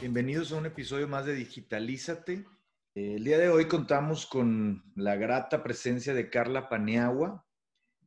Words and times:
Bienvenidos 0.00 0.52
a 0.52 0.56
un 0.56 0.66
episodio 0.66 1.08
más 1.08 1.26
de 1.26 1.34
Digitalízate. 1.34 2.46
El 2.94 3.24
día 3.24 3.36
de 3.36 3.48
hoy 3.48 3.66
contamos 3.66 4.26
con 4.26 4.84
la 4.94 5.16
grata 5.16 5.64
presencia 5.64 6.14
de 6.14 6.30
Carla 6.30 6.68
Paneagua, 6.68 7.44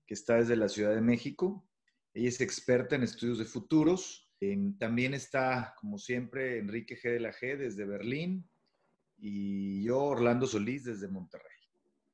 que 0.07 0.13
está 0.13 0.35
desde 0.35 0.55
la 0.55 0.69
Ciudad 0.69 0.95
de 0.95 1.01
México. 1.01 1.67
Ella 2.13 2.29
es 2.29 2.39
experta 2.39 2.95
en 2.95 3.03
estudios 3.03 3.39
de 3.39 3.45
futuros. 3.45 4.31
también 4.79 5.13
está, 5.13 5.75
como 5.81 5.97
siempre, 5.97 6.59
Enrique 6.59 6.97
G. 6.97 7.11
de 7.11 7.19
la 7.19 7.33
G 7.33 7.57
desde 7.57 7.83
Berlín 7.83 8.49
y 9.17 9.83
yo, 9.83 10.01
Orlando 10.01 10.47
Solís, 10.47 10.85
desde 10.85 11.09
Monterrey. 11.09 11.57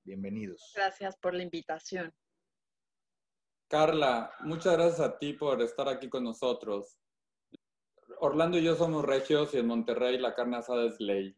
Bienvenidos. 0.04 0.74
Gracias 0.76 1.16
por 1.18 1.36
la 1.36 1.44
invitación. 1.44 2.12
Carla, 3.68 4.34
muchas 4.40 4.74
gracias 4.74 5.02
a 5.02 5.20
ti 5.20 5.34
por 5.34 5.62
estar 5.62 5.88
aquí 5.88 6.10
con 6.10 6.24
nosotros. 6.24 6.98
Orlando 8.20 8.58
y 8.58 8.64
yo 8.64 8.76
somos 8.76 9.06
regios 9.06 9.54
y 9.54 9.60
en 9.60 9.68
Monterrey 9.68 10.18
la 10.18 10.34
carne 10.34 10.58
asada 10.58 10.86
es 10.86 11.00
ley. 11.00 11.36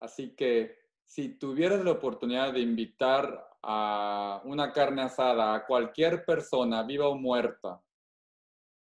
Así 0.00 0.34
que 0.34 0.78
si 1.04 1.28
tuvieras 1.28 1.84
la 1.84 1.92
oportunidad 1.92 2.52
de 2.52 2.60
invitar 2.60 3.48
a 3.62 4.40
una 4.44 4.72
carne 4.72 5.02
asada 5.02 5.54
a 5.54 5.66
cualquier 5.66 6.24
persona, 6.24 6.82
viva 6.82 7.08
o 7.08 7.14
muerta, 7.14 7.80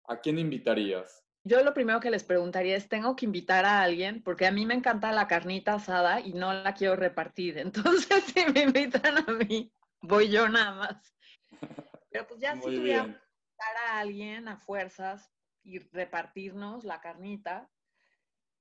¿a 0.08 0.20
quién 0.20 0.40
invitarías? 0.40 1.24
Yo 1.44 1.64
lo 1.64 1.74
primero 1.74 2.00
que 2.00 2.10
les 2.10 2.24
preguntaría 2.24 2.76
es, 2.76 2.90
¿tengo 2.90 3.16
que 3.16 3.26
invitar 3.26 3.66
a 3.66 3.84
alguien? 3.84 4.24
Porque 4.24 4.48
a 4.48 4.52
mí 4.52 4.66
me 4.66 4.74
encanta 4.74 5.12
la 5.12 5.28
carnita 5.28 5.76
asada 5.76 6.20
y 6.20 6.34
no 6.34 6.52
la 6.52 6.74
quiero 6.74 6.96
repartir. 6.96 7.58
Entonces, 7.60 8.24
si 8.26 8.46
me 8.52 8.64
invitan 8.64 9.18
a 9.18 9.32
mí, 9.32 9.72
voy 10.02 10.30
yo 10.30 10.50
nada 10.50 10.72
más. 10.74 11.16
Pero 12.10 12.28
pues 12.28 12.40
ya 12.40 12.56
si 12.56 12.62
tuviera 12.62 13.04
que 13.04 13.10
invitar 13.10 13.78
a 13.88 14.00
alguien 14.00 14.48
a 14.48 14.58
fuerzas, 14.58 15.35
y 15.66 15.80
repartirnos 15.80 16.84
la 16.84 17.02
carnita, 17.02 17.70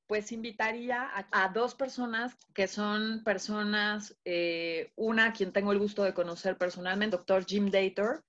pues 0.06 0.32
invitaría 0.32 1.10
a, 1.30 1.48
dos 1.48 1.74
personas 1.74 2.36
que 2.54 2.68
son 2.68 3.22
personas, 3.24 4.18
eh, 4.24 4.92
una 4.96 5.26
a 5.26 5.32
quien 5.32 5.52
tengo 5.52 5.72
el 5.72 5.78
gusto 5.78 6.02
de 6.02 6.12
conocer 6.12 6.58
personalmente, 6.58 7.16
doctor 7.16 7.46
Jim 7.46 7.70
Dator, 7.70 8.22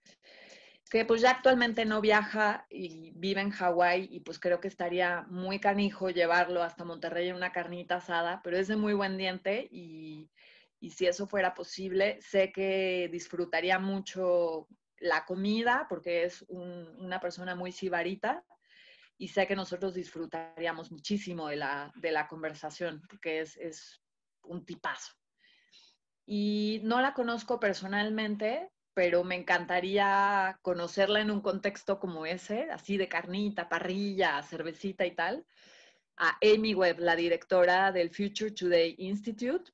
que 0.90 1.04
pues 1.04 1.22
ya 1.22 1.32
actualmente 1.32 1.84
no 1.84 2.00
viaja 2.00 2.66
y 2.70 3.12
vive 3.16 3.42
en 3.42 3.50
Hawái 3.50 4.08
y 4.10 4.22
pues 4.22 4.40
creo 4.40 4.62
que 4.62 4.70
estaría 4.70 5.26
muy 5.30 5.60
canijo 5.60 6.10
llevarlo 6.10 6.64
hasta 6.64 6.86
Monterrey 6.86 7.28
en 7.28 7.36
una 7.36 7.52
carnita 7.52 7.96
asada, 7.96 8.40
pero 8.44 8.58
es 8.58 8.68
de 8.68 8.78
muy 8.78 8.94
buen 8.94 9.18
diente 9.18 9.68
y, 9.70 10.30
y 10.80 10.92
si 10.92 11.08
eso 11.08 11.28
fuera 11.28 11.54
posible, 11.54 12.22
sé 12.22 12.52
que 12.54 13.10
disfrutaría 13.12 13.80
mucho 13.80 14.68
la 14.98 15.26
comida 15.26 15.88
porque 15.90 16.24
es 16.24 16.46
una 16.48 17.20
persona 17.20 17.56
muy 17.56 17.72
sibarita 17.74 18.46
y 19.18 19.30
sé 19.30 19.48
que 19.48 19.56
nosotros 19.56 19.94
disfrutaríamos 19.94 20.92
muchísimo 20.92 21.48
de 21.48 21.56
la, 21.58 21.92
de 21.96 22.12
la 22.12 22.28
conversación, 22.28 23.02
porque 23.10 23.42
es, 23.42 23.58
es 23.58 24.02
un 24.44 24.66
tipazo. 24.66 25.14
Y 26.26 26.82
no 26.84 27.02
la 27.02 27.14
conozco 27.14 27.60
personalmente, 27.60 28.72
pero 28.94 29.24
me 29.24 29.36
encantaría 29.36 30.58
conocerla 30.62 31.22
en 31.22 31.32
un 31.32 31.42
contexto 31.42 32.00
como 32.00 32.26
ese, 32.26 32.70
así 32.72 32.98
de 32.98 33.08
carnita, 33.08 33.70
parrilla, 33.70 34.42
cervecita 34.42 35.06
y 35.06 35.12
tal, 35.12 35.46
a 36.18 36.38
Amy 36.42 36.74
Webb, 36.74 37.00
la 37.00 37.16
directora 37.16 37.92
del 37.92 38.10
Future 38.10 38.52
Today 38.52 38.96
Institute, 38.98 39.72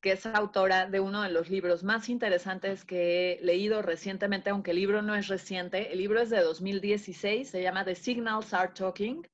que 0.00 0.12
es 0.12 0.24
autora 0.26 0.86
de 0.86 1.00
uno 1.00 1.22
de 1.22 1.30
los 1.30 1.50
libros 1.50 1.82
más 1.84 2.08
interesantes 2.08 2.84
que 2.84 3.32
he 3.32 3.44
leído 3.44 3.82
recientemente, 3.82 4.50
aunque 4.50 4.70
el 4.70 4.78
libro 4.78 5.02
no 5.02 5.14
es 5.14 5.28
reciente. 5.28 5.92
El 5.92 5.98
libro 5.98 6.20
es 6.20 6.30
de 6.30 6.40
2016, 6.40 7.48
se 7.48 7.62
llama 7.62 7.84
The 7.84 7.94
Signals 7.94 8.54
Are 8.54 8.72
Talking. 8.74 9.28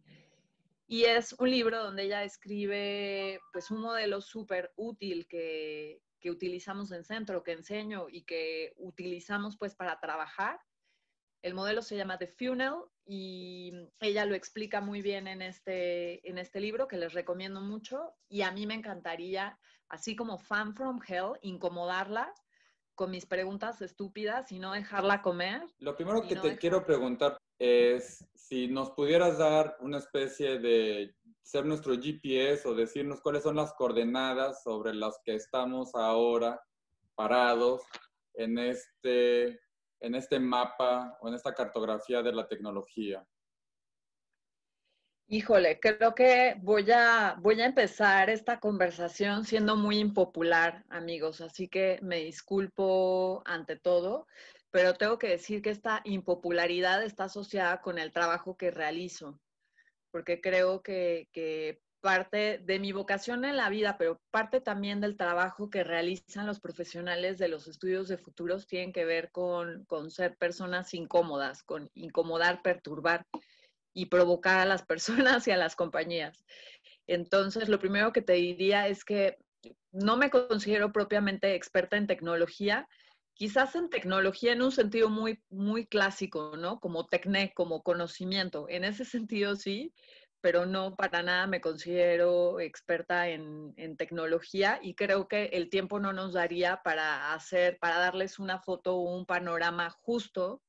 Y 0.89 1.05
es 1.05 1.35
un 1.35 1.51
libro 1.51 1.83
donde 1.83 2.05
ella 2.05 2.25
escribe 2.25 3.41
pues 3.53 3.71
un 3.71 3.81
modelo 3.81 4.21
súper 4.21 4.73
útil 4.77 5.27
que, 5.29 6.01
que 6.21 6.31
utilizamos 6.31 6.91
en 6.93 7.05
centro, 7.05 7.43
que 7.43 7.53
enseño 7.53 8.07
y 8.09 8.23
que 8.23 8.73
utilizamos 8.77 9.57
pues 9.57 9.75
para 9.75 10.01
trabajar. 10.01 10.59
El 11.43 11.55
modelo 11.55 11.83
se 11.83 11.97
llama 11.97 12.19
The 12.19 12.27
Funnel 12.27 12.75
y 13.05 13.73
ella 14.01 14.25
lo 14.25 14.35
explica 14.35 14.81
muy 14.81 15.03
bien 15.03 15.29
en 15.29 15.43
este, 15.43 16.29
en 16.29 16.39
este 16.39 16.61
libro 16.61 16.89
que 16.89 16.97
les 16.97 17.13
recomiendo 17.13 17.61
mucho 17.61 18.15
y 18.29 18.43
a 18.43 18.51
mí 18.51 18.67
me 18.67 18.75
encantaría 18.75 19.57
así 19.89 20.17
como 20.17 20.39
fan 20.39 20.75
from 20.75 21.01
hell, 21.07 21.39
incomodarla 21.43 22.33
con 22.95 23.11
mis 23.11 23.27
preguntas 23.27 23.83
estúpidas 23.83 24.51
y 24.53 24.59
no 24.59 24.73
dejarla 24.73 25.23
comer. 25.23 25.63
Lo 25.79 25.95
primero 25.95 26.23
que 26.23 26.37
te 26.37 26.57
quiero 26.57 26.85
preguntar 26.85 27.39
es 27.59 28.27
si 28.35 28.69
nos 28.69 28.91
pudieras 28.91 29.39
dar 29.39 29.77
una 29.81 29.99
especie 29.99 30.59
de 30.59 31.15
ser 31.43 31.65
nuestro 31.65 31.95
GPS 31.95 32.67
o 32.67 32.75
decirnos 32.75 33.21
cuáles 33.21 33.43
son 33.43 33.57
las 33.57 33.73
coordenadas 33.75 34.63
sobre 34.63 34.95
las 34.95 35.21
que 35.25 35.35
estamos 35.35 35.95
ahora 35.95 36.61
parados 37.15 37.83
en 38.35 38.59
este, 38.59 39.61
en 40.01 40.15
este 40.15 40.41
mapa 40.41 41.17
o 41.21 41.29
en 41.29 41.35
esta 41.35 41.55
cartografía 41.55 42.23
de 42.23 42.33
la 42.33 42.49
tecnología. 42.49 43.27
Híjole, 45.29 45.81
creo 45.81 46.15
que 46.15 46.55
voy 46.63 46.89
a, 46.93 47.37
voy 47.41 47.61
a 47.61 47.67
empezar 47.67 48.31
esta 48.31 48.61
conversación 48.61 49.45
siendo 49.45 49.75
muy 49.75 49.99
impopular, 49.99 50.85
amigos, 50.89 51.41
así 51.41 51.67
que 51.67 51.99
me 52.01 52.19
disculpo 52.19 53.43
ante 53.45 53.75
todo, 53.75 54.29
pero 54.71 54.95
tengo 54.95 55.19
que 55.19 55.27
decir 55.27 55.63
que 55.63 55.71
esta 55.71 56.01
impopularidad 56.05 57.03
está 57.03 57.25
asociada 57.25 57.81
con 57.81 57.99
el 57.99 58.13
trabajo 58.13 58.57
que 58.57 58.71
realizo, 58.71 59.41
porque 60.13 60.41
creo 60.41 60.81
que, 60.85 61.29
que 61.33 61.81
parte 62.01 62.59
de 62.59 62.79
mi 62.79 62.93
vocación 62.93 63.45
en 63.45 63.57
la 63.57 63.69
vida, 63.69 63.99
pero 63.99 64.21
parte 64.31 64.61
también 64.61 65.01
del 65.01 65.17
trabajo 65.17 65.71
que 65.71 65.83
realizan 65.83 66.47
los 66.47 66.61
profesionales 66.61 67.37
de 67.39 67.49
los 67.49 67.67
estudios 67.67 68.07
de 68.07 68.17
futuros 68.17 68.69
tienen 68.69 68.93
que 68.93 69.05
ver 69.05 69.33
con, 69.33 69.87
con 69.87 70.13
ser 70.13 70.37
personas 70.37 70.95
incómodas, 70.95 71.65
con 71.65 71.91
incomodar, 71.95 72.63
perturbar 72.63 73.27
y 73.97 74.07
provocar 74.07 74.61
a 74.61 74.67
las 74.67 74.85
personas 74.85 75.49
y 75.49 75.51
a 75.51 75.57
las 75.57 75.75
compañías. 75.75 76.45
Entonces, 77.07 77.69
lo 77.71 77.79
primero 77.79 78.13
que 78.13 78.21
te 78.21 78.35
diría 78.35 78.89
es 78.89 79.05
que 79.05 79.39
no 79.91 80.19
me 80.19 80.31
considero 80.31 80.93
propiamente 80.93 81.55
experta 81.55 81.97
en 81.97 82.07
tecnología, 82.07 82.87
quizás 83.33 83.75
en 83.75 83.89
tecnología 83.89 84.53
en 84.53 84.61
un 84.61 84.71
sentido 84.71 85.09
muy, 85.09 85.43
muy 85.49 85.87
clásico, 85.87 86.57
¿no? 86.59 86.79
Como 86.79 87.07
tecné, 87.07 87.55
como 87.55 87.83
conocimiento. 87.83 88.67
En 88.69 88.85
ese 88.85 89.07
sentido 89.07 89.57
sí, 89.57 89.95
pero 90.43 90.67
no 90.67 90.95
para 90.95 91.23
nada 91.23 91.47
me 91.47 91.63
considero 91.63 92.61
experta 92.61 93.31
en, 93.31 93.73
en, 93.79 93.97
tecnología 93.97 94.79
y 94.83 94.95
creo 94.95 95.27
que 95.27 95.47
el 95.47 95.71
tiempo 95.71 96.01
no 96.01 96.13
nos 96.13 96.35
daría 96.35 96.83
para 96.85 97.33
hacer, 97.33 97.79
para 97.79 97.99
darles 97.99 98.39
una 98.39 98.61
foto 98.61 98.97
o 98.97 99.17
un 99.17 99.25
panorama 99.25 99.89
justo 100.03 100.61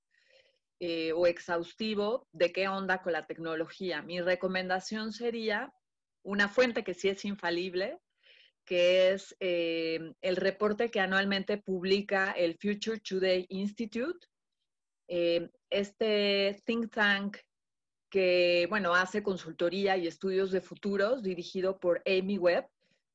eh, 0.80 1.12
o 1.14 1.26
exhaustivo 1.26 2.28
de 2.32 2.52
qué 2.52 2.68
onda 2.68 3.02
con 3.02 3.14
la 3.14 3.26
tecnología. 3.26 4.02
Mi 4.02 4.22
recomendación 4.22 5.12
sería 5.12 5.74
una 6.24 6.50
fuente 6.50 6.84
que 6.84 6.94
sí 6.94 7.10
es 7.10 7.26
infalible, 7.26 8.00
que 8.66 9.12
es 9.12 9.36
eh, 9.40 10.14
el 10.22 10.36
reporte 10.36 10.92
que 10.92 11.00
anualmente 11.00 11.58
publica 11.58 12.32
el 12.32 12.58
Future 12.60 13.00
Today 13.00 13.46
Institute. 13.50 14.28
Eh, 15.08 15.50
este 15.70 16.62
think 16.66 16.94
tank 16.94 17.38
que, 18.10 18.68
bueno, 18.70 18.94
hace 18.94 19.24
consultoría 19.24 19.98
y 19.98 20.08
estudios 20.08 20.52
de 20.52 20.62
futuros 20.62 21.24
dirigido 21.24 21.80
por 21.80 22.04
Amy 22.06 22.38
Webb, 22.38 22.68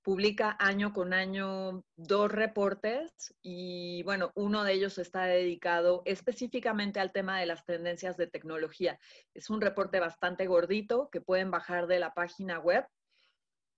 publica 0.02 0.56
año 0.58 0.92
con 0.92 1.12
año 1.12 1.84
dos 1.96 2.30
reportes 2.30 3.34
y 3.40 4.02
bueno, 4.02 4.32
uno 4.34 4.64
de 4.64 4.72
ellos 4.72 4.98
está 4.98 5.24
dedicado 5.24 6.02
específicamente 6.04 7.00
al 7.00 7.12
tema 7.12 7.38
de 7.38 7.46
las 7.46 7.64
tendencias 7.64 8.16
de 8.16 8.26
tecnología. 8.26 8.98
Es 9.32 9.48
un 9.48 9.60
reporte 9.60 10.00
bastante 10.00 10.46
gordito 10.46 11.08
que 11.10 11.20
pueden 11.20 11.50
bajar 11.50 11.86
de 11.86 12.00
la 12.00 12.14
página 12.14 12.58
web 12.58 12.84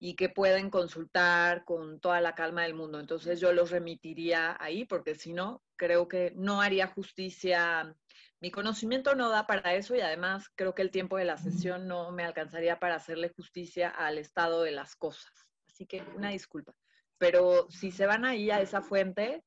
y 0.01 0.17
que 0.17 0.29
pueden 0.29 0.71
consultar 0.71 1.65
con 1.65 2.01
toda 2.01 2.21
la 2.21 2.35
calma 2.35 2.63
del 2.63 2.75
mundo. 2.75 3.01
Entonces 3.01 3.41
yo 3.41 3.53
los 3.53 3.71
remitiría 3.71 4.57
ahí 4.61 4.85
porque 4.85 5.15
si 5.15 5.33
no, 5.33 5.63
creo 5.77 6.09
que 6.09 6.33
no 6.37 6.61
haría 6.61 6.89
justicia. 6.89 7.95
Mi 8.41 8.51
conocimiento 8.51 9.15
no 9.15 9.31
da 9.31 9.47
para 9.47 9.75
eso 9.75 9.95
y 9.95 10.01
además 10.01 10.51
creo 10.57 10.75
que 10.75 10.83
el 10.83 10.91
tiempo 10.91 11.17
de 11.17 11.25
la 11.25 11.37
sesión 11.37 11.87
no 11.87 12.13
me 12.13 12.25
alcanzaría 12.25 12.79
para 12.79 12.97
hacerle 12.97 13.31
justicia 13.31 13.89
al 13.89 14.19
estado 14.19 14.63
de 14.63 14.73
las 14.73 14.97
cosas. 14.97 15.54
Así 15.75 15.87
que 15.87 16.05
una 16.17 16.31
disculpa. 16.31 16.73
Pero 17.19 17.69
si 17.69 17.91
se 17.91 18.07
van 18.07 18.25
ahí 18.25 18.49
a 18.51 18.61
esa 18.61 18.81
fuente, 18.81 19.43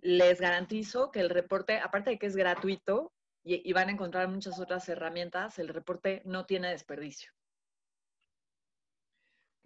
les 0.00 0.40
garantizo 0.40 1.12
que 1.12 1.20
el 1.20 1.30
reporte, 1.30 1.78
aparte 1.78 2.10
de 2.10 2.18
que 2.18 2.26
es 2.26 2.34
gratuito 2.34 3.12
y, 3.44 3.72
van 3.72 3.88
a 3.88 3.92
encontrar 3.92 4.28
muchas 4.28 4.58
otras 4.58 4.88
herramientas, 4.88 5.60
el 5.60 5.68
reporte 5.68 6.22
no 6.24 6.44
tiene 6.44 6.70
desperdicio. 6.70 7.30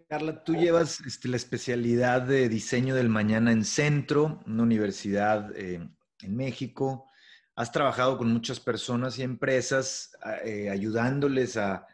Carla, 0.07 0.43
tú 0.43 0.55
llevas 0.55 1.01
este, 1.01 1.27
la 1.27 1.37
especialidad 1.37 2.21
de 2.21 2.49
diseño 2.49 2.93
del 2.93 3.09
mañana 3.09 3.51
en 3.51 3.63
Centro, 3.63 4.41
una 4.45 4.63
universidad 4.63 5.55
eh, 5.57 5.87
en 6.21 6.35
México. 6.35 7.07
Has 7.55 7.71
trabajado 7.71 8.17
con 8.17 8.31
muchas 8.31 8.59
personas 8.59 9.17
y 9.17 9.23
empresas 9.23 10.11
eh, 10.45 10.69
ayudándoles 10.69 11.57
a, 11.57 11.87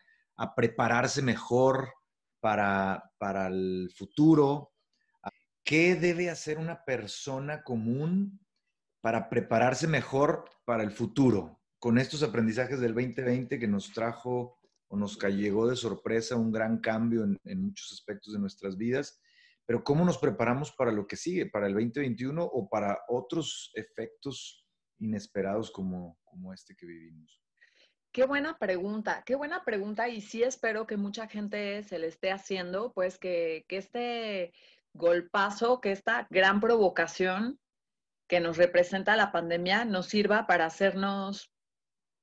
prepararse 0.56 1.22
mejor 1.22 1.94
para, 2.46 3.12
para 3.18 3.48
el 3.48 3.92
futuro? 3.98 4.72
¿Qué 5.64 5.96
debe 5.96 6.30
hacer 6.30 6.60
una 6.60 6.86
persona 6.86 7.64
común 7.64 8.40
para 9.02 9.30
prepararse 9.32 9.88
mejor 9.88 10.46
para 10.64 10.84
el 10.84 10.92
futuro? 10.92 11.60
Con 11.80 11.98
estos 11.98 12.22
aprendizajes 12.22 12.80
del 12.80 12.94
2020 12.94 13.58
que 13.58 13.68
nos 13.68 13.92
trajo 13.92 14.60
o 14.90 14.96
nos 14.96 15.18
llegó 15.20 15.68
de 15.68 15.76
sorpresa 15.76 16.36
un 16.36 16.52
gran 16.52 16.82
cambio 16.82 17.24
en, 17.24 17.36
en 17.46 17.64
muchos 17.64 17.92
aspectos 17.92 18.34
de 18.34 18.40
nuestras 18.40 18.78
vidas, 18.78 19.20
pero 19.66 19.84
¿cómo 19.84 20.06
nos 20.06 20.20
preparamos 20.20 20.72
para 20.72 20.92
lo 20.92 21.08
que 21.08 21.16
sigue, 21.16 21.48
para 21.48 21.66
el 21.66 21.74
2021 21.74 22.44
o 22.44 22.70
para 22.70 23.00
otros 23.08 23.72
efectos 23.74 24.64
inesperados 25.00 25.72
como, 25.72 26.20
como 26.24 26.54
este 26.54 26.76
que 26.76 26.86
vivimos? 26.86 27.42
Qué 28.16 28.26
buena 28.26 28.58
pregunta, 28.58 29.24
qué 29.26 29.36
buena 29.36 29.66
pregunta 29.66 30.08
y 30.08 30.22
sí 30.22 30.42
espero 30.42 30.88
que 30.88 30.96
mucha 30.96 31.28
gente 31.28 31.84
se 31.84 32.00
le 32.00 32.08
esté 32.08 32.32
haciendo, 32.32 32.94
pues 32.94 33.18
que, 33.18 33.66
que 33.68 33.76
este 33.76 34.54
golpazo, 34.94 35.82
que 35.82 35.92
esta 35.92 36.26
gran 36.30 36.62
provocación 36.62 37.60
que 38.30 38.40
nos 38.40 38.56
representa 38.56 39.18
la 39.18 39.34
pandemia 39.34 39.84
nos 39.84 40.06
sirva 40.06 40.48
para 40.48 40.66
hacernos 40.66 41.52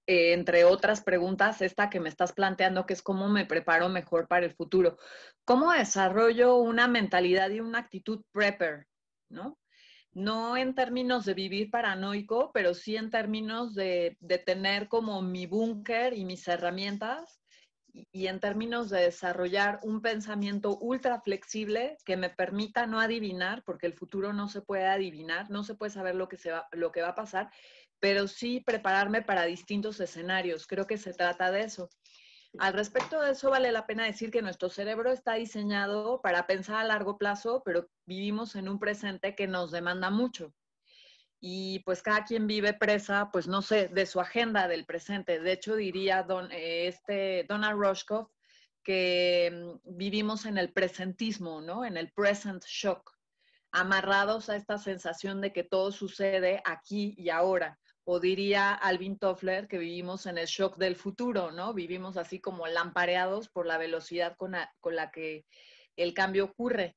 eh, 0.07 0.33
entre 0.33 0.65
otras 0.65 1.03
preguntas, 1.03 1.61
esta 1.61 1.91
que 1.91 2.01
me 2.01 2.09
estás 2.09 2.33
planteando, 2.33 2.87
que 2.87 2.95
es 2.95 3.03
cómo 3.03 3.29
me 3.29 3.45
preparo 3.45 3.91
mejor 3.91 4.29
para 4.29 4.47
el 4.47 4.55
futuro. 4.55 4.97
¿Cómo 5.45 5.73
desarrollo 5.73 6.57
una 6.57 6.89
mentalidad 6.89 7.51
y 7.51 7.61
una 7.61 7.81
actitud 7.81 8.23
prepper? 8.33 8.87
¿No? 9.29 9.59
No 10.15 10.57
en 10.57 10.75
términos 10.75 11.25
de 11.25 11.35
vivir 11.35 11.71
paranoico, 11.71 12.51
pero 12.53 12.75
sí 12.75 12.97
en 12.97 13.11
términos 13.11 13.75
de, 13.75 14.17
de 14.21 14.39
tener 14.39 14.89
como 14.89 15.23
mi 15.23 15.47
búnker 15.47 16.13
y 16.13 16.25
mis 16.25 16.47
herramientas 16.49 17.43
y 17.93 18.27
en 18.27 18.41
términos 18.41 18.91
de 18.91 19.01
desarrollar 19.03 19.81
un 19.83 20.01
pensamiento 20.01 20.79
ultra 20.79 21.21
flexible 21.21 21.99
que 22.05 22.17
me 22.17 22.31
permita 22.31 22.87
no 22.87 23.01
adivinar, 23.01 23.63
porque 23.65 23.87
el 23.87 23.95
futuro 23.95 24.33
no 24.33 24.49
se 24.49 24.63
puede 24.63 24.87
adivinar, 24.87 25.51
no 25.51 25.63
se 25.63 25.75
puede 25.75 25.91
saber 25.91 26.15
lo 26.15 26.29
que, 26.29 26.39
se 26.39 26.53
va, 26.53 26.69
lo 26.73 26.91
que 26.91 27.03
va 27.03 27.09
a 27.09 27.15
pasar, 27.15 27.51
pero 28.01 28.29
sí 28.29 28.61
prepararme 28.61 29.23
para 29.23 29.45
distintos 29.45 30.01
escenarios. 30.01 30.67
Creo 30.67 30.87
que 30.87 30.99
se 30.99 31.13
trata 31.13 31.51
de 31.51 31.63
eso. 31.63 31.91
Al 32.59 32.75
respecto 32.75 33.21
de 33.21 33.33
eso, 33.33 33.51
vale 33.51 33.73
la 33.73 33.87
pena 33.87 34.05
decir 34.05 34.31
que 34.31 34.43
nuestro 34.43 34.69
cerebro 34.69 35.11
está 35.11 35.35
diseñado 35.35 36.21
para 36.21 36.47
pensar 36.47 36.77
a 36.77 36.85
largo 36.85 37.17
plazo, 37.17 37.63
pero 37.65 37.89
vivimos 38.05 38.57
en 38.57 38.69
un 38.69 38.79
presente 38.79 39.35
que 39.35 39.47
nos 39.47 39.71
demanda 39.71 40.11
mucho. 40.11 40.53
Y 41.41 41.81
pues 41.81 42.03
cada 42.03 42.25
quien 42.25 42.47
vive 42.47 42.75
presa, 42.75 43.31
pues 43.33 43.49
no 43.49 43.63
sé, 43.63 43.89
de 43.89 44.07
su 44.07 44.21
agenda 44.21 44.69
del 44.69 44.85
presente. 44.85 45.41
De 45.41 45.53
hecho, 45.53 45.77
diría 45.77 46.23
don, 46.23 46.53
eh, 46.53 46.89
este 46.89 47.45
Donald 47.49 47.81
Rushkoff 47.81 48.31
que 48.83 49.51
mm, 49.85 49.97
vivimos 49.97 50.45
en 50.45 50.59
el 50.59 50.73
presentismo, 50.73 51.61
¿no? 51.61 51.85
En 51.85 51.97
el 51.97 52.13
present 52.13 52.65
shock, 52.65 53.17
amarrados 53.71 54.51
a 54.51 54.57
esta 54.57 54.79
sensación 54.79 55.41
de 55.41 55.53
que 55.53 55.65
todo 55.65 55.91
sucede 55.91 56.63
aquí 56.65 57.15
y 57.17 57.31
ahora 57.31 57.79
o 58.05 58.21
diría 58.21 58.75
Alvin 58.75 59.19
Toffler 59.19 59.69
que 59.69 59.79
vivimos 59.79 60.27
en 60.27 60.39
el 60.39 60.47
shock 60.47 60.77
del 60.77 60.97
futuro, 60.97 61.53
¿no? 61.53 61.73
Vivimos 61.73 62.17
así 62.17 62.41
como 62.41 62.67
lampareados 62.67 63.49
por 63.49 63.67
la 63.67 63.79
velocidad 63.79 64.37
con 64.37 64.53
la, 64.53 65.11
que 65.11 65.45
el 65.97 66.15
cambio 66.15 66.45
ocurre. 66.45 66.97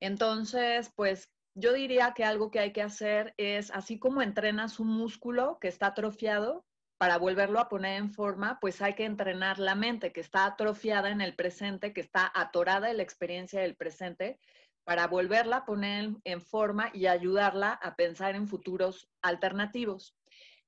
Entonces, 0.00 0.92
pues 0.94 1.28
yo 1.54 1.72
diría 1.72 2.12
que 2.14 2.24
algo 2.24 2.50
que 2.50 2.60
hay 2.60 2.72
que 2.72 2.82
hacer 2.82 3.34
es, 3.38 3.70
así 3.70 3.98
como 3.98 4.22
entrenas 4.22 4.78
un 4.78 4.88
músculo 4.88 5.58
que 5.60 5.68
está 5.68 5.88
atrofiado, 5.88 6.64
para 6.98 7.18
volverlo 7.18 7.60
a 7.60 7.68
poner 7.68 7.98
en 7.98 8.10
forma, 8.10 8.58
pues 8.58 8.80
hay 8.80 8.94
que 8.94 9.04
entrenar 9.04 9.58
la 9.58 9.74
mente 9.74 10.12
que 10.12 10.20
está 10.20 10.46
atrofiada 10.46 11.10
en 11.10 11.20
el 11.20 11.34
presente, 11.34 11.92
que 11.92 12.00
está 12.00 12.30
atorada 12.34 12.90
en 12.90 12.96
la 12.96 13.02
experiencia 13.02 13.60
del 13.60 13.76
presente, 13.76 14.38
para 14.84 15.06
volverla 15.08 15.58
a 15.58 15.64
poner 15.66 16.10
en 16.24 16.40
forma 16.40 16.90
y 16.94 17.06
ayudarla 17.06 17.72
a 17.72 17.96
pensar 17.96 18.34
en 18.34 18.46
futuros 18.46 19.08
alternativos. 19.20 20.16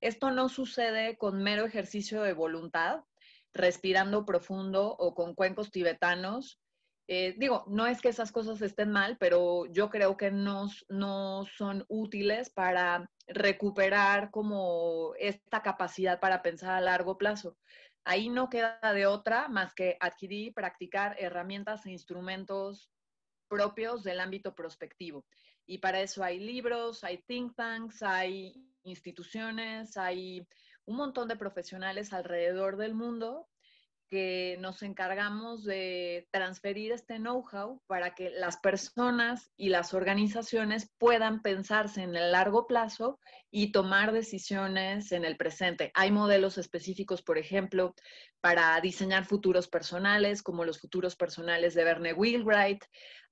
Esto 0.01 0.31
no 0.31 0.49
sucede 0.49 1.17
con 1.17 1.43
mero 1.43 1.65
ejercicio 1.65 2.23
de 2.23 2.33
voluntad, 2.33 3.05
respirando 3.53 4.25
profundo 4.25 4.95
o 4.97 5.15
con 5.15 5.35
cuencos 5.35 5.71
tibetanos. 5.71 6.61
Eh, 7.09 7.35
digo, 7.39 7.65
no 7.69 7.87
es 7.87 8.01
que 8.01 8.11
esas 8.11 8.31
cosas 8.31 8.61
estén 8.61 8.91
mal, 8.91 9.17
pero 9.19 9.67
yo 9.67 9.89
creo 9.89 10.17
que 10.17 10.31
no, 10.31 10.69
no 10.89 11.47
son 11.57 11.85
útiles 11.89 12.51
para 12.51 13.11
recuperar 13.27 14.31
como 14.31 15.15
esta 15.19 15.63
capacidad 15.63 16.21
para 16.21 16.43
pensar 16.43 16.75
a 16.75 16.81
largo 16.81 17.17
plazo. 17.17 17.57
Ahí 18.05 18.29
no 18.29 18.49
queda 18.49 18.79
de 18.95 19.07
otra 19.07 19.49
más 19.49 19.75
que 19.75 19.97
adquirir 20.01 20.49
y 20.49 20.53
practicar 20.53 21.17
herramientas 21.19 21.85
e 21.87 21.91
instrumentos 21.91 22.91
propios 23.49 24.05
del 24.05 24.21
ámbito 24.21 24.55
prospectivo. 24.55 25.25
Y 25.67 25.79
para 25.79 26.01
eso 26.01 26.23
hay 26.23 26.39
libros, 26.39 27.05
hay 27.05 27.19
think 27.27 27.55
tanks, 27.57 28.03
hay 28.03 28.55
instituciones, 28.89 29.97
hay 29.97 30.47
un 30.85 30.97
montón 30.97 31.29
de 31.29 31.37
profesionales 31.37 32.13
alrededor 32.13 32.77
del 32.77 32.95
mundo 32.95 33.49
que 34.09 34.57
nos 34.61 34.83
encargamos 34.83 35.65
de 35.65 36.29
transferir 36.31 36.93
este 36.93 37.19
know-how 37.19 37.83
para 37.87 38.15
que 38.15 38.31
las 38.31 38.57
personas 38.57 39.51
y 39.57 39.69
las 39.69 39.93
organizaciones 39.93 40.91
puedan 40.99 41.43
pensarse 41.43 42.03
en 42.03 42.17
el 42.17 42.33
largo 42.33 42.67
plazo 42.67 43.21
y 43.51 43.71
tomar 43.71 44.13
decisiones 44.13 45.13
en 45.13 45.25
el 45.25 45.37
presente. 45.37 45.91
Hay 45.95 46.11
modelos 46.11 46.57
específicos, 46.59 47.23
por 47.23 47.39
ejemplo, 47.39 47.95
para 48.41 48.81
diseñar 48.81 49.27
futuros 49.27 49.69
personales, 49.69 50.43
como 50.43 50.65
los 50.65 50.81
futuros 50.81 51.15
personales 51.15 51.75
de 51.75 51.85
Verne 51.85 52.13
Wheelwright. 52.15 52.85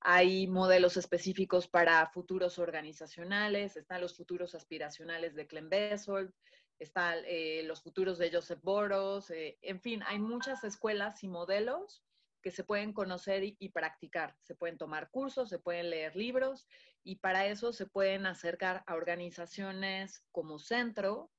Hay 0.09 0.47
modelos 0.47 0.97
específicos 0.97 1.67
para 1.67 2.07
futuros 2.07 2.61
organizacionales, 2.61 3.77
están 3.77 4.01
los 4.01 4.17
futuros 4.17 4.55
aspiracionales 4.55 5.35
de 5.35 5.49
Clem 5.49 5.69
Bessold, 5.69 6.33
están 6.79 7.25
eh, 7.27 7.65
los 7.65 7.83
futuros 7.83 8.17
de 8.17 8.31
Joseph 8.31 8.61
Boros, 8.63 9.29
eh, 9.31 9.59
en 9.63 9.81
fin, 9.81 10.05
hay 10.07 10.21
muchas 10.21 10.63
escuelas 10.63 11.25
y 11.25 11.29
modelos 11.29 12.05
que 12.41 12.53
se 12.53 12.63
pueden 12.63 12.93
conocer 12.93 13.43
y, 13.43 13.69
practicar. 13.71 14.37
Se 14.45 14.55
pueden 14.55 14.79
tomar 14.79 15.11
cursos, 15.11 15.49
se 15.49 15.59
pueden 15.59 15.91
leer 15.91 16.15
libros 16.15 16.69
y 17.03 17.17
para 17.17 17.49
eso 17.49 17.73
se 17.73 17.87
pueden 17.87 18.27
acercar 18.27 18.85
a 18.87 18.95
organizaciones 18.95 20.23
como 20.31 20.61
Centro, 20.61 21.33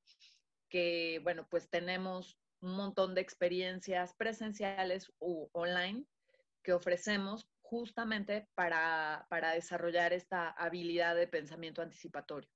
que, 0.67 1.21
bueno, 1.23 1.47
pues 1.49 1.69
tenemos 1.69 2.37
un 2.59 2.75
montón 2.75 3.15
de 3.15 3.21
experiencias 3.21 4.13
presenciales 4.15 5.09
u 5.19 5.47
online 5.53 6.03
que 6.63 6.73
ofrecemos 6.73 7.47
justamente 7.69 8.47
para, 8.55 9.25
para 9.29 9.51
desarrollar 9.51 10.13
esta 10.13 10.49
habilidad 10.49 11.15
de 11.15 11.27
pensamiento 11.27 11.81
anticipatorio. 11.81 12.49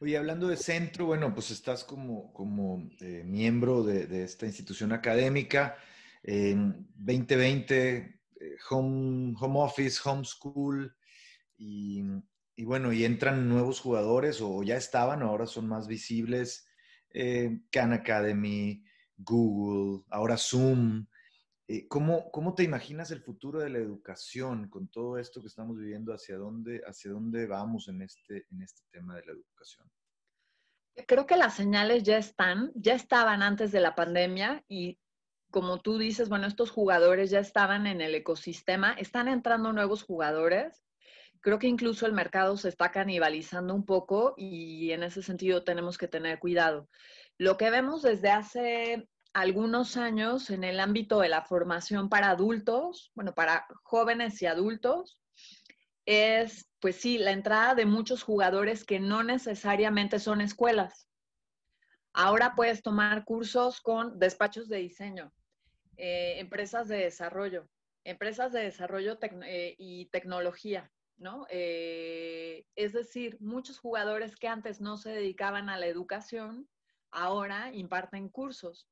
Oye, 0.00 0.16
hablando 0.16 0.46
de 0.46 0.56
centro, 0.56 1.06
bueno, 1.06 1.34
pues 1.34 1.50
estás 1.50 1.82
como, 1.82 2.32
como 2.32 2.88
eh, 3.00 3.24
miembro 3.24 3.82
de, 3.82 4.22
esta 4.22 4.46
institución 4.46 4.92
académica. 4.92 5.76
En 6.22 6.86
2020, 6.94 7.96
eh, 7.96 8.20
home, 8.70 9.34
home 9.40 9.58
office, 9.58 10.00
homeschool, 10.04 10.94
y, 11.56 12.04
y 12.54 12.64
bueno, 12.64 12.92
y 12.92 13.04
entran 13.04 13.48
nuevos 13.48 13.80
jugadores 13.80 14.40
o 14.40 14.62
ya 14.62 14.76
estaban, 14.76 15.22
ahora 15.22 15.46
son 15.46 15.66
más 15.66 15.88
visibles. 15.88 16.68
Eh, 17.10 17.62
Khan 17.72 17.92
Academy, 17.92 18.84
Google, 19.16 20.04
ahora 20.10 20.36
Zoom. 20.36 21.06
¿Cómo, 21.88 22.30
¿Cómo 22.30 22.54
te 22.54 22.62
imaginas 22.62 23.10
el 23.10 23.20
futuro 23.20 23.60
de 23.60 23.68
la 23.68 23.78
educación 23.78 24.68
con 24.68 24.88
todo 24.88 25.18
esto 25.18 25.40
que 25.42 25.48
estamos 25.48 25.76
viviendo? 25.76 26.14
¿Hacia 26.14 26.36
dónde, 26.38 26.80
hacia 26.86 27.10
dónde 27.10 27.46
vamos 27.46 27.88
en 27.88 28.02
este, 28.02 28.46
en 28.50 28.62
este 28.62 28.82
tema 28.90 29.16
de 29.16 29.26
la 29.26 29.32
educación? 29.32 29.86
Creo 31.06 31.26
que 31.26 31.36
las 31.36 31.54
señales 31.54 32.02
ya 32.02 32.16
están, 32.16 32.72
ya 32.74 32.94
estaban 32.94 33.42
antes 33.42 33.70
de 33.70 33.80
la 33.80 33.94
pandemia 33.94 34.64
y 34.66 34.98
como 35.50 35.80
tú 35.80 35.98
dices, 35.98 36.28
bueno, 36.28 36.46
estos 36.46 36.70
jugadores 36.70 37.30
ya 37.30 37.40
estaban 37.40 37.86
en 37.86 38.00
el 38.00 38.14
ecosistema, 38.14 38.92
están 38.92 39.28
entrando 39.28 39.72
nuevos 39.72 40.02
jugadores. 40.02 40.82
Creo 41.40 41.58
que 41.58 41.68
incluso 41.68 42.06
el 42.06 42.12
mercado 42.12 42.56
se 42.56 42.68
está 42.68 42.90
canibalizando 42.90 43.74
un 43.74 43.84
poco 43.84 44.34
y 44.36 44.90
en 44.92 45.02
ese 45.02 45.22
sentido 45.22 45.64
tenemos 45.64 45.96
que 45.96 46.08
tener 46.08 46.38
cuidado. 46.38 46.88
Lo 47.38 47.56
que 47.56 47.70
vemos 47.70 48.02
desde 48.02 48.30
hace 48.30 49.08
algunos 49.32 49.96
años 49.96 50.50
en 50.50 50.64
el 50.64 50.80
ámbito 50.80 51.20
de 51.20 51.28
la 51.28 51.42
formación 51.42 52.08
para 52.08 52.30
adultos, 52.30 53.12
bueno, 53.14 53.34
para 53.34 53.66
jóvenes 53.82 54.40
y 54.42 54.46
adultos, 54.46 55.20
es, 56.06 56.68
pues 56.80 56.96
sí, 56.96 57.18
la 57.18 57.32
entrada 57.32 57.74
de 57.74 57.84
muchos 57.84 58.22
jugadores 58.22 58.84
que 58.84 58.98
no 58.98 59.22
necesariamente 59.22 60.18
son 60.18 60.40
escuelas. 60.40 61.08
Ahora 62.12 62.54
puedes 62.56 62.82
tomar 62.82 63.24
cursos 63.24 63.80
con 63.80 64.18
despachos 64.18 64.68
de 64.68 64.78
diseño, 64.78 65.32
eh, 65.96 66.38
empresas 66.38 66.88
de 66.88 66.96
desarrollo, 66.96 67.68
empresas 68.04 68.52
de 68.52 68.60
desarrollo 68.62 69.18
eh, 69.20 69.76
y 69.78 70.06
tecnología, 70.06 70.90
¿no? 71.18 71.46
Eh, 71.50 72.64
es 72.74 72.94
decir, 72.94 73.36
muchos 73.40 73.78
jugadores 73.78 74.36
que 74.36 74.48
antes 74.48 74.80
no 74.80 74.96
se 74.96 75.10
dedicaban 75.10 75.68
a 75.68 75.78
la 75.78 75.86
educación, 75.86 76.68
ahora 77.10 77.70
imparten 77.74 78.28
cursos 78.30 78.88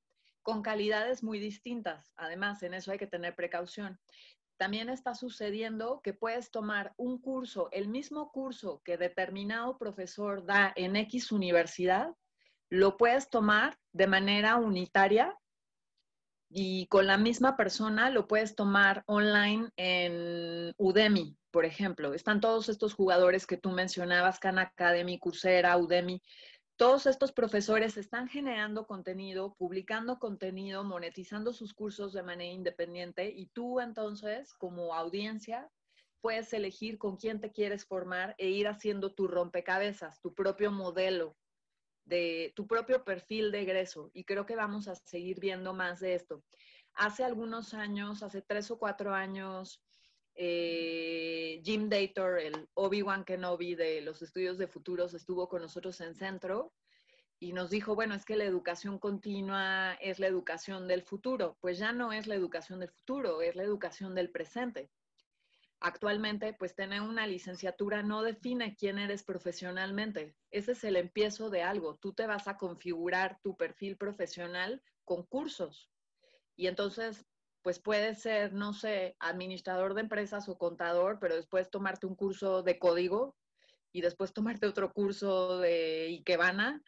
con 0.47 0.63
calidades 0.63 1.25
muy 1.25 1.41
distintas. 1.41 2.13
Además, 2.15 2.63
en 2.63 2.73
eso 2.73 2.93
hay 2.93 2.99
que 2.99 3.09
tener 3.09 3.35
precaución. 3.35 3.99
También 4.57 4.89
está 4.89 5.17
sucediendo 5.17 6.01
que 6.05 6.15
puedes 6.15 6.53
tomar 6.53 6.95
un 6.97 7.21
curso, 7.21 7.69
el 7.73 7.89
mismo 7.89 8.31
curso 8.31 8.81
que 8.85 8.97
determinado 8.97 9.77
profesor 9.77 10.47
da 10.47 10.73
en 10.77 10.95
X 10.95 11.33
universidad, 11.33 12.15
lo 12.71 12.97
puedes 12.97 13.29
tomar 13.29 13.77
de 13.93 14.07
manera 14.07 14.55
unitaria 14.55 15.37
y 16.49 16.87
con 16.87 17.09
la 17.09 17.19
misma 17.19 17.57
persona 17.57 18.09
lo 18.11 18.29
puedes 18.29 18.55
tomar 18.55 19.03
online 19.07 19.69
en 19.77 20.73
Udemy, 20.79 21.37
por 21.51 21.65
ejemplo. 21.65 22.15
Están 22.15 22.41
todos 22.41 22.69
estos 22.69 22.95
jugadores 22.95 23.49
que 23.49 23.57
tú 23.57 23.71
mencionabas, 23.73 24.39
Khan 24.39 24.61
Academy, 24.61 25.19
Coursera, 25.19 25.77
Udemy. 25.77 26.23
Todos 26.77 27.07
estos 27.07 27.33
profesores 27.33 27.97
están 27.97 28.29
generando 28.29 28.87
contenido, 28.87 29.55
publicando 29.55 30.19
contenido, 30.19 30.85
monetizando 30.85 31.55
sus 31.55 31.73
cursos 31.73 32.13
de 32.13 32.23
manera 32.23 32.53
independiente 32.53 33.31
y 33.31 33.47
tú 33.47 33.81
entonces 33.81 34.53
como 34.53 34.95
audiencia 34.95 35.71
puedes 36.21 36.53
elegir 36.53 36.99
con 36.99 37.17
quién 37.17 37.41
te 37.41 37.51
quieres 37.51 37.87
formar 37.87 38.35
e 38.37 38.51
ir 38.51 38.69
haciendo 38.69 39.15
tu 39.15 39.27
rompecabezas, 39.27 40.21
tu 40.21 40.35
propio 40.35 40.71
modelo 40.71 41.35
de 42.05 42.53
tu 42.55 42.67
propio 42.67 43.05
perfil 43.05 43.53
de 43.53 43.63
egreso 43.63 44.11
y 44.13 44.25
creo 44.25 44.45
que 44.45 44.55
vamos 44.55 44.87
a 44.87 44.97
seguir 44.97 45.41
viendo 45.41 45.73
más 45.73 46.01
de 46.01 46.15
esto. 46.15 46.45
Hace 46.93 47.25
algunos 47.25 47.73
años, 47.73 48.23
hace 48.23 48.43
tres 48.43 48.71
o 48.71 48.79
cuatro 48.79 49.15
años, 49.15 49.83
eh, 50.37 51.61
Jim 51.65 51.89
Dator, 51.89 52.39
el 52.39 52.69
Obi-Wan 52.75 53.25
Kenobi 53.25 53.75
de 53.75 54.01
los 54.03 54.23
estudios 54.23 54.59
de 54.59 54.69
futuros, 54.69 55.15
estuvo 55.15 55.49
con 55.49 55.63
nosotros 55.63 56.01
en 56.01 56.15
Centro 56.15 56.73
y 57.39 57.53
nos 57.53 57.71
dijo, 57.71 57.95
bueno, 57.95 58.15
es 58.15 58.25
que 58.25 58.37
la 58.37 58.45
educación 58.45 58.99
continua 58.99 59.95
es 60.01 60.19
la 60.19 60.27
educación 60.27 60.89
del 60.89 61.03
futuro. 61.03 61.57
Pues 61.61 61.79
ya 61.79 61.93
no 61.93 62.13
es 62.13 62.27
la 62.27 62.35
educación 62.35 62.81
del 62.81 62.91
futuro, 62.91 63.43
es 63.43 63.57
la 63.57 63.63
educación 63.63 64.15
del 64.15 64.31
presente 64.31 64.91
actualmente, 65.81 66.55
pues 66.55 66.75
tener 66.75 67.03
una 67.03 67.27
licenciatura 67.27 68.03
no 68.03 68.23
define 68.23 68.77
quién 68.77 68.99
eres 68.99 69.23
profesionalmente. 69.23 70.35
Ese 70.51 70.73
es 70.73 70.85
el 70.85 70.97
empiezo 70.97 71.51
de 71.51 71.63
algo. 71.63 71.97
Tú 71.97 72.13
te 72.13 72.27
vas 72.27 72.49
a 72.49 72.57
configurar 72.57 73.39
tu 73.43 73.57
perfil 73.57 73.97
profesional 73.97 74.83
con 75.05 75.25
cursos. 75.25 75.91
Y 76.57 76.67
entonces, 76.69 77.27
pues 77.67 77.81
puedes 77.81 78.23
ser, 78.23 78.53
no 78.53 78.73
sé, 78.73 79.17
administrador 79.19 79.95
de 79.95 80.03
empresas 80.03 80.49
o 80.49 80.57
contador, 80.57 81.19
pero 81.21 81.35
después 81.35 81.69
tomarte 81.69 82.07
un 82.07 82.15
curso 82.15 82.63
de 82.63 82.79
código 82.79 83.35
y 83.91 84.03
después 84.03 84.33
tomarte 84.33 84.69
otro 84.69 84.93
curso 84.93 85.59
de 85.59 86.07
Ikebana 86.11 86.81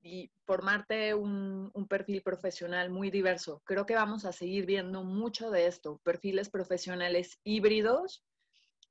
y 0.00 0.30
formarte 0.46 1.14
un, 1.14 1.72
un, 1.74 1.88
perfil 1.88 2.22
profesional 2.22 2.90
muy 2.90 3.10
diverso. 3.10 3.60
Creo 3.64 3.86
que 3.86 3.96
vamos 3.96 4.24
a 4.24 4.30
seguir 4.30 4.66
viendo 4.66 5.02
mucho 5.02 5.50
de 5.50 5.66
esto, 5.66 6.00
perfiles 6.04 6.48
profesionales 6.48 7.40
híbridos 7.42 8.22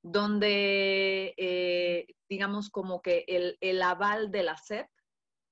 donde, 0.02 1.32
eh, 1.38 2.06
digamos, 2.28 2.68
como 2.68 3.00
que 3.00 3.24
el, 3.26 3.80
aval 3.80 4.30
de 4.30 4.42
la 4.42 4.58
SEP 4.58 4.90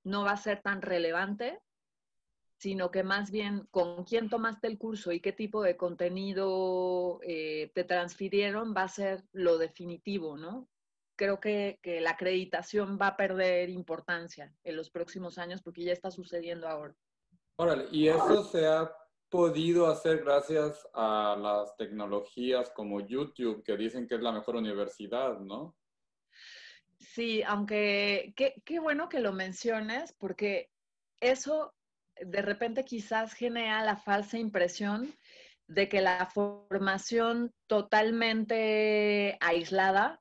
no 0.05 0.23
va 0.23 0.33
a 0.33 0.37
ser 0.37 0.61
tan 0.61 0.83
relevante, 0.83 1.59
sino 2.59 2.91
que 2.91 3.03
más 3.03 3.31
bien 3.31 3.67
con 3.71 4.05
quién 4.05 4.29
tomaste 4.29 4.67
el 4.67 4.79
curso 4.79 5.13
y 5.13 5.21
qué 5.21 5.33
tipo 5.33 5.63
de 5.63 5.77
contenido 5.77 7.21
eh, 7.23 7.71
te 7.75 7.85
transfirieron 7.85 8.75
va 8.77 8.83
a 8.83 8.89
ser 8.89 9.25
lo 9.33 9.59
definitivo, 9.59 10.37
¿no? 10.37 10.69
Creo 11.17 11.41
que, 11.41 11.79
que 11.83 12.01
la 12.01 12.11
acreditación 12.11 12.99
va 13.01 13.09
a 13.09 13.17
perder 13.17 13.71
importancia 13.71 14.53
en 14.65 14.77
los 14.77 14.91
próximos 14.91 15.39
años 15.39 15.63
porque 15.63 15.85
ya 15.85 15.93
está 15.93 16.11
sucediendo 16.11 16.69
ahora. 16.69 16.95
Órale, 17.57 17.87
y 17.91 18.09
eso 18.09 18.45
se 18.45 18.67
ha 18.67 18.93
podido 19.29 19.87
hacer 19.89 20.25
gracias 20.25 20.87
a 20.95 21.37
las 21.39 21.77
tecnologías 21.77 22.71
como 22.71 23.01
YouTube, 23.01 23.63
que 23.63 23.77
dicen 23.77 24.07
que 24.07 24.15
es 24.15 24.23
la 24.23 24.33
mejor 24.33 24.57
universidad, 24.57 25.39
¿no? 25.41 25.77
Sí, 26.99 27.43
aunque 27.43 28.33
qué, 28.37 28.81
bueno 28.81 29.09
que 29.09 29.21
lo 29.21 29.33
menciones, 29.33 30.13
porque 30.13 30.71
eso 31.21 31.75
de 32.25 32.43
repente 32.43 32.85
quizás 32.85 33.33
genera 33.33 33.83
la 33.85 33.97
falsa 33.97 34.39
impresión 34.39 35.15
de 35.67 35.89
que 35.89 36.01
la 36.01 36.27
formación 36.27 37.53
totalmente 37.67 39.37
aislada 39.41 40.21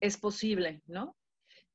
es 0.00 0.16
posible, 0.16 0.82
¿no? 0.86 1.16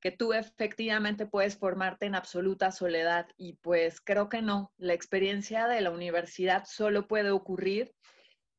que 0.02 0.12
tú 0.12 0.34
efectivamente 0.34 1.28
puedes 1.28 1.58
formarte 1.58 2.08
en 2.08 2.16
absoluta 2.16 2.72
soledad 2.72 3.28
y 3.38 3.54
pues 3.54 4.02
creo 4.02 4.28
que 4.30 4.42
no. 4.42 4.74
La 4.78 4.94
experiencia 4.94 5.68
de 5.68 5.80
la 5.80 5.92
universidad 5.92 6.66
solo 6.66 7.08
puede 7.08 7.30
ocurrir 7.30 7.94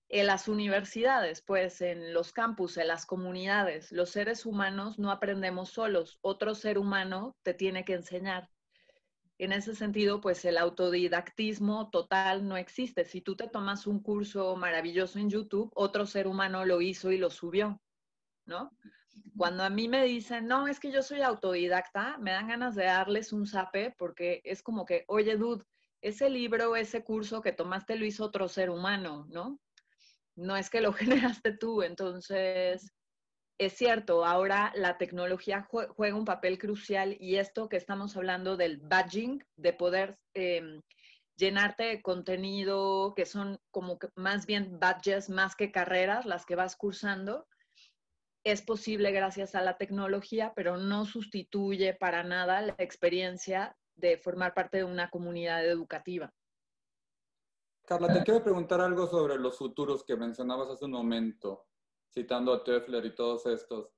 en 0.09 0.27
las 0.29 0.47
universidades, 0.47 1.43
pues 1.43 1.81
en 1.81 2.15
los 2.15 2.33
campus, 2.33 2.77
en 2.77 2.87
las 2.87 3.07
comunidades. 3.07 3.91
Los 3.91 4.11
seres 4.11 4.47
humanos 4.47 4.99
no 4.99 5.11
aprendemos 5.11 5.71
solos, 5.71 6.19
otro 6.23 6.55
ser 6.55 6.79
humano 6.79 7.37
te 7.43 7.55
tiene 7.55 7.85
que 7.85 7.95
enseñar. 7.95 8.49
En 9.43 9.51
ese 9.51 9.75
sentido, 9.75 10.21
pues 10.21 10.45
el 10.45 10.57
autodidactismo 10.57 11.91
total 11.91 12.47
no 12.47 12.57
existe. 12.57 13.05
Si 13.05 13.21
tú 13.21 13.35
te 13.35 13.49
tomas 13.49 13.89
un 13.89 14.01
curso 14.01 14.55
maravilloso 14.55 15.19
en 15.19 15.31
YouTube, 15.31 15.69
otro 15.75 16.07
ser 16.07 16.29
humano 16.29 16.65
lo 16.65 16.81
hizo 16.81 17.11
y 17.11 17.19
lo 17.19 17.29
subió, 17.29 17.83
¿no? 18.47 18.71
Cuando 19.37 19.65
a 19.65 19.69
mí 19.69 19.89
me 19.89 20.05
dicen, 20.05 20.47
no, 20.47 20.69
es 20.69 20.79
que 20.79 20.93
yo 20.93 21.03
soy 21.03 21.23
autodidacta, 21.23 22.19
me 22.19 22.31
dan 22.31 22.47
ganas 22.47 22.77
de 22.77 22.85
darles 22.85 23.33
un 23.33 23.49
zape 23.49 23.93
porque 23.99 24.43
es 24.45 24.63
como 24.63 24.85
que, 24.85 25.05
oye, 25.09 25.37
dude, 25.37 25.65
ese 26.03 26.31
libro, 26.31 26.77
ese 26.77 27.03
curso 27.03 27.43
que 27.43 27.51
tomaste 27.51 27.97
lo 27.97 28.05
hizo 28.05 28.25
otro 28.25 28.47
ser 28.47 28.71
humano, 28.71 29.27
¿no? 29.29 29.59
No 30.37 30.57
es 30.57 30.71
que 30.71 30.81
lo 30.81 30.93
generaste 31.41 31.57
tú. 31.57 31.83
Entonces, 31.83 32.93
es 33.59 33.75
cierto, 33.75 34.25
ahora 34.25 34.73
la 34.75 34.99
tecnología 34.99 35.67
juega 35.69 36.17
un 36.17 36.25
papel 36.25 36.59
crucial 36.59 37.17
y 37.21 37.37
esto 37.37 37.69
que 37.69 37.77
estamos 37.77 38.17
hablando 38.17 38.57
del 38.57 38.79
badging, 38.79 39.45
de 39.57 39.73
poder 39.73 40.19
em, 40.35 40.81
llenarte 41.37 41.85
de 41.85 42.03
contenido 42.03 43.15
que 43.15 43.27
son 43.27 43.59
como 43.71 43.99
más 44.17 44.47
bien 44.47 44.79
badges 44.79 45.31
más 45.31 45.55
que 45.55 45.71
carreras, 45.71 46.27
las 46.27 46.45
que 46.45 46.57
vas 46.57 46.77
cursando, 46.77 47.47
es 48.45 48.63
posible 48.63 49.13
gracias 49.13 49.55
a 49.55 49.63
la 49.63 49.77
tecnología, 49.77 50.53
pero 50.57 50.77
no 50.77 51.05
sustituye 51.05 51.95
para 51.95 52.25
nada 52.25 52.61
la 52.61 52.75
experiencia 52.79 53.77
de 53.95 54.19
formar 54.19 54.55
parte 54.55 54.79
de 54.79 54.85
una 54.85 55.11
comunidad 55.11 55.65
educativa. 55.65 56.33
Carla, 57.85 58.13
te 58.13 58.23
quiero 58.23 58.43
preguntar 58.43 58.81
algo 58.81 59.07
sobre 59.07 59.37
los 59.39 59.59
futuros 59.59 60.05
que 60.05 60.17
mencionabas 60.17 60.71
hace 60.71 60.85
un 60.85 60.93
momento, 60.93 61.67
citando 62.13 62.53
a 62.53 62.63
Toeffler 62.63 63.05
y 63.07 63.15
todos 63.15 63.47
estos. 63.47 63.89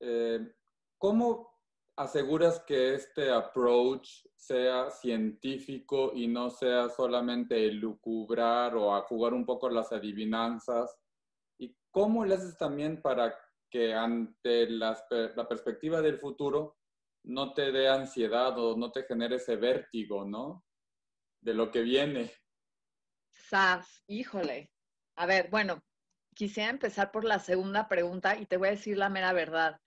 Eh, 0.00 0.54
¿Cómo 0.96 1.58
aseguras 1.96 2.60
que 2.60 2.94
este 2.94 3.30
approach 3.30 4.08
sea 4.36 4.90
científico 4.90 6.12
y 6.14 6.28
no 6.28 6.50
sea 6.50 6.88
solamente 6.88 7.70
lucubrar 7.72 8.76
o 8.76 8.94
a 8.94 9.02
jugar 9.02 9.34
un 9.34 9.44
poco 9.44 9.68
las 9.68 9.92
adivinanzas? 9.92 10.96
¿Y 11.58 11.76
cómo 11.90 12.24
le 12.24 12.34
haces 12.34 12.56
también 12.56 13.02
para 13.02 13.36
que 13.70 13.92
ante 13.92 14.70
la 14.70 15.46
perspectiva 15.48 16.00
del 16.00 16.18
futuro 16.18 16.78
no 17.24 17.52
te 17.52 17.72
dé 17.72 17.88
ansiedad 17.88 18.58
o 18.58 18.76
no 18.76 18.90
te 18.90 19.02
genere 19.02 19.36
ese 19.36 19.56
vértigo, 19.56 20.24
¿no? 20.24 20.64
De 21.40 21.52
lo 21.52 21.70
que 21.70 21.82
viene. 21.82 22.32
Sas, 23.30 24.02
híjole. 24.06 24.72
A 25.16 25.26
ver, 25.26 25.50
bueno, 25.50 25.82
quisiera 26.38 26.70
empezar 26.70 27.10
por 27.10 27.24
la 27.24 27.40
segunda 27.40 27.88
pregunta 27.88 28.38
y 28.38 28.46
te 28.46 28.56
voy 28.56 28.68
a 28.68 28.70
decir 28.70 28.96
la 28.96 29.08
mera 29.08 29.32
verdad. 29.32 29.80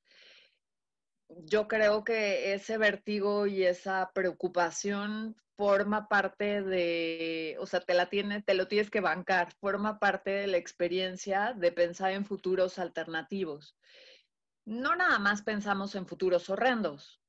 Yo 1.30 1.70
creo 1.70 2.04
que 2.04 2.54
ese 2.54 2.78
vértigo 2.78 3.48
y 3.48 3.64
esa 3.64 4.12
preocupación 4.14 5.38
forma 5.56 6.10
parte 6.10 6.62
de, 6.62 7.56
o 7.58 7.66
sea, 7.66 7.80
te 7.80 7.94
la 7.94 8.10
tiene, 8.10 8.42
te 8.42 8.54
lo 8.54 8.68
tienes 8.68 8.90
que 8.90 9.00
bancar, 9.00 9.54
forma 9.62 9.98
parte 9.98 10.32
de 10.32 10.48
la 10.48 10.58
experiencia 10.58 11.54
de 11.54 11.72
pensar 11.72 12.12
en 12.12 12.26
futuros 12.26 12.80
alternativos. 12.80 13.78
No 14.66 14.94
nada 14.98 15.20
más 15.20 15.44
pensamos 15.44 15.96
en 15.96 16.06
futuros 16.06 16.50
horrendos, 16.50 17.22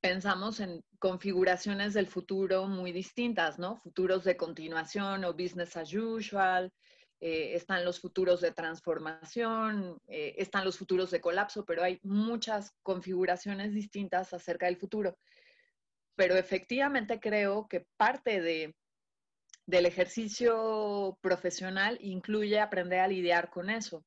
pensamos 0.00 0.58
en 0.58 0.82
configuraciones 0.98 1.94
del 1.94 2.08
futuro 2.08 2.66
muy 2.66 2.90
distintas, 2.90 3.60
¿no? 3.60 3.76
Futuros 3.76 4.24
de 4.24 4.36
continuación 4.36 5.24
o 5.24 5.32
business 5.32 5.76
as 5.76 5.94
usual, 5.94 6.72
eh, 7.20 7.54
están 7.54 7.84
los 7.84 8.00
futuros 8.00 8.40
de 8.40 8.52
transformación, 8.52 9.98
eh, 10.08 10.34
están 10.38 10.64
los 10.64 10.78
futuros 10.78 11.10
de 11.10 11.20
colapso, 11.20 11.64
pero 11.64 11.82
hay 11.82 11.98
muchas 12.02 12.72
configuraciones 12.82 13.72
distintas 13.72 14.32
acerca 14.32 14.66
del 14.66 14.76
futuro 14.76 15.16
pero 16.16 16.36
efectivamente 16.36 17.20
creo 17.20 17.68
que 17.68 17.86
parte 17.96 18.40
de, 18.40 18.74
del 19.66 19.86
ejercicio 19.86 21.18
profesional 21.20 21.98
incluye 22.00 22.58
aprender 22.58 23.00
a 23.00 23.08
lidiar 23.08 23.50
con 23.50 23.70
eso. 23.70 24.04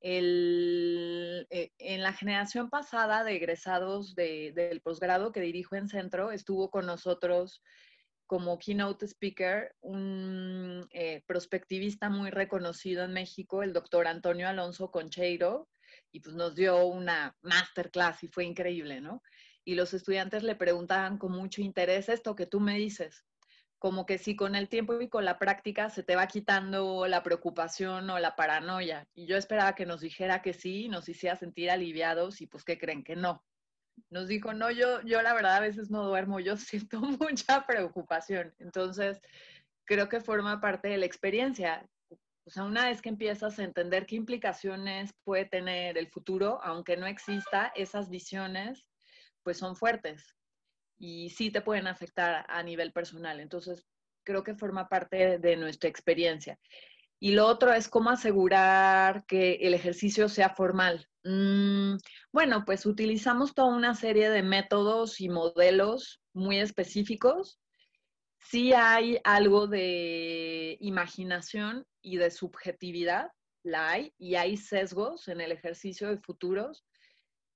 El, 0.00 1.46
eh, 1.50 1.70
en 1.78 2.02
la 2.02 2.12
generación 2.12 2.70
pasada 2.70 3.24
de 3.24 3.34
egresados 3.34 4.14
del 4.14 4.80
posgrado 4.80 5.32
que 5.32 5.40
dirijo 5.40 5.74
en 5.76 5.88
centro, 5.88 6.30
estuvo 6.30 6.70
con 6.70 6.86
nosotros 6.86 7.62
como 8.28 8.58
keynote 8.58 9.06
speaker 9.06 9.74
un 9.80 10.86
eh, 10.92 11.24
prospectivista 11.26 12.10
muy 12.10 12.30
reconocido 12.30 13.04
en 13.04 13.14
México, 13.14 13.62
el 13.62 13.72
doctor 13.72 14.06
Antonio 14.06 14.46
Alonso 14.46 14.90
Concheiro, 14.90 15.68
y 16.12 16.20
pues 16.20 16.36
nos 16.36 16.54
dio 16.54 16.86
una 16.86 17.34
masterclass 17.40 18.22
y 18.24 18.28
fue 18.28 18.44
increíble, 18.44 19.00
¿no? 19.00 19.22
Y 19.64 19.74
los 19.76 19.94
estudiantes 19.94 20.42
le 20.42 20.56
preguntaban 20.56 21.16
con 21.16 21.32
mucho 21.32 21.62
interés 21.62 22.10
esto 22.10 22.36
que 22.36 22.44
tú 22.44 22.60
me 22.60 22.76
dices, 22.76 23.24
como 23.78 24.04
que 24.04 24.18
si 24.18 24.36
con 24.36 24.54
el 24.54 24.68
tiempo 24.68 25.00
y 25.00 25.08
con 25.08 25.24
la 25.24 25.38
práctica 25.38 25.88
se 25.88 26.02
te 26.02 26.14
va 26.14 26.26
quitando 26.26 27.06
la 27.06 27.22
preocupación 27.22 28.10
o 28.10 28.18
la 28.18 28.36
paranoia. 28.36 29.08
Y 29.14 29.26
yo 29.26 29.38
esperaba 29.38 29.74
que 29.74 29.86
nos 29.86 30.02
dijera 30.02 30.42
que 30.42 30.52
sí, 30.52 30.88
nos 30.88 31.08
hiciera 31.08 31.36
sentir 31.36 31.70
aliviados 31.70 32.42
y 32.42 32.46
pues 32.46 32.62
que 32.62 32.76
creen 32.76 33.02
que 33.02 33.16
no. 33.16 33.42
Nos 34.10 34.28
dijo, 34.28 34.52
no, 34.52 34.70
yo, 34.70 35.00
yo 35.02 35.22
la 35.22 35.34
verdad 35.34 35.56
a 35.56 35.60
veces 35.60 35.90
no 35.90 36.04
duermo, 36.04 36.40
yo 36.40 36.56
siento 36.56 37.00
mucha 37.00 37.66
preocupación. 37.66 38.54
Entonces, 38.58 39.20
creo 39.84 40.08
que 40.08 40.20
forma 40.20 40.60
parte 40.60 40.88
de 40.88 40.98
la 40.98 41.06
experiencia. 41.06 41.88
O 42.44 42.50
sea, 42.50 42.64
una 42.64 42.86
vez 42.86 43.02
que 43.02 43.10
empiezas 43.10 43.58
a 43.58 43.64
entender 43.64 44.06
qué 44.06 44.16
implicaciones 44.16 45.12
puede 45.24 45.44
tener 45.44 45.98
el 45.98 46.08
futuro, 46.08 46.60
aunque 46.62 46.96
no 46.96 47.06
exista, 47.06 47.72
esas 47.74 48.08
visiones, 48.08 48.86
pues 49.42 49.58
son 49.58 49.76
fuertes 49.76 50.34
y 50.98 51.30
sí 51.30 51.50
te 51.50 51.60
pueden 51.60 51.86
afectar 51.86 52.44
a 52.48 52.62
nivel 52.62 52.92
personal. 52.92 53.40
Entonces, 53.40 53.86
creo 54.24 54.42
que 54.42 54.54
forma 54.54 54.88
parte 54.88 55.38
de 55.38 55.56
nuestra 55.56 55.88
experiencia. 55.88 56.58
Y 57.20 57.32
lo 57.32 57.46
otro 57.46 57.72
es 57.72 57.88
cómo 57.88 58.10
asegurar 58.10 59.24
que 59.26 59.54
el 59.62 59.74
ejercicio 59.74 60.28
sea 60.28 60.50
formal. 60.50 61.08
Mm, 61.24 61.96
bueno, 62.32 62.64
pues 62.64 62.86
utilizamos 62.86 63.54
toda 63.54 63.74
una 63.74 63.94
serie 63.94 64.30
de 64.30 64.42
métodos 64.42 65.20
y 65.20 65.28
modelos 65.28 66.20
muy 66.32 66.58
específicos. 66.58 67.58
Sí 68.40 68.72
hay 68.72 69.18
algo 69.24 69.66
de 69.66 70.76
imaginación 70.80 71.84
y 72.00 72.16
de 72.18 72.30
subjetividad, 72.30 73.32
la 73.64 73.90
hay, 73.90 74.14
y 74.16 74.36
hay 74.36 74.56
sesgos 74.56 75.28
en 75.28 75.40
el 75.40 75.52
ejercicio 75.52 76.08
de 76.08 76.18
futuros 76.18 76.84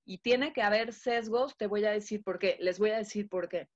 y 0.04 0.19
tiene 0.19 0.52
que 0.52 0.62
haber 0.62 0.92
sesgos, 0.92 1.57
te 1.57 1.66
voy 1.66 1.85
a 1.85 1.92
decir 1.92 2.23
por 2.23 2.38
qué, 2.38 2.57
les 2.61 2.78
voy 2.78 2.90
a 2.90 2.99
decir 2.99 3.28
por 3.28 3.49
qué. 3.49 3.69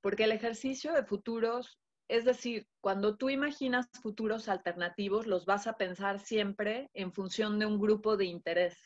Porque 0.00 0.24
el 0.24 0.32
ejercicio 0.32 0.92
de 0.92 1.04
futuros, 1.04 1.78
es 2.10 2.24
decir, 2.24 2.66
cuando 2.80 3.16
tú 3.16 3.30
imaginas 3.30 3.88
futuros 4.02 4.48
alternativos, 4.48 5.28
los 5.28 5.46
vas 5.46 5.68
a 5.68 5.74
pensar 5.74 6.18
siempre 6.18 6.90
en 6.92 7.12
función 7.12 7.60
de 7.60 7.66
un 7.66 7.78
grupo 7.78 8.16
de 8.16 8.24
interés. 8.24 8.76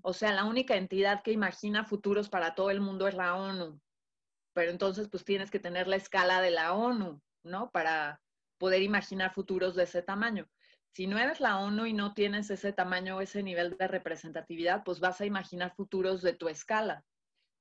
O 0.00 0.14
sea, 0.14 0.32
la 0.32 0.44
única 0.44 0.76
entidad 0.76 1.22
que 1.22 1.30
imagina 1.30 1.84
futuros 1.84 2.30
para 2.30 2.54
todo 2.54 2.70
el 2.70 2.80
mundo 2.80 3.06
es 3.06 3.14
la 3.14 3.34
ONU. 3.36 3.78
Pero 4.54 4.70
entonces, 4.70 5.10
pues 5.10 5.26
tienes 5.26 5.50
que 5.50 5.60
tener 5.60 5.88
la 5.88 5.96
escala 5.96 6.40
de 6.40 6.52
la 6.52 6.72
ONU, 6.72 7.20
¿no? 7.42 7.70
Para 7.70 8.22
poder 8.56 8.80
imaginar 8.80 9.34
futuros 9.34 9.74
de 9.76 9.82
ese 9.82 10.00
tamaño. 10.00 10.48
Si 10.94 11.06
no 11.06 11.18
eres 11.18 11.38
la 11.38 11.58
ONU 11.58 11.84
y 11.84 11.92
no 11.92 12.14
tienes 12.14 12.48
ese 12.48 12.72
tamaño 12.72 13.20
ese 13.20 13.42
nivel 13.42 13.76
de 13.76 13.88
representatividad, 13.88 14.84
pues 14.84 15.00
vas 15.00 15.20
a 15.20 15.26
imaginar 15.26 15.74
futuros 15.76 16.22
de 16.22 16.32
tu 16.32 16.48
escala, 16.48 17.04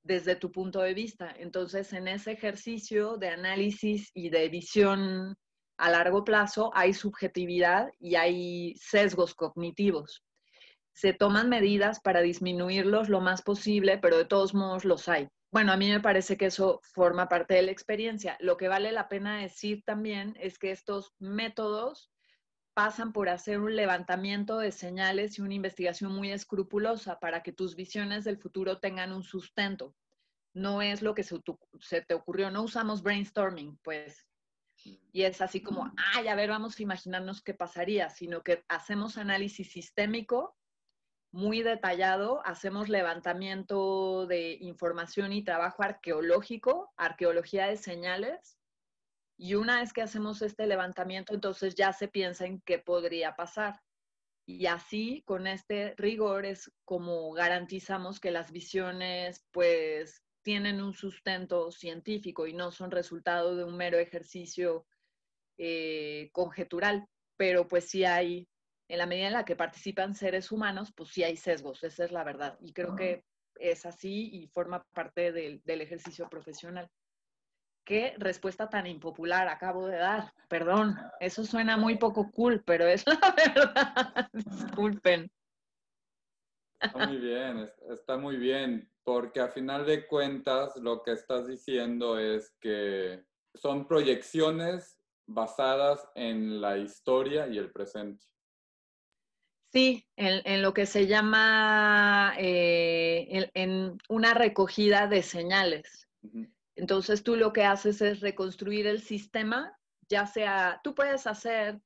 desde 0.08 0.38
tu 0.38 0.52
punto 0.52 0.82
de 0.82 0.94
vista. 0.94 1.36
Entonces, 1.38 1.92
en 1.94 2.08
ese 2.08 2.32
ejercicio 2.32 3.18
de 3.18 3.28
análisis 3.28 4.10
y 4.14 4.30
de 4.30 4.48
visión 4.48 5.36
a 5.78 5.90
largo 5.92 6.24
plazo, 6.24 6.72
hay 6.74 6.94
subjetividad 6.94 7.90
y 8.00 8.16
hay 8.16 8.74
sesgos 8.78 9.36
cognitivos. 9.36 10.24
Se 10.94 11.14
toman 11.14 11.50
medidas 11.50 12.00
para 12.00 12.22
disminuirlos 12.22 13.10
lo 13.10 13.22
más 13.22 13.44
posible, 13.44 14.00
pero 14.00 14.18
de 14.18 14.26
todos 14.26 14.56
modos 14.56 14.86
los 14.86 15.08
hay. 15.10 15.28
Bueno, 15.52 15.72
a 15.72 15.78
mí 15.78 15.90
me 15.90 16.00
parece 16.00 16.38
que 16.38 16.48
eso 16.48 16.80
forma 16.94 17.28
parte 17.28 17.54
de 17.56 17.62
la 17.62 17.72
experiencia. 17.72 18.38
Lo 18.40 18.58
que 18.58 18.70
vale 18.70 18.92
la 18.92 19.08
pena 19.10 19.42
decir 19.42 19.84
también 19.86 20.36
es 20.40 20.58
que 20.58 20.72
estos 20.72 21.12
métodos 21.20 22.10
pasan 22.78 23.12
por 23.12 23.28
hacer 23.28 23.60
un 23.60 23.76
levantamiento 23.76 24.60
de 24.60 24.72
señales 24.72 25.40
y 25.40 25.42
una 25.42 25.56
investigación 25.56 26.12
muy 26.12 26.32
escrupulosa 26.32 27.20
para 27.20 27.42
que 27.42 27.52
tus 27.52 27.76
visiones 27.76 28.24
del 28.24 28.38
futuro 28.38 28.78
tengan 28.78 29.14
un 29.14 29.24
sustento. 29.24 29.96
No 30.54 30.84
es 30.84 31.02
lo 31.02 31.16
que 31.16 31.24
se, 31.24 31.42
te 32.02 32.14
ocurrió, 32.14 32.52
no 32.52 32.62
usamos 32.62 33.02
brainstorming, 33.02 33.80
pues. 33.82 34.28
Y 34.86 35.24
es 35.24 35.42
así 35.42 35.60
como, 35.60 35.92
ay, 36.14 36.28
a 36.28 36.36
ver, 36.36 36.52
vamos 36.52 36.78
a 36.78 36.84
imaginarnos 36.84 37.42
qué 37.42 37.56
pasaría, 37.56 38.12
sino 38.12 38.44
que 38.44 38.64
hacemos 38.68 39.18
análisis 39.18 39.72
sistémico 39.72 40.56
muy 41.32 41.64
detallado, 41.64 42.46
hacemos 42.46 42.90
levantamiento 42.90 44.28
de 44.28 44.52
información 44.62 45.34
y 45.34 45.44
trabajo 45.44 45.82
arqueológico, 45.82 46.94
arqueología 46.96 47.66
de 47.66 47.78
señales, 47.78 48.57
y 49.38 49.54
una 49.54 49.80
vez 49.80 49.94
que 49.94 50.02
hacemos 50.02 50.42
este 50.42 50.66
levantamiento, 50.66 51.34
entonces 51.34 51.76
ya 51.76 51.94
se 51.94 52.08
piensa 52.08 52.46
en 52.46 52.60
qué 52.62 52.80
podría 52.80 53.36
pasar. 53.36 53.80
Y 54.48 54.66
así, 54.66 55.24
con 55.26 55.46
este 55.46 55.94
rigor, 55.98 56.46
es 56.46 56.72
como 56.86 57.32
garantizamos 57.34 58.20
que 58.20 58.32
las 58.32 58.52
visiones, 58.52 59.46
pues, 59.52 60.24
tienen 60.42 60.82
un 60.82 60.94
sustento 60.94 61.72
científico 61.72 62.48
y 62.48 62.54
no 62.54 62.72
son 62.72 62.90
resultado 62.90 63.56
de 63.56 63.64
un 63.66 63.78
mero 63.78 63.98
ejercicio 64.00 64.88
eh, 65.58 66.30
conjetural. 66.32 67.06
Pero 67.38 67.68
pues 67.68 67.90
sí 67.90 68.06
hay, 68.06 68.48
en 68.88 68.98
la 68.98 69.06
medida 69.06 69.28
en 69.28 69.34
la 69.34 69.46
que 69.46 69.56
participan 69.56 70.16
seres 70.16 70.52
humanos, 70.52 70.92
pues 70.96 71.10
sí 71.10 71.24
hay 71.24 71.38
sesgos, 71.38 71.84
esa 71.84 72.06
es 72.06 72.12
la 72.12 72.24
verdad. 72.24 72.58
Y 72.62 72.74
creo 72.74 72.96
que 72.96 73.24
es 73.60 73.86
así 73.86 74.30
y 74.34 74.48
forma 74.48 74.84
parte 74.94 75.32
del 75.32 75.82
ejercicio 75.82 76.28
profesional 76.30 76.90
qué 77.88 78.14
respuesta 78.18 78.70
tan 78.70 78.86
impopular 78.86 79.48
acabo 79.48 79.88
de 79.88 79.98
dar. 79.98 80.34
Perdón, 80.50 80.98
eso 81.22 81.46
suena 81.46 81.78
muy 81.78 81.98
poco 81.98 82.30
cool, 82.32 82.62
pero 82.66 82.86
es 82.86 83.06
la 83.08 83.34
verdad. 83.36 84.30
Disculpen. 84.34 85.32
Está 86.80 87.08
muy 87.08 87.18
bien, 87.18 87.72
está 87.90 88.18
muy 88.18 88.38
bien, 88.38 88.92
porque 89.04 89.40
a 89.40 89.48
final 89.48 89.86
de 89.86 90.06
cuentas 90.06 90.76
lo 90.76 91.02
que 91.02 91.14
estás 91.14 91.48
diciendo 91.48 92.20
es 92.20 92.54
que 92.60 93.24
son 93.56 93.88
proyecciones 93.88 95.00
basadas 95.26 96.08
en 96.14 96.62
la 96.62 96.78
historia 96.78 97.48
y 97.48 97.58
el 97.58 97.72
presente. 97.72 98.26
Sí, 99.72 100.06
en, 100.16 100.62
lo 100.62 100.74
que 100.74 100.86
se 100.86 101.08
llama 101.08 102.36
eh, 102.38 103.50
en, 103.54 103.98
una 104.08 104.34
recogida 104.34 105.08
de 105.08 105.24
señales. 105.24 106.08
Entonces 106.78 107.24
tú 107.24 107.36
lo 107.36 107.52
que 107.52 107.64
haces 107.64 108.02
es 108.02 108.20
reconstruir 108.20 108.86
el 108.86 109.02
sistema, 109.02 109.76
ya 110.08 110.28
sea, 110.28 110.80
tú 110.84 110.94
puedes 110.94 111.26
hacer 111.26 111.82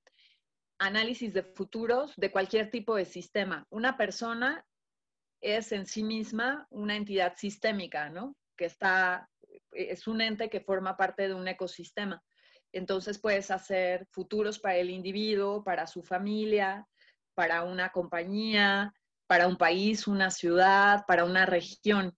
análisis 0.80 1.34
de 1.34 1.44
futuros 1.44 2.14
de 2.18 2.30
cualquier 2.30 2.70
tipo 2.70 2.96
de 2.96 3.06
sistema. 3.06 3.66
Una 3.70 3.96
persona 3.96 4.66
es 5.40 5.72
en 5.72 5.86
sí 5.86 6.04
misma 6.04 6.68
una 6.70 6.98
entidad 6.98 7.38
sistémica, 7.38 8.10
¿no? 8.10 8.36
Que 8.58 8.66
está, 8.66 9.30
es 9.72 10.08
un 10.08 10.20
ente 10.20 10.50
que 10.50 10.60
forma 10.60 10.98
parte 10.98 11.30
de 11.30 11.36
un 11.36 11.48
ecosistema. 11.48 12.22
Entonces 12.74 13.18
puedes 13.18 13.50
hacer 13.50 14.08
futuros 14.12 14.60
para 14.60 14.76
el 14.76 14.90
individuo, 14.90 15.64
para 15.64 15.88
su 15.88 16.04
familia, 16.04 16.86
para 17.34 17.64
una 17.64 17.94
compañía, 17.94 18.94
para 19.26 19.48
un 19.48 19.56
país, 19.56 20.06
una 20.06 20.32
ciudad, 20.32 21.06
para 21.08 21.24
una 21.24 21.46
región. 21.46 22.14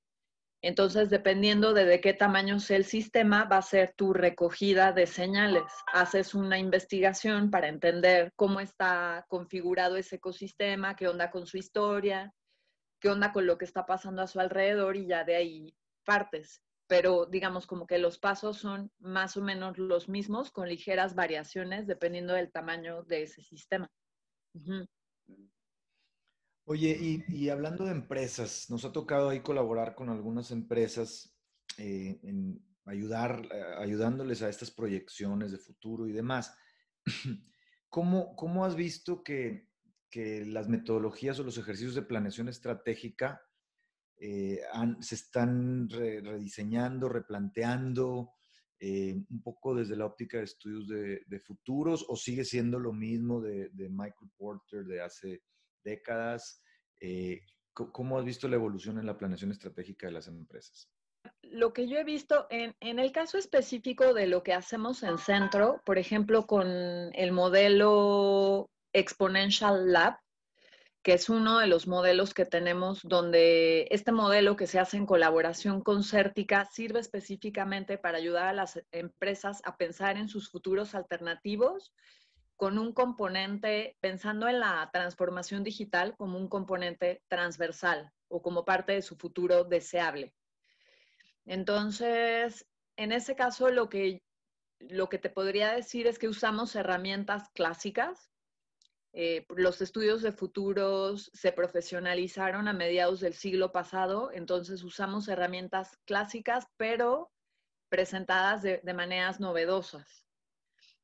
Entonces, 0.63 1.10
dependiendo 1.10 1.73
de, 1.73 1.84
de 1.84 1.99
qué 1.99 2.13
tamaño 2.13 2.58
sea 2.62 2.78
el 2.78 2.86
sistema, 2.86 3.43
va 3.43 3.58
a 3.58 3.62
ser 3.62 3.93
tu 3.97 4.13
recogida 4.13 4.93
de 4.93 5.08
señales. 5.08 5.65
Haces 5.91 6.34
una 6.34 6.58
investigación 6.58 7.52
para 7.52 7.67
entender 7.67 8.32
cómo 8.38 8.62
está 8.62 9.26
configurado 9.28 9.97
ese 9.97 10.15
ecosistema, 10.15 10.95
qué 10.95 11.10
onda 11.10 11.30
con 11.32 11.45
su 11.47 11.58
historia, 11.58 12.34
qué 13.02 13.10
onda 13.10 13.34
con 13.34 13.45
lo 13.45 13.58
que 13.58 13.65
está 13.65 13.86
pasando 13.86 14.21
a 14.21 14.28
su 14.28 14.39
alrededor 14.39 14.95
y 14.95 15.06
ya 15.06 15.26
de 15.26 15.36
ahí 15.36 15.76
partes. 16.06 16.62
Pero 16.88 17.26
digamos 17.26 17.67
como 17.67 17.86
que 17.86 17.97
los 17.97 18.17
pasos 18.17 18.58
son 18.58 18.89
más 18.99 19.36
o 19.36 19.41
menos 19.41 19.78
los 19.78 20.08
mismos 20.08 20.49
con 20.49 20.69
ligeras 20.69 21.13
variaciones 21.13 21.88
dependiendo 21.88 22.36
del 22.36 22.54
tamaño 22.54 23.04
de 23.04 23.23
ese 23.23 23.41
sistema. 23.41 23.91
Oye, 26.65 27.23
y, 27.28 27.49
hablando 27.49 27.84
de 27.84 27.91
empresas, 27.91 28.69
nos 28.69 28.86
ha 28.86 28.93
tocado 28.93 29.30
ahí 29.30 29.41
colaborar 29.41 29.95
con 29.95 30.10
algunas 30.10 30.49
empresas 30.52 31.38
eh, 31.78 32.21
en 32.23 32.65
ayudar, 32.86 33.45
eh, 33.52 33.63
ayudándoles 33.80 34.41
a 34.41 34.49
estas 34.49 34.71
proyecciones 34.71 35.52
de 35.52 35.58
futuro 35.58 36.08
y 36.08 36.13
demás. 36.13 36.56
¿Cómo, 37.89 38.34
cómo 38.38 38.63
has 38.63 38.78
visto 38.78 39.23
que, 39.23 39.67
que, 40.10 40.45
las 40.45 40.69
metodologías 40.69 41.38
o 41.39 41.43
los 41.43 41.58
ejercicios 41.58 41.95
de 41.95 42.02
planeación 42.04 42.47
estratégica 42.47 43.41
eh, 44.17 44.62
se 45.02 45.15
están 45.15 45.89
rediseñando, 45.89 47.10
replanteando 47.10 48.32
un 48.82 49.41
poco 49.41 49.76
desde 49.76 49.95
la 49.95 50.06
óptica 50.06 50.39
de 50.39 50.43
estudios 50.43 50.89
de, 50.89 51.39
futuros 51.39 52.06
o 52.10 52.17
sigue 52.17 52.43
siendo 52.43 52.80
lo 52.80 52.91
mismo 52.91 53.39
de, 53.39 53.69
de 53.69 53.88
Michael 53.88 54.32
Porter 54.36 54.84
de 54.84 55.02
hace 55.02 55.41
décadas. 55.84 56.62
Eh, 57.00 57.41
¿Cómo 57.74 58.19
has 58.19 58.26
visto 58.26 58.48
la 58.48 58.56
evolución 58.56 59.00
en 59.00 59.06
la 59.06 59.17
planeación 59.17 59.52
estratégica 59.52 60.08
de 60.08 60.13
las 60.13 60.28
empresas? 60.28 60.89
lo 61.41 61.72
que 61.72 61.88
yo 61.88 61.98
he 61.98 62.04
visto 62.04 62.48
en, 62.50 62.76
en, 62.80 63.00
el 63.00 63.12
caso 63.12 63.38
específico 63.38 64.13
de 64.13 64.28
lo 64.28 64.43
que 64.43 64.54
hacemos 64.54 65.04
en 65.04 65.17
centro, 65.17 65.82
por 65.86 65.98
ejemplo, 65.98 66.48
con 66.48 66.67
el 66.67 67.32
modelo 67.32 68.69
Exponential 68.91 69.91
Lab, 69.91 70.17
que 71.04 71.13
es 71.13 71.30
uno 71.30 71.60
de 71.60 71.67
los 71.67 71.86
modelos 71.86 72.34
que 72.34 72.46
tenemos 72.46 73.02
donde 73.04 73.88
este 73.91 74.12
modelo 74.13 74.56
que 74.56 74.67
se 74.67 74.80
hace 74.80 74.96
en 74.96 75.06
colaboración 75.06 75.82
con 75.82 76.04
Certica 76.04 76.65
sirve 76.72 77.02
específicamente 77.02 77.98
para 77.98 78.17
ayudar 78.17 78.48
a 78.48 78.54
las 78.54 78.82
empresas 78.91 79.62
a 79.65 79.76
pensar 79.76 80.17
en 80.17 80.30
sus 80.30 80.50
futuros 80.50 80.96
alternativos 80.96 81.93
con 82.63 82.80
un 82.80 82.93
componente, 82.93 83.97
pensando 83.99 84.47
en 84.47 84.62
la 84.62 84.89
transformación 84.93 85.65
digital 85.65 86.15
como 86.15 86.38
un 86.38 86.47
componente 86.47 87.21
transversal 87.28 88.10
o 88.30 88.41
como 88.41 88.63
parte 88.63 88.93
de 88.93 89.02
su 89.02 89.17
futuro 89.17 89.65
deseable. 89.65 90.34
Entonces, 91.45 92.65
en 92.95 93.12
ese 93.12 93.36
caso, 93.36 93.69
lo 93.69 93.89
que, 93.89 94.23
lo 94.80 95.10
que 95.10 95.17
te 95.17 95.30
podría 95.30 95.73
decir 95.73 96.08
es 96.08 96.17
que 96.17 96.30
usamos 96.30 96.73
herramientas 96.78 97.49
clásicas. 97.49 98.32
Eh, 99.12 99.45
los 99.49 99.82
estudios 99.82 100.21
de 100.21 100.32
futuros 100.32 101.32
se 101.34 101.52
profesionalizaron 101.52 102.69
a 102.69 102.73
mediados 102.73 103.19
del 103.19 103.34
siglo 103.34 103.73
pasado, 103.73 104.32
entonces 104.32 104.84
usamos 104.84 105.28
herramientas 105.28 105.97
clásicas, 106.06 106.65
pero 106.78 107.30
presentadas 107.89 108.62
de, 108.62 108.80
de 108.82 108.93
maneras 108.93 109.41
novedosas 109.41 110.22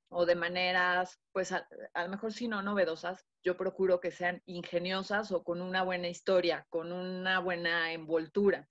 o 0.10 0.26
de 0.26 0.36
maneras, 0.36 1.20
pues 1.32 1.52
a, 1.52 1.68
lo 1.96 2.10
mejor 2.10 2.34
si 2.34 2.48
no 2.48 2.62
novedosas, 2.62 3.26
yo 3.44 3.56
procuro 3.56 4.00
que 4.00 4.12
sean 4.12 4.42
ingeniosas 4.46 5.32
o 5.32 5.44
con 5.44 5.62
una 5.62 5.84
buena 5.84 6.10
historia, 6.10 6.66
con 6.70 6.92
una 6.92 7.40
buena 7.40 7.94
envoltura. 7.94 8.68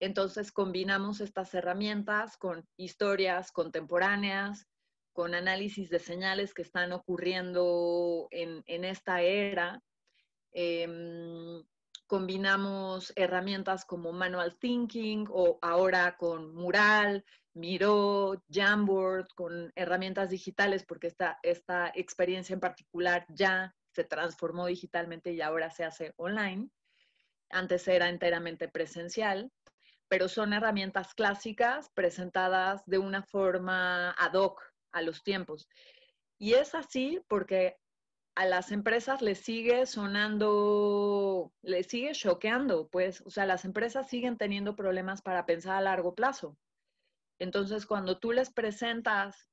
Entonces 0.00 0.50
combinamos 0.50 1.20
estas 1.20 1.52
herramientas 1.54 2.36
con 2.36 2.66
historias 2.76 3.52
contemporáneas, 3.52 4.66
con 5.12 5.34
análisis 5.34 5.90
de 5.90 5.98
señales 5.98 6.54
que 6.54 6.62
están 6.62 6.92
ocurriendo 6.92 8.28
en, 8.30 8.62
en 8.66 8.84
esta 8.84 9.20
era. 9.20 9.82
Eh, 10.52 11.62
combinamos 12.08 13.12
herramientas 13.16 13.84
como 13.84 14.12
Manual 14.12 14.56
Thinking 14.58 15.26
o 15.30 15.58
ahora 15.60 16.16
con 16.16 16.54
Mural, 16.54 17.24
Miro, 17.58 18.42
Jamboard, 18.48 19.28
con 19.34 19.72
herramientas 19.74 20.30
digitales, 20.30 20.84
porque 20.84 21.08
esta, 21.08 21.38
esta 21.42 21.92
experiencia 21.94 22.54
en 22.54 22.60
particular 22.60 23.26
ya 23.28 23.74
se 23.92 24.04
transformó 24.04 24.66
digitalmente 24.66 25.32
y 25.32 25.40
ahora 25.40 25.70
se 25.70 25.84
hace 25.84 26.14
online. 26.16 26.70
Antes 27.50 27.88
era 27.88 28.08
enteramente 28.08 28.68
presencial 28.68 29.50
pero 30.08 30.28
son 30.28 30.52
herramientas 30.52 31.14
clásicas 31.14 31.90
presentadas 31.90 32.82
de 32.86 32.98
una 32.98 33.22
forma 33.22 34.10
ad 34.12 34.34
hoc 34.34 34.62
a 34.90 35.02
los 35.02 35.22
tiempos. 35.22 35.68
Y 36.38 36.54
es 36.54 36.74
así 36.74 37.20
porque 37.28 37.76
a 38.34 38.46
las 38.46 38.72
empresas 38.72 39.20
les 39.20 39.40
sigue 39.40 39.84
sonando, 39.86 41.52
les 41.62 41.88
sigue 41.88 42.12
choqueando, 42.12 42.88
pues, 42.88 43.20
o 43.22 43.30
sea, 43.30 43.46
las 43.46 43.64
empresas 43.64 44.08
siguen 44.08 44.38
teniendo 44.38 44.76
problemas 44.76 45.20
para 45.22 45.44
pensar 45.44 45.76
a 45.76 45.80
largo 45.80 46.14
plazo. 46.14 46.56
Entonces, 47.38 47.86
cuando 47.86 48.18
tú 48.18 48.32
les 48.32 48.50
presentas 48.50 49.48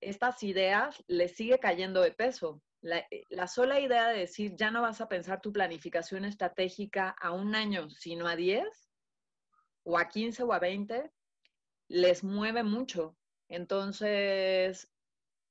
estas 0.00 0.42
ideas, 0.42 1.02
les 1.06 1.36
sigue 1.36 1.58
cayendo 1.58 2.00
de 2.02 2.12
peso. 2.12 2.62
La, 2.80 3.06
la, 3.28 3.46
sola 3.46 3.78
idea 3.78 4.08
de 4.08 4.20
decir, 4.20 4.56
ya 4.56 4.70
no 4.70 4.82
vas 4.82 5.00
a 5.00 5.08
pensar 5.08 5.40
tu 5.40 5.52
planificación 5.52 6.24
estratégica 6.24 7.10
a 7.20 7.32
un 7.32 7.54
año, 7.54 7.90
sino 7.90 8.26
a 8.26 8.36
10, 8.36 8.64
o 9.82 9.98
a 9.98 10.08
15 10.08 10.42
o 10.42 10.52
a 10.52 10.58
20, 10.58 11.10
les 11.88 12.24
mueve 12.24 12.62
mucho. 12.62 13.16
Entonces, 13.48 14.88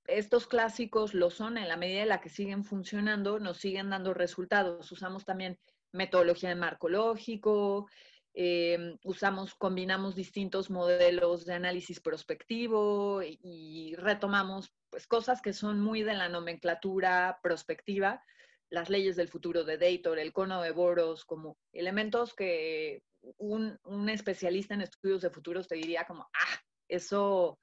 estos 0.07 0.47
clásicos 0.47 1.13
lo 1.13 1.29
son 1.29 1.57
en 1.57 1.67
la 1.67 1.77
medida 1.77 2.01
en 2.01 2.09
la 2.09 2.21
que 2.21 2.29
siguen 2.29 2.63
funcionando, 2.63 3.39
nos 3.39 3.57
siguen 3.57 3.89
dando 3.89 4.13
resultados. 4.13 4.91
Usamos 4.91 5.25
también 5.25 5.59
metodología 5.91 6.49
de 6.49 6.55
marco 6.55 6.89
lógico, 6.89 7.87
eh, 8.33 8.95
usamos, 9.03 9.55
combinamos 9.55 10.15
distintos 10.15 10.69
modelos 10.69 11.45
de 11.45 11.53
análisis 11.53 11.99
prospectivo 11.99 13.21
y, 13.23 13.39
y 13.41 13.95
retomamos 13.95 14.71
pues, 14.89 15.07
cosas 15.07 15.41
que 15.41 15.53
son 15.53 15.79
muy 15.79 16.03
de 16.03 16.13
la 16.13 16.29
nomenclatura 16.29 17.39
prospectiva, 17.41 18.23
las 18.69 18.89
leyes 18.89 19.15
del 19.15 19.29
futuro 19.29 19.63
de 19.63 19.77
Dator, 19.77 20.19
el 20.19 20.31
cono 20.31 20.61
de 20.61 20.71
Boros, 20.71 21.25
como 21.25 21.57
elementos 21.73 22.33
que 22.33 23.03
un, 23.37 23.79
un, 23.83 24.09
especialista 24.09 24.73
en 24.73 24.81
estudios 24.81 25.21
de 25.21 25.29
futuros 25.29 25.67
te 25.67 25.75
diría 25.75 26.05
como, 26.05 26.23
ah, 26.23 26.61
eso, 26.87 27.59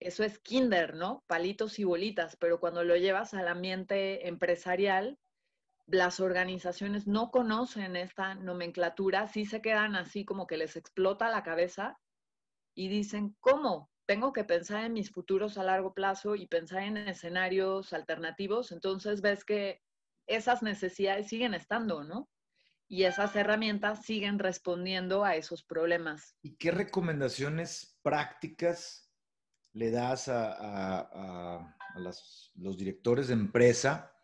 eso 0.00 0.24
es 0.24 0.38
kinder, 0.38 0.94
¿no? 0.94 1.24
Palitos 1.26 1.78
y 1.78 1.84
bolitas, 1.84 2.36
pero 2.36 2.60
cuando 2.60 2.84
lo 2.84 2.96
llevas 2.96 3.34
al 3.34 3.48
ambiente 3.48 4.28
empresarial, 4.28 5.18
las 5.86 6.20
organizaciones 6.20 7.06
no 7.06 7.30
conocen 7.30 7.96
esta 7.96 8.34
nomenclatura, 8.34 9.28
sí 9.28 9.46
se 9.46 9.62
quedan 9.62 9.94
así 9.94 10.24
como 10.24 10.46
que 10.46 10.56
les 10.56 10.76
explota 10.76 11.30
la 11.30 11.42
cabeza 11.42 11.98
y 12.74 12.88
dicen, 12.88 13.36
¿cómo? 13.40 13.90
Tengo 14.06 14.32
que 14.32 14.44
pensar 14.44 14.84
en 14.84 14.92
mis 14.92 15.10
futuros 15.10 15.58
a 15.58 15.64
largo 15.64 15.94
plazo 15.94 16.34
y 16.34 16.46
pensar 16.46 16.82
en 16.82 16.96
escenarios 16.96 17.92
alternativos, 17.92 18.72
entonces 18.72 19.20
ves 19.20 19.44
que 19.44 19.82
esas 20.26 20.62
necesidades 20.62 21.28
siguen 21.28 21.54
estando, 21.54 22.04
¿no? 22.04 22.28
y 22.88 23.04
esas 23.04 23.34
herramientas 23.34 24.04
siguen 24.04 24.38
respondiendo 24.38 25.24
a 25.24 25.34
esos 25.36 25.64
problemas. 25.64 26.36
¿Y 26.42 26.56
qué 26.56 26.70
recomendaciones 26.70 27.98
prácticas 28.02 29.10
le 29.72 29.90
das 29.90 30.28
a, 30.28 31.00
a, 31.00 31.76
los 31.96 32.76
directores 32.76 33.28
de 33.28 33.34
empresa 33.34 34.15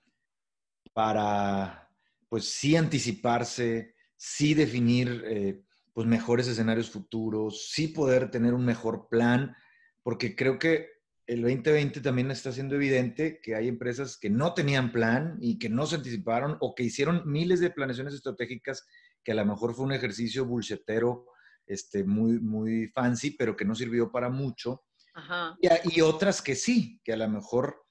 para, 0.93 1.91
pues 2.29 2.49
sí 2.49 2.77
anticiparse, 2.77 3.95
sí 4.17 4.55
definir 4.55 5.23
eh, 5.27 5.63
pues 5.93 6.07
mejores 6.07 6.49
escenarios 6.49 6.91
futuros, 6.91 7.71
sí 7.71 7.89
poder 7.89 8.31
tener 8.31 8.55
un 8.55 8.65
mejor 8.65 9.09
plan? 9.09 9.55
Porque 10.03 10.35
creo 10.35 10.59
que 10.59 10.89
el 11.27 11.43
2020 11.43 12.01
también 12.01 12.31
está 12.31 12.53
siendo 12.53 12.75
evidente 12.75 13.41
que 13.43 13.55
hay 13.55 13.69
empresas 13.69 14.19
que 14.19 14.31
no 14.31 14.55
tenían 14.55 14.93
plan 14.93 15.39
y 15.41 15.59
que 15.59 15.69
no 15.69 15.87
se 15.87 15.97
anticiparon 15.97 16.57
o 16.61 16.75
que 16.75 16.83
hicieron 16.83 17.23
miles 17.25 17.61
de 17.61 17.71
planeaciones 17.71 18.15
estratégicas 18.15 18.87
que 19.23 19.33
a 19.33 19.37
lo 19.37 19.45
mejor 19.45 19.75
fue 19.75 19.85
un 19.85 19.93
ejercicio 19.93 20.45
bullshetero, 20.45 21.27
este, 21.67 22.05
muy, 22.05 22.41
muy 22.41 22.89
fancy, 22.89 23.33
pero 23.33 23.57
que 23.57 23.65
no 23.65 23.75
sirvió 23.75 24.11
para 24.11 24.31
mucho. 24.31 24.85
Ajá. 25.15 25.57
Y, 25.61 25.99
y, 25.99 26.01
otras 26.01 26.43
que 26.43 26.55
sí, 26.55 27.01
que 27.05 27.13
a 27.13 27.17
lo 27.17 27.29
mejor 27.29 27.82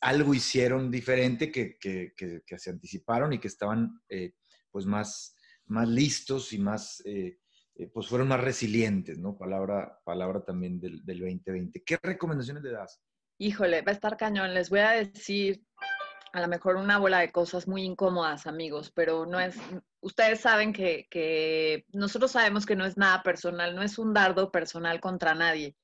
algo 0.00 0.34
hicieron 0.34 0.90
diferente, 0.90 1.50
que, 1.50 1.78
que, 1.78 2.12
que, 2.16 2.42
que 2.46 2.58
se 2.58 2.70
anticiparon 2.70 3.32
y 3.32 3.38
que 3.38 3.48
estaban 3.48 4.00
eh, 4.08 4.34
pues 4.70 4.86
más, 4.86 5.36
más 5.66 5.88
listos 5.88 6.52
y 6.52 6.58
más... 6.58 7.02
Eh, 7.04 7.38
eh, 7.76 7.86
pues 7.86 8.08
fueron 8.08 8.28
más 8.28 8.40
resilientes, 8.40 9.18
¿no? 9.18 9.38
Palabra, 9.38 9.98
palabra 10.04 10.44
también 10.44 10.78
del, 10.80 11.02
del 11.04 11.20
2020. 11.20 11.82
¿Qué 11.82 11.98
recomendaciones 12.02 12.62
le 12.62 12.72
das? 12.72 13.00
Híjole, 13.38 13.80
va 13.80 13.92
a 13.92 13.94
estar 13.94 14.18
cañón. 14.18 14.52
Les 14.52 14.68
voy 14.68 14.80
a 14.80 14.90
decir 14.90 15.64
a 16.32 16.40
lo 16.40 16.48
mejor 16.48 16.76
una 16.76 16.98
bola 16.98 17.20
de 17.20 17.32
cosas 17.32 17.66
muy 17.66 17.82
incómodas, 17.82 18.46
amigos, 18.46 18.92
pero 18.94 19.26
no 19.26 19.40
es, 19.40 19.56
ustedes 20.00 20.40
saben 20.40 20.72
que, 20.72 21.08
que, 21.10 21.86
nosotros 21.92 22.32
sabemos 22.32 22.66
que 22.66 22.76
no 22.76 22.84
es 22.84 22.96
nada 22.96 23.22
personal, 23.22 23.74
no 23.74 23.82
es 23.82 23.98
un 23.98 24.14
dardo 24.14 24.50
personal 24.50 25.00
contra 25.00 25.34
nadie. 25.34 25.74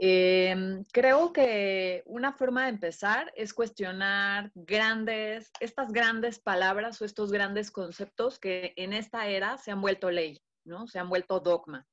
Eh, 0.00 0.84
creo 0.92 1.32
que 1.32 2.04
una 2.06 2.32
forma 2.32 2.64
de 2.64 2.70
empezar 2.70 3.32
es 3.34 3.52
cuestionar 3.52 4.52
grandes, 4.54 5.50
estas 5.60 5.92
grandes 5.92 6.38
palabras 6.38 7.02
o 7.02 7.04
estos 7.04 7.32
grandes 7.32 7.70
conceptos 7.70 8.38
que 8.38 8.74
en 8.76 8.92
esta 8.92 9.26
era 9.26 9.58
se 9.58 9.72
han 9.72 9.80
vuelto 9.80 10.10
ley. 10.10 10.40
¿no? 10.68 10.86
Se 10.86 11.00
han 11.00 11.08
vuelto 11.08 11.40
dogma. 11.40 11.86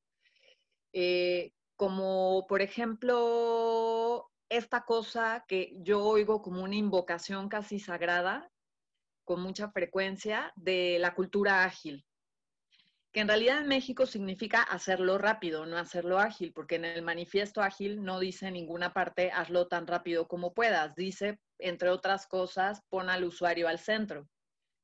Eh, 0.94 1.52
como 1.76 2.46
por 2.48 2.62
ejemplo 2.62 4.30
esta 4.50 4.86
cosa 4.86 5.44
que 5.48 5.76
yo 5.80 6.04
oigo 6.04 6.42
como 6.42 6.64
una 6.64 6.76
invocación 6.76 7.50
casi 7.50 7.80
sagrada, 7.80 8.52
con 9.24 9.42
mucha 9.42 9.72
frecuencia, 9.72 10.54
de 10.56 10.98
la 11.00 11.16
cultura 11.16 11.64
ágil, 11.64 12.06
que 13.16 13.22
en 13.22 13.30
realidad 13.30 13.60
en 13.60 13.70
México 13.70 14.06
significa 14.06 14.62
hacerlo 14.62 15.18
rápido, 15.18 15.66
no 15.66 15.78
hacerlo 15.78 16.20
ágil, 16.20 16.52
porque 16.52 16.76
en 16.76 16.84
el 16.84 17.02
manifiesto 17.02 17.62
ágil 17.62 18.04
no 18.04 18.20
dice 18.20 18.48
en 18.48 18.56
ninguna 18.56 18.92
parte 18.92 19.32
hazlo 19.32 19.70
tan 19.70 19.88
rápido 19.88 20.28
como 20.28 20.54
puedas, 20.54 20.96
dice, 20.96 21.40
entre 21.58 21.88
otras 21.88 22.28
cosas, 22.28 22.82
pon 22.90 23.10
al 23.10 23.24
usuario 23.24 23.70
al 23.70 23.80
centro. 23.80 24.28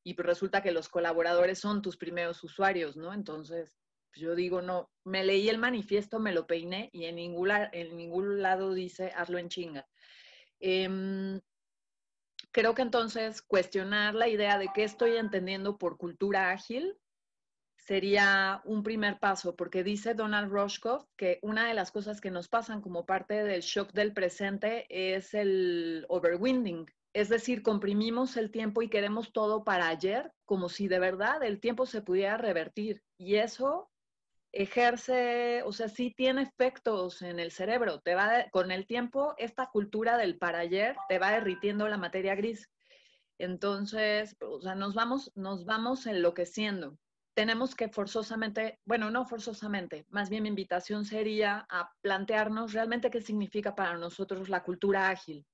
Y 0.06 0.16
resulta 0.16 0.64
que 0.64 0.72
los 0.72 0.88
colaboradores 0.88 1.60
son 1.60 1.82
tus 1.82 1.98
primeros 1.98 2.42
usuarios, 2.42 2.96
¿no? 2.96 3.14
Entonces, 3.14 3.78
pues 4.14 4.22
yo 4.22 4.34
digo, 4.34 4.62
no, 4.62 4.90
me 5.04 5.26
leí 5.26 5.50
el 5.50 5.58
manifiesto, 5.58 6.18
me 6.18 6.32
lo 6.32 6.48
peiné 6.48 6.90
y 6.94 7.08
en 7.08 7.18
ningún, 7.18 7.52
en 7.52 7.98
ningún 7.98 8.42
lado 8.42 8.74
dice 8.74 9.12
hazlo 9.14 9.40
en 9.40 9.50
chinga. 9.50 9.86
Eh, 10.62 11.38
creo 12.54 12.76
que 12.76 12.82
entonces 12.82 13.42
cuestionar 13.42 14.16
la 14.16 14.30
idea 14.30 14.58
de 14.58 14.70
qué 14.74 14.86
estoy 14.86 15.18
entendiendo 15.18 15.78
por 15.78 15.98
cultura 15.98 16.52
ágil 16.52 16.98
sería 17.82 18.62
un 18.64 18.84
primer 18.84 19.20
paso, 19.20 19.56
porque 19.56 19.84
dice 19.84 20.14
Donald 20.14 20.52
Roshkoff 20.52 21.06
que 21.18 21.40
una 21.42 21.68
de 21.68 21.74
las 21.74 21.92
cosas 21.92 22.22
que 22.22 22.32
nos 22.32 22.48
pasan 22.48 22.82
como 22.82 23.06
parte 23.06 23.44
del 23.44 23.62
shock 23.62 23.92
del 23.92 24.14
presente 24.14 24.86
es 24.90 25.34
el 25.34 26.06
overwinding, 26.08 26.86
es 27.14 27.28
decir, 27.28 27.62
comprimimos 27.62 28.38
el 28.38 28.52
tiempo 28.52 28.82
y 28.82 28.90
queremos 28.90 29.34
todo 29.34 29.64
para 29.64 29.90
ayer, 29.90 30.32
como 30.46 30.70
si 30.70 30.88
de 30.88 31.00
verdad 31.00 31.44
el 31.44 31.60
tiempo 31.60 31.86
se 31.86 32.02
pudiera 32.02 32.38
revertir. 32.38 33.04
Y 33.18 33.36
eso 33.36 33.90
ejerce, 34.54 35.62
o 35.64 35.74
sea, 35.74 35.90
sí 35.90 36.14
tiene 36.16 36.44
efectos 36.44 37.22
en 37.22 37.40
el 37.40 37.52
cerebro. 37.52 38.00
Te 38.00 38.16
va 38.16 38.46
con 38.52 38.72
el 38.72 38.88
tiempo, 38.88 39.34
esta 39.38 39.68
cultura 39.68 40.18
del 40.18 40.38
para 40.38 40.60
ayer 40.60 40.96
te 41.10 41.20
va 41.20 41.32
derritiendo 41.32 41.88
la 41.90 41.98
materia 41.98 42.36
gris. 42.36 42.70
Entonces, 43.38 44.38
o 44.40 44.62
sea, 44.62 44.76
nos 44.76 44.94
vamos, 44.94 45.32
nos 45.36 45.66
vamos 45.66 46.06
enloqueciendo. 46.06 46.98
Tenemos 47.34 47.76
que 47.76 47.88
forzosamente, 47.88 48.80
bueno, 48.86 49.10
no 49.10 49.26
forzosamente, 49.26 50.06
más 50.10 50.30
bien 50.30 50.44
mi 50.44 50.50
invitación 50.50 51.06
sería 51.06 51.66
a 51.70 51.92
plantearnos 52.02 52.74
realmente 52.74 53.10
qué 53.10 53.22
significa 53.22 53.74
para 53.74 53.98
nosotros 53.98 54.50
la 54.50 54.64
cultura 54.64 55.10
ágil 55.10 55.46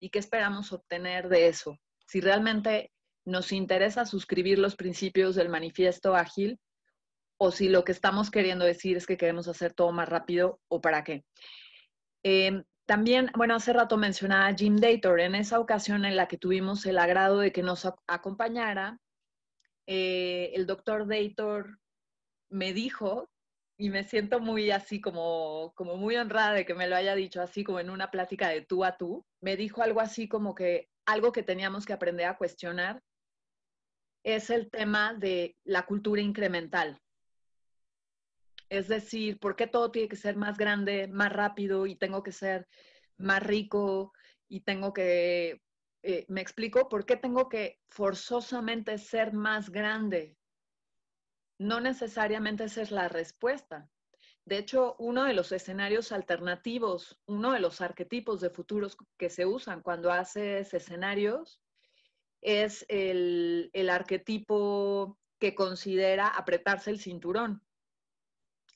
y 0.00 0.10
qué 0.10 0.20
esperamos 0.20 0.72
obtener 0.72 1.28
de 1.28 1.48
eso. 1.48 1.78
Si 2.06 2.20
realmente 2.20 2.92
nos 3.24 3.52
interesa 3.52 4.06
suscribir 4.06 4.58
los 4.58 4.76
principios 4.76 5.34
del 5.34 5.48
manifiesto 5.48 6.14
ágil 6.14 6.60
o 7.36 7.50
si 7.50 7.68
lo 7.68 7.84
que 7.84 7.92
estamos 7.92 8.30
queriendo 8.30 8.64
decir 8.64 8.96
es 8.96 9.06
que 9.06 9.16
queremos 9.16 9.48
hacer 9.48 9.72
todo 9.72 9.92
más 9.92 10.08
rápido 10.08 10.60
o 10.68 10.80
para 10.80 11.02
qué. 11.04 11.24
Em, 12.22 12.64
también, 12.86 13.30
bueno, 13.34 13.54
hace 13.54 13.72
rato 13.72 13.96
mencionaba 13.96 14.54
Jim 14.54 14.76
Dator, 14.76 15.20
en 15.20 15.34
esa 15.34 15.58
ocasión 15.58 16.04
en 16.04 16.16
la 16.16 16.28
que 16.28 16.36
tuvimos 16.36 16.84
el 16.86 16.98
agrado 16.98 17.38
de 17.38 17.52
que 17.52 17.62
nos 17.62 17.88
acompañara, 18.06 18.98
eh, 19.86 20.52
el 20.54 20.66
doctor 20.66 21.06
Dator 21.06 21.78
me 22.48 22.72
dijo, 22.72 23.30
y 23.76 23.90
me 23.90 24.04
siento 24.04 24.40
muy 24.40 24.70
así 24.70 25.00
como, 25.00 25.72
como 25.74 25.96
muy 25.96 26.16
honrada 26.16 26.52
de 26.52 26.64
que 26.64 26.74
me 26.74 26.86
lo 26.86 26.96
haya 26.96 27.14
dicho 27.14 27.42
así 27.42 27.64
como 27.64 27.80
en 27.80 27.90
una 27.90 28.10
plática 28.10 28.48
de 28.48 28.62
tú 28.62 28.84
a 28.84 28.96
tú, 28.96 29.26
me 29.40 29.56
dijo 29.56 29.82
algo 29.82 30.00
así 30.00 30.28
como 30.28 30.54
que 30.54 30.88
algo 31.06 31.32
que 31.32 31.42
teníamos 31.42 31.84
que 31.84 31.92
aprender 31.92 32.26
a 32.26 32.36
cuestionar 32.36 33.02
es 34.22 34.50
el 34.50 34.70
tema 34.70 35.14
de 35.14 35.56
la 35.64 35.84
cultura 35.86 36.22
incremental. 36.22 36.98
Es 38.70 38.88
decir, 38.88 39.38
¿por 39.38 39.56
qué 39.56 39.66
todo 39.66 39.90
tiene 39.90 40.08
que 40.08 40.16
ser 40.16 40.36
más 40.36 40.56
grande, 40.56 41.08
más 41.08 41.32
rápido 41.32 41.86
y 41.86 41.96
tengo 41.96 42.22
que 42.22 42.32
ser 42.32 42.66
más 43.18 43.42
rico 43.42 44.12
y 44.48 44.60
tengo 44.60 44.92
que, 44.92 45.60
eh, 46.06 46.26
me 46.28 46.42
explico, 46.42 46.90
¿por 46.90 47.06
qué 47.06 47.16
tengo 47.16 47.48
que 47.48 47.80
forzosamente 47.88 48.98
ser 48.98 49.32
más 49.32 49.70
grande? 49.70 50.36
No 51.58 51.80
necesariamente 51.80 52.64
esa 52.64 52.82
es 52.82 52.90
la 52.90 53.08
respuesta. 53.08 53.88
De 54.44 54.58
hecho, 54.58 54.96
uno 54.98 55.24
de 55.24 55.32
los 55.32 55.50
escenarios 55.50 56.12
alternativos, 56.12 57.18
uno 57.24 57.52
de 57.52 57.60
los 57.60 57.80
arquetipos 57.80 58.42
de 58.42 58.50
futuros 58.50 58.98
que 59.16 59.30
se 59.30 59.46
usan 59.46 59.80
cuando 59.80 60.12
haces 60.12 60.74
escenarios 60.74 61.62
es 62.42 62.84
el, 62.90 63.70
arquetipo 63.90 65.18
que 65.38 65.54
considera 65.54 66.28
apretarse 66.28 66.90
el 66.90 67.00
cinturón, 67.00 67.62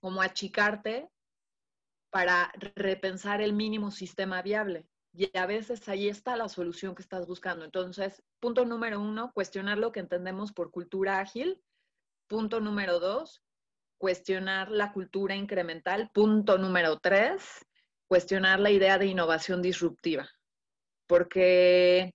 como 0.00 0.22
achicarte 0.22 1.10
para 2.08 2.50
repensar 2.74 3.42
el 3.42 3.52
mínimo 3.52 3.90
sistema 3.90 4.40
viable. 4.40 4.88
Y 5.12 5.36
a 5.36 5.46
veces 5.46 5.88
ahí 5.88 6.08
está 6.08 6.36
la 6.36 6.48
solución 6.48 6.94
que 6.94 7.02
estás 7.02 7.26
buscando. 7.26 7.64
Entonces, 7.64 8.22
punto 8.40 8.64
número 8.64 9.00
uno, 9.00 9.32
cuestionar 9.32 9.78
lo 9.78 9.90
que 9.92 10.00
entendemos 10.00 10.52
por 10.52 10.70
cultura 10.70 11.18
ágil. 11.18 11.60
Punto 12.26 12.60
número 12.60 13.00
dos, 13.00 13.42
cuestionar 13.96 14.70
la 14.70 14.92
cultura 14.92 15.34
incremental. 15.34 16.10
Punto 16.12 16.58
número 16.58 16.98
tres, 16.98 17.64
cuestionar 18.06 18.60
la 18.60 18.70
idea 18.70 18.98
de 18.98 19.06
innovación 19.06 19.62
disruptiva. 19.62 20.28
Porque 21.06 22.14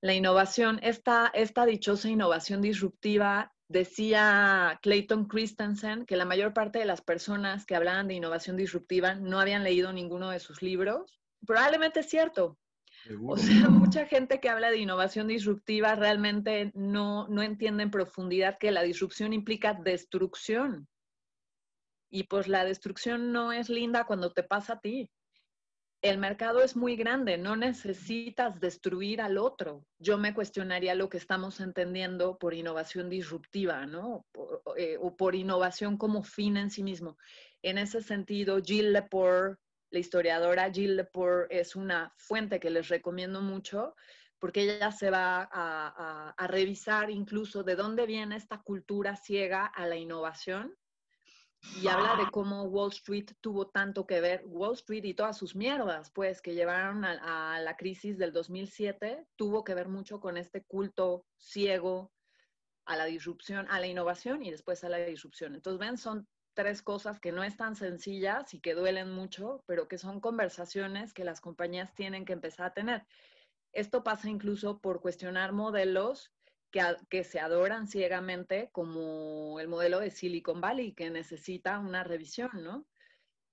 la 0.00 0.14
innovación, 0.14 0.78
esta, 0.82 1.30
esta 1.34 1.66
dichosa 1.66 2.08
innovación 2.08 2.62
disruptiva, 2.62 3.52
decía 3.68 4.78
Clayton 4.82 5.26
Christensen 5.26 6.06
que 6.06 6.16
la 6.16 6.24
mayor 6.24 6.52
parte 6.52 6.78
de 6.78 6.84
las 6.84 7.00
personas 7.00 7.64
que 7.66 7.74
hablaban 7.74 8.06
de 8.06 8.14
innovación 8.14 8.56
disruptiva 8.56 9.14
no 9.14 9.40
habían 9.40 9.64
leído 9.64 9.92
ninguno 9.92 10.30
de 10.30 10.40
sus 10.40 10.62
libros. 10.62 11.21
Probablemente 11.46 12.00
es 12.00 12.08
cierto, 12.08 12.58
o 13.26 13.36
sea, 13.36 13.68
mucha 13.70 14.06
gente 14.06 14.40
que 14.40 14.48
habla 14.48 14.70
de 14.70 14.78
innovación 14.78 15.28
disruptiva 15.28 15.94
realmente 15.94 16.72
no, 16.74 17.26
no 17.28 17.42
entiende 17.42 17.82
en 17.82 17.90
profundidad 17.90 18.58
que 18.58 18.70
la 18.70 18.82
disrupción 18.82 19.32
implica 19.32 19.74
destrucción. 19.74 20.88
Y 22.10 22.24
pues 22.24 22.46
la 22.46 22.64
destrucción 22.64 23.32
no 23.32 23.52
es 23.52 23.70
linda 23.70 24.04
cuando 24.04 24.32
te 24.32 24.42
pasa 24.42 24.74
a 24.74 24.80
ti. 24.80 25.10
El 26.02 26.18
mercado 26.18 26.62
es 26.62 26.76
muy 26.76 26.96
grande, 26.96 27.38
no 27.38 27.54
necesitas 27.54 28.58
destruir 28.60 29.22
al 29.22 29.38
otro. 29.38 29.86
Yo 29.98 30.18
me 30.18 30.34
cuestionaría 30.34 30.96
lo 30.96 31.08
que 31.08 31.16
estamos 31.16 31.60
entendiendo 31.60 32.38
por 32.38 32.54
innovación 32.54 33.08
disruptiva, 33.08 33.86
¿no? 33.86 34.26
Eh, 34.76 34.98
o 35.00 35.16
por 35.16 35.36
innovación 35.36 35.96
como 35.96 36.24
fin 36.24 36.56
en 36.56 36.70
sí 36.70 36.82
mismo. 36.82 37.16
En 37.62 37.78
ese 37.78 38.02
sentido, 38.02 38.60
Jill 38.60 38.92
Lepore, 38.92 39.58
la 39.92 39.98
historiadora 40.00 40.72
Jill 40.72 40.96
Lepore, 40.96 41.46
es 41.50 41.76
una 41.76 42.12
fuente 42.16 42.58
que 42.58 42.70
les 42.70 42.88
recomiendo 42.88 43.40
mucho 43.40 43.94
porque 44.38 44.62
ella 44.62 44.90
se 44.90 45.10
va 45.10 45.48
a, 45.52 46.34
a 46.36 46.46
revisar 46.48 47.10
incluso 47.10 47.62
de 47.62 47.76
dónde 47.76 48.06
viene 48.06 48.34
esta 48.34 48.60
cultura 48.62 49.14
ciega 49.14 49.66
a 49.66 49.86
la 49.86 49.94
innovación 49.94 50.76
y 51.80 51.86
habla 51.86 52.16
de 52.16 52.30
cómo 52.30 52.64
Wall 52.64 52.90
Street 52.90 53.30
tuvo 53.40 53.68
tanto 53.68 54.06
que 54.06 54.20
ver, 54.20 54.42
Wall 54.46 54.74
Street 54.74 55.04
y 55.04 55.14
todas 55.14 55.38
sus 55.38 55.54
mierdas, 55.54 56.10
pues, 56.10 56.42
que 56.42 56.54
llevaron 56.54 57.04
a, 57.04 57.60
la 57.60 57.76
crisis 57.76 58.18
del 58.18 58.32
2007, 58.32 59.26
tuvo 59.36 59.62
que 59.62 59.74
ver 59.74 59.88
mucho 59.88 60.20
con 60.20 60.36
este 60.36 60.64
culto 60.64 61.24
ciego 61.38 62.12
a 62.84 62.96
la 62.96 63.04
disrupción, 63.04 63.66
a 63.70 63.78
la 63.78 63.86
innovación 63.86 64.42
y 64.42 64.50
después 64.50 64.82
a 64.82 64.88
la 64.88 64.98
disrupción. 64.98 65.54
Entonces, 65.54 65.78
ven, 65.78 65.96
son 65.96 66.26
tres 66.54 66.82
cosas 66.82 67.20
que 67.20 67.32
no 67.32 67.44
están 67.44 67.76
sencillas 67.76 68.54
y 68.54 68.60
que 68.60 68.74
duelen 68.74 69.10
mucho, 69.12 69.62
pero 69.66 69.88
que 69.88 69.98
son 69.98 70.20
conversaciones 70.20 71.12
que 71.12 71.24
las 71.24 71.40
compañías 71.40 71.94
tienen 71.94 72.24
que 72.24 72.32
empezar 72.32 72.66
a 72.66 72.74
tener. 72.74 73.06
Esto 73.72 74.04
pasa 74.04 74.28
incluso 74.28 74.80
por 74.80 75.00
cuestionar 75.00 75.52
modelos 75.52 76.32
que, 76.70 77.24
se 77.24 77.40
adoran 77.40 77.86
ciegamente 77.86 78.70
como 78.72 79.60
el 79.60 79.68
modelo 79.68 80.00
de 80.00 80.10
Silicon 80.10 80.60
Valley, 80.60 80.92
que 80.92 81.10
necesita 81.10 81.78
una 81.78 82.02
revisión, 82.04 82.50
¿no? 82.62 82.86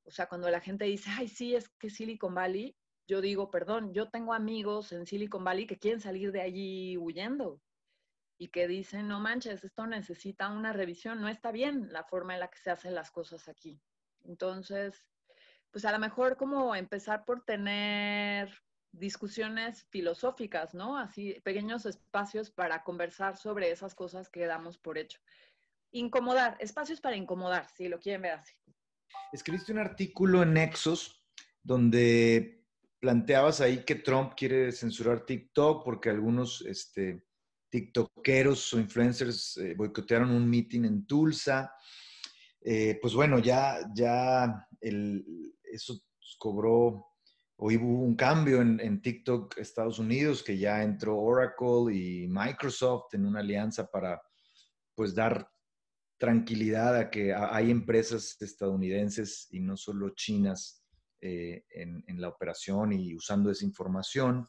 O 0.05 0.11
sea, 0.11 0.27
cuando 0.27 0.49
la 0.49 0.61
gente 0.61 0.85
dice, 0.85 1.09
ay, 1.17 1.27
sí, 1.27 1.55
es 1.55 1.69
que 1.69 1.89
Silicon 1.89 2.33
Valley, 2.33 2.75
yo 3.07 3.21
digo, 3.21 3.51
perdón, 3.51 3.93
yo 3.93 4.09
tengo 4.09 4.33
amigos 4.33 4.91
en 4.91 5.05
Silicon 5.05 5.43
Valley 5.43 5.67
que 5.67 5.77
quieren 5.77 5.99
salir 5.99 6.31
de 6.31 6.41
allí 6.41 6.97
huyendo 6.97 7.61
y 8.39 8.47
que 8.47 8.69
dicen, 8.69 9.09
no 9.09 9.19
manches, 9.19 9.63
esto 9.65 9.85
necesita 9.85 10.47
una 10.47 10.71
revisión, 10.71 11.19
no 11.19 11.27
está 11.27 11.51
bien 11.51 11.91
la 11.91 12.05
forma 12.05 12.33
en 12.33 12.39
la 12.39 12.47
que 12.47 12.57
se 12.57 12.71
hacen 12.71 12.95
las 12.95 13.11
cosas 13.11 13.49
aquí. 13.49 13.81
Entonces, 14.23 15.05
pues 15.71 15.83
a 15.83 15.91
lo 15.91 15.99
mejor 15.99 16.37
como 16.37 16.73
empezar 16.73 17.25
por 17.25 17.43
tener 17.43 18.49
discusiones 18.93 19.85
filosóficas, 19.89 20.73
¿no? 20.73 20.97
Así, 20.97 21.33
pequeños 21.43 21.85
espacios 21.85 22.49
para 22.49 22.83
conversar 22.83 23.35
sobre 23.35 23.71
esas 23.71 23.93
cosas 23.93 24.29
que 24.29 24.45
damos 24.45 24.77
por 24.77 24.97
hecho. 24.97 25.19
Incomodar, 25.91 26.55
espacios 26.61 27.01
para 27.01 27.17
incomodar, 27.17 27.67
si 27.75 27.89
lo 27.89 27.99
quieren 27.99 28.21
ver 28.21 28.31
así. 28.33 28.53
Escribiste 29.33 29.73
un 29.73 29.79
artículo 29.79 30.43
en 30.43 30.53
Nexos 30.53 31.25
donde 31.61 32.65
planteabas 33.01 33.59
ahí 33.59 33.83
que 33.83 33.95
Trump 33.95 34.33
quiere 34.35 34.71
censurar 34.71 35.25
TikTok 35.25 35.83
porque 35.83 36.09
algunos 36.09 36.61
este, 36.61 37.27
TikTokeros 37.69 38.73
o 38.73 38.79
influencers 38.79 39.57
eh, 39.57 39.75
boicotearon 39.75 40.31
un 40.31 40.49
meeting 40.49 40.85
en 40.85 41.05
Tulsa. 41.05 41.71
Eh, 42.61 42.97
pues 43.01 43.13
bueno, 43.13 43.39
ya, 43.39 43.79
ya 43.93 44.67
eso 44.81 46.01
cobró 46.37 47.09
hoy 47.61 47.75
hubo 47.75 48.03
un 48.03 48.15
cambio 48.15 48.61
en, 48.61 49.01
TikTok 49.01 49.57
Estados 49.57 49.99
Unidos, 49.99 50.43
que 50.43 50.57
ya 50.57 50.81
entró 50.81 51.19
Oracle 51.19 51.93
y 51.93 52.27
Microsoft 52.27 53.13
en 53.13 53.25
una 53.25 53.41
alianza 53.41 53.85
para 53.85 54.21
pues 54.95 55.13
dar 55.13 55.49
tranquilidad 56.17 56.95
a 56.95 57.09
que 57.09 57.33
hay 57.33 57.69
empresas 57.69 58.37
estadounidenses 58.41 59.47
y 59.51 59.59
no 59.59 59.75
solo 59.75 60.11
chinas 60.15 60.85
eh, 61.21 61.65
en, 61.71 62.03
la 62.19 62.29
operación 62.29 62.93
y 62.93 63.13
usando 63.13 63.51
esa 63.51 63.65
información. 63.65 64.45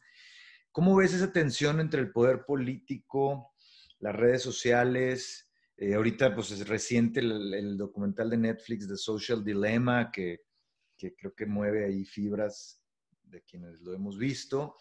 ¿Cómo 0.71 0.95
ves 0.95 1.13
esa 1.13 1.31
tensión 1.31 1.79
entre 1.79 2.01
el 2.01 2.11
poder 2.11 2.45
político, 2.45 3.53
las 3.99 4.15
redes 4.15 4.41
sociales? 4.41 5.49
Eh, 5.77 5.95
ahorita 5.95 6.33
pues 6.35 6.51
es 6.51 6.67
reciente 6.67 7.19
el, 7.19 7.77
documental 7.77 8.29
de 8.29 8.37
Netflix 8.37 8.87
de 8.87 8.97
Social 8.97 9.43
Dilemma 9.43 10.11
que, 10.11 10.41
que 10.97 11.15
creo 11.15 11.33
que 11.33 11.45
mueve 11.45 11.85
ahí 11.85 12.05
fibras 12.05 12.81
de 13.23 13.41
quienes 13.43 13.81
lo 13.81 13.93
hemos 13.93 14.17
visto. 14.17 14.75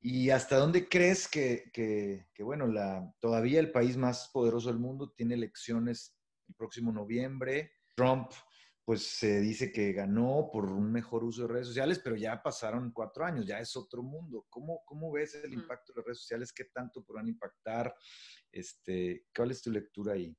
¿Y 0.00 0.30
hasta 0.30 0.58
dónde 0.58 0.88
crees 0.88 1.26
que, 1.26 2.28
bueno, 2.38 2.66
la, 2.66 3.12
todavía 3.18 3.58
el 3.58 3.72
país 3.72 3.96
más 3.96 4.30
poderoso 4.32 4.68
del 4.68 4.78
mundo 4.78 5.10
tiene 5.10 5.34
elecciones 5.34 6.16
el 6.48 6.54
próximo 6.54 6.92
noviembre. 6.92 7.72
Trump 7.96 8.30
pues 8.86 9.04
se 9.04 9.40
dice 9.40 9.72
que 9.72 9.92
ganó 9.92 10.48
por 10.52 10.66
un 10.66 10.92
mejor 10.92 11.24
uso 11.24 11.42
de 11.42 11.48
redes 11.48 11.66
sociales, 11.66 12.00
pero 12.02 12.14
ya 12.14 12.40
pasaron 12.40 12.92
cuatro 12.92 13.24
años, 13.24 13.44
ya 13.44 13.58
es 13.58 13.76
otro 13.76 14.00
mundo. 14.00 14.46
¿Cómo, 14.48 14.84
cómo 14.86 15.10
ves 15.10 15.34
el 15.34 15.52
impacto 15.54 15.92
de 15.92 15.96
las 15.96 16.06
redes 16.06 16.20
sociales? 16.20 16.52
¿Qué 16.52 16.66
tanto 16.66 17.02
podrán 17.02 17.26
impactar? 17.26 17.92
Este, 18.52 19.24
¿Cuál 19.34 19.50
es 19.50 19.60
tu 19.60 19.72
lectura 19.72 20.12
ahí? 20.12 20.32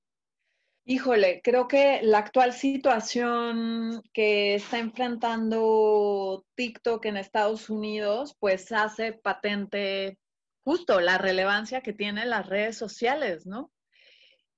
Híjole, 0.86 1.42
creo 1.44 1.68
que 1.68 2.00
la 2.02 2.20
actual 2.20 2.54
situación 2.54 4.02
que 4.14 4.56
está 4.56 4.80
enfrentando 4.80 6.46
TikTok 6.56 7.04
en 7.04 7.18
Estados 7.18 7.70
Unidos, 7.70 8.38
pues 8.40 8.72
hace 8.72 9.12
patente 9.12 10.18
justo 10.64 11.02
la 11.02 11.18
relevancia 11.18 11.82
que 11.82 11.92
tienen 11.92 12.30
las 12.30 12.48
redes 12.48 12.78
sociales, 12.78 13.46
¿no? 13.46 13.74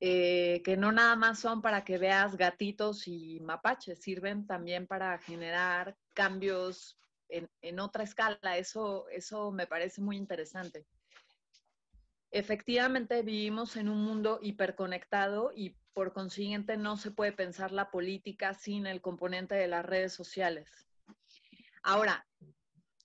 Eh, 0.01 0.61
que 0.63 0.77
no 0.77 0.93
nada 0.93 1.17
más 1.17 1.39
son 1.39 1.61
para 1.61 1.83
que 1.83 1.97
veas 1.97 2.37
gatitos 2.37 3.07
y 3.07 3.39
mapaches, 3.41 3.99
sirven 3.99 4.47
también 4.47 4.87
para 4.87 5.17
generar 5.17 5.97
cambios 6.13 6.97
en, 7.27 7.49
en 7.61 7.79
otra 7.79 8.03
escala. 8.03 8.57
Eso, 8.57 9.09
eso 9.09 9.51
me 9.51 9.67
parece 9.67 9.99
muy 10.01 10.15
interesante. 10.15 10.85
Efectivamente, 12.31 13.23
vivimos 13.23 13.75
en 13.75 13.89
un 13.89 14.03
mundo 14.03 14.39
hiperconectado 14.41 15.51
y 15.55 15.75
por 15.93 16.13
consiguiente 16.13 16.77
no 16.77 16.95
se 16.95 17.11
puede 17.11 17.33
pensar 17.33 17.71
la 17.71 17.91
política 17.91 18.53
sin 18.53 18.87
el 18.87 19.01
componente 19.01 19.55
de 19.55 19.67
las 19.67 19.85
redes 19.85 20.13
sociales. 20.13 20.87
Ahora, 21.83 22.25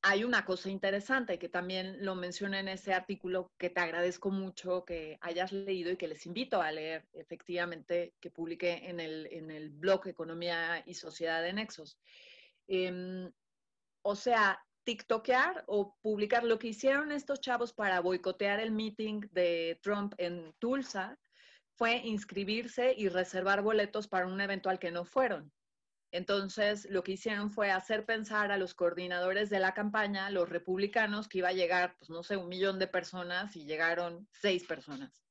hay 0.06 0.22
una 0.22 0.44
cosa 0.44 0.68
interesante 0.68 1.38
que 1.38 1.48
también 1.48 2.04
lo 2.04 2.14
menciona 2.14 2.60
en 2.60 2.68
ese 2.68 2.92
artículo 2.92 3.50
que 3.56 3.70
te 3.70 3.80
agradezco 3.80 4.30
mucho 4.30 4.84
que 4.84 5.16
hayas 5.22 5.50
leído 5.50 5.90
y 5.90 5.96
que 5.96 6.08
les 6.08 6.26
invito 6.26 6.60
a 6.60 6.70
leer 6.70 7.08
efectivamente 7.14 8.12
que 8.20 8.30
publiqué 8.30 8.90
en 8.90 9.00
el, 9.00 9.26
en 9.32 9.50
el 9.50 9.70
blog 9.70 10.06
Economía 10.06 10.82
y 10.84 10.92
Sociedad 10.92 11.42
de 11.42 11.54
Nexos. 11.54 11.98
Em, 12.66 13.32
o 14.02 14.14
sea, 14.14 14.62
TikTokear 14.84 15.64
o 15.68 15.96
publicar 16.02 16.44
lo 16.44 16.58
que 16.58 16.68
hicieron 16.68 17.10
estos 17.10 17.40
chavos 17.40 17.72
para 17.72 18.00
boicotear 18.00 18.60
el 18.60 18.72
meeting 18.72 19.22
de 19.32 19.80
Trump 19.82 20.12
en 20.18 20.52
Tulsa 20.58 21.18
fue 21.76 21.96
inscribirse 22.04 22.94
y 22.94 23.08
reservar 23.08 23.62
boletos 23.62 24.06
para 24.06 24.26
un 24.26 24.38
evento 24.38 24.68
al 24.68 24.78
que 24.78 24.90
no 24.90 25.06
fueron. 25.06 25.50
Entonces, 26.14 26.86
lo 26.90 27.02
que 27.02 27.10
hicieron 27.10 27.50
fue 27.50 27.72
hacer 27.72 28.06
pensar 28.06 28.52
a 28.52 28.56
los 28.56 28.72
coordinadores 28.72 29.50
de 29.50 29.58
la 29.58 29.74
campaña, 29.74 30.30
los 30.30 30.48
republicanos, 30.48 31.26
que 31.26 31.38
iba 31.38 31.48
a 31.48 31.52
llegar, 31.52 31.96
pues 31.98 32.08
no 32.08 32.22
sé, 32.22 32.36
un 32.36 32.48
millón 32.48 32.78
de 32.78 32.86
personas 32.86 33.56
y 33.56 33.64
llegaron 33.64 34.28
seis 34.30 34.62
personas. 34.62 35.24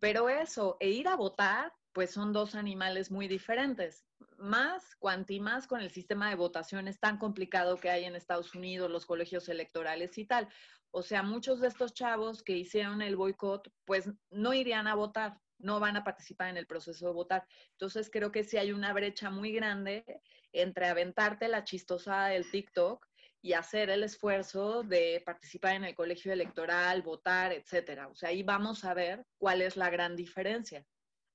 Pero 0.00 0.28
eso, 0.28 0.76
e 0.78 0.90
ir 0.90 1.08
a 1.08 1.16
votar, 1.16 1.72
pues 1.94 2.10
son 2.10 2.34
dos 2.34 2.54
animales 2.54 3.10
muy 3.10 3.28
diferentes. 3.28 4.04
Más, 4.36 4.94
cuanti 4.96 5.40
más 5.40 5.66
con 5.66 5.80
el 5.80 5.90
sistema 5.90 6.28
de 6.28 6.36
votaciones 6.36 7.00
tan 7.00 7.16
complicado 7.16 7.78
que 7.78 7.88
hay 7.88 8.04
en 8.04 8.14
Estados 8.14 8.54
Unidos, 8.54 8.90
los 8.90 9.06
colegios 9.06 9.48
electorales 9.48 10.18
y 10.18 10.26
tal. 10.26 10.50
O 10.90 11.00
sea, 11.00 11.22
muchos 11.22 11.60
de 11.60 11.68
estos 11.68 11.94
chavos 11.94 12.42
que 12.42 12.58
hicieron 12.58 13.00
el 13.00 13.16
boicot, 13.16 13.72
pues 13.86 14.10
no 14.28 14.52
irían 14.52 14.86
a 14.86 14.96
votar, 14.96 15.40
no 15.58 15.80
van 15.80 15.96
a 15.96 16.04
participar 16.04 16.48
en 16.48 16.56
el 16.56 16.66
proceso 16.66 17.06
de 17.06 17.12
votar. 17.12 17.46
Entonces 17.72 18.10
creo 18.10 18.30
que 18.32 18.44
sí 18.44 18.56
hay 18.56 18.72
una 18.72 18.92
brecha 18.92 19.30
muy 19.30 19.52
grande 19.52 20.04
entre 20.52 20.86
aventarte 20.86 21.48
la 21.48 21.64
chistosada 21.64 22.28
del 22.28 22.50
TikTok 22.50 23.06
y 23.42 23.52
hacer 23.52 23.90
el 23.90 24.02
esfuerzo 24.02 24.82
de 24.82 25.22
participar 25.24 25.74
en 25.74 25.84
el 25.84 25.94
colegio 25.94 26.32
electoral, 26.32 27.02
votar, 27.02 27.52
etcétera. 27.52 28.08
O 28.08 28.14
sea, 28.14 28.30
ahí 28.30 28.42
vamos 28.42 28.84
a 28.84 28.94
ver 28.94 29.26
cuál 29.36 29.60
es 29.60 29.76
la 29.76 29.90
gran 29.90 30.16
diferencia. 30.16 30.86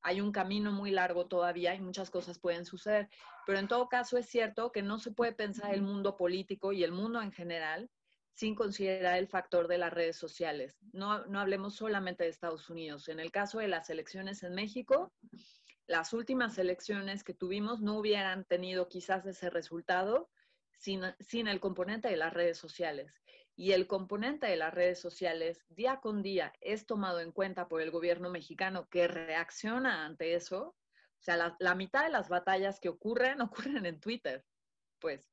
Hay 0.01 0.21
un 0.21 0.31
camino 0.31 0.71
muy 0.71 0.91
largo 0.91 1.27
todavía 1.27 1.75
y 1.75 1.81
muchas 1.81 2.09
cosas 2.09 2.39
pueden 2.39 2.65
suceder, 2.65 3.09
pero 3.45 3.59
en 3.59 3.67
todo 3.67 3.89
caso 3.89 4.17
es 4.17 4.27
cierto 4.27 4.71
que 4.71 4.81
no 4.81 4.97
se 4.97 5.11
puede 5.11 5.33
pensar 5.33 5.73
el 5.73 5.81
mundo 5.81 6.15
político 6.17 6.71
y 6.71 6.83
el 6.83 6.93
mundo 6.93 7.21
en 7.21 7.31
general 7.31 7.89
sin 8.33 8.55
considerar 8.55 9.17
el 9.17 9.27
factor 9.27 9.67
de 9.67 9.77
las 9.77 9.93
redes 9.93 10.17
sociales. 10.17 10.77
No, 10.93 11.25
no 11.25 11.39
hablemos 11.39 11.75
solamente 11.75 12.23
de 12.23 12.29
Estados 12.29 12.69
Unidos. 12.69 13.09
En 13.09 13.19
el 13.19 13.31
caso 13.31 13.59
de 13.59 13.67
las 13.67 13.89
elecciones 13.89 14.43
en 14.43 14.55
México, 14.55 15.11
las 15.87 16.13
últimas 16.13 16.57
elecciones 16.57 17.23
que 17.23 17.33
tuvimos 17.33 17.81
no 17.81 17.97
hubieran 17.97 18.45
tenido 18.45 18.87
quizás 18.87 19.25
ese 19.25 19.49
resultado 19.49 20.29
sin, 20.77 21.01
sin, 21.19 21.47
el 21.47 21.59
componente 21.59 22.07
de 22.07 22.15
las 22.15 22.33
redes 22.33 22.57
sociales. 22.57 23.11
Y 23.55 23.73
el 23.73 23.87
componente 23.87 24.47
de 24.47 24.55
las 24.55 24.73
redes 24.73 25.01
sociales 25.01 25.65
día 25.67 25.99
con 25.99 26.21
día 26.21 26.53
es 26.61 26.85
tomado 26.85 27.19
en 27.19 27.31
cuenta 27.31 27.67
por 27.67 27.81
el 27.81 27.91
gobierno 27.91 28.29
mexicano 28.29 28.87
que 28.87 29.07
reacciona 29.07 30.05
ante 30.05 30.35
eso. 30.35 30.67
O 30.67 31.21
sea, 31.21 31.35
la, 31.35 31.57
la 31.59 31.75
mitad 31.75 32.03
de 32.03 32.11
las 32.11 32.29
batallas 32.29 32.79
que 32.79 32.89
ocurren 32.89 33.41
ocurren 33.81 33.85
en 33.85 33.99
Twitter. 33.99 34.45
Pues 34.99 35.25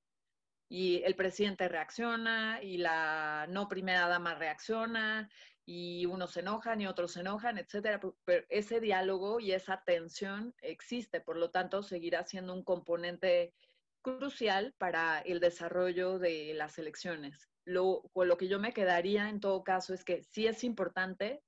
y 0.68 1.02
el 1.04 1.14
presidente 1.14 1.68
reacciona 1.68 2.60
y 2.62 2.78
la 2.78 3.46
no 3.48 3.68
primera 3.68 4.08
dama 4.08 4.34
reacciona 4.34 5.30
y 5.64 6.06
unos 6.06 6.32
se 6.32 6.40
enojan 6.40 6.80
y 6.80 6.86
otros 6.86 7.12
se 7.12 7.20
enojan, 7.20 7.58
etcétera. 7.58 8.00
Pero 8.24 8.44
ese 8.48 8.80
diálogo 8.80 9.40
y 9.40 9.52
esa 9.52 9.82
tensión 9.84 10.54
existe, 10.62 11.20
por 11.20 11.36
lo 11.36 11.50
tanto, 11.50 11.82
seguirá 11.82 12.24
siendo 12.24 12.54
un 12.54 12.64
componente 12.64 13.52
crucial 14.02 14.74
para 14.78 15.20
el 15.20 15.40
desarrollo 15.40 16.18
de 16.18 16.54
las 16.54 16.78
elecciones. 16.78 17.48
Lo, 17.64 18.02
con 18.12 18.28
lo 18.28 18.36
que 18.36 18.46
yo 18.46 18.60
me 18.60 18.72
quedaría 18.72 19.28
en 19.28 19.40
todo 19.40 19.64
caso 19.64 19.92
es 19.92 20.04
que 20.04 20.22
sí 20.22 20.46
es 20.46 20.62
importante 20.62 21.42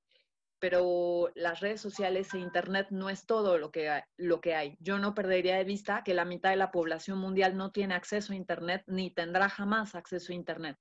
pero 0.59 1.31
las 1.35 1.61
redes 1.61 1.81
sociales 1.81 2.33
e 2.35 2.39
Internet 2.39 2.89
no 2.91 3.11
es 3.11 3.27
todo 3.27 3.59
lo 3.59 3.71
que, 3.71 3.89
hay, 3.89 4.03
lo 4.17 4.41
que 4.41 4.55
hay. 4.55 4.77
Yo 4.81 4.99
no 4.99 5.15
perdería 5.15 5.57
de 5.57 5.65
vista 5.65 6.03
que 6.05 6.15
la 6.15 6.25
mitad 6.25 6.51
de 6.51 6.57
la 6.57 6.71
población 6.71 7.19
mundial 7.19 7.57
no 7.57 7.71
tiene 7.71 7.95
acceso 7.95 8.33
a 8.33 8.37
Internet 8.37 8.83
ni 8.87 9.11
tendrá 9.11 9.49
jamás 9.49 9.95
acceso 9.95 10.33
a 10.33 10.37
Internet 10.37 10.77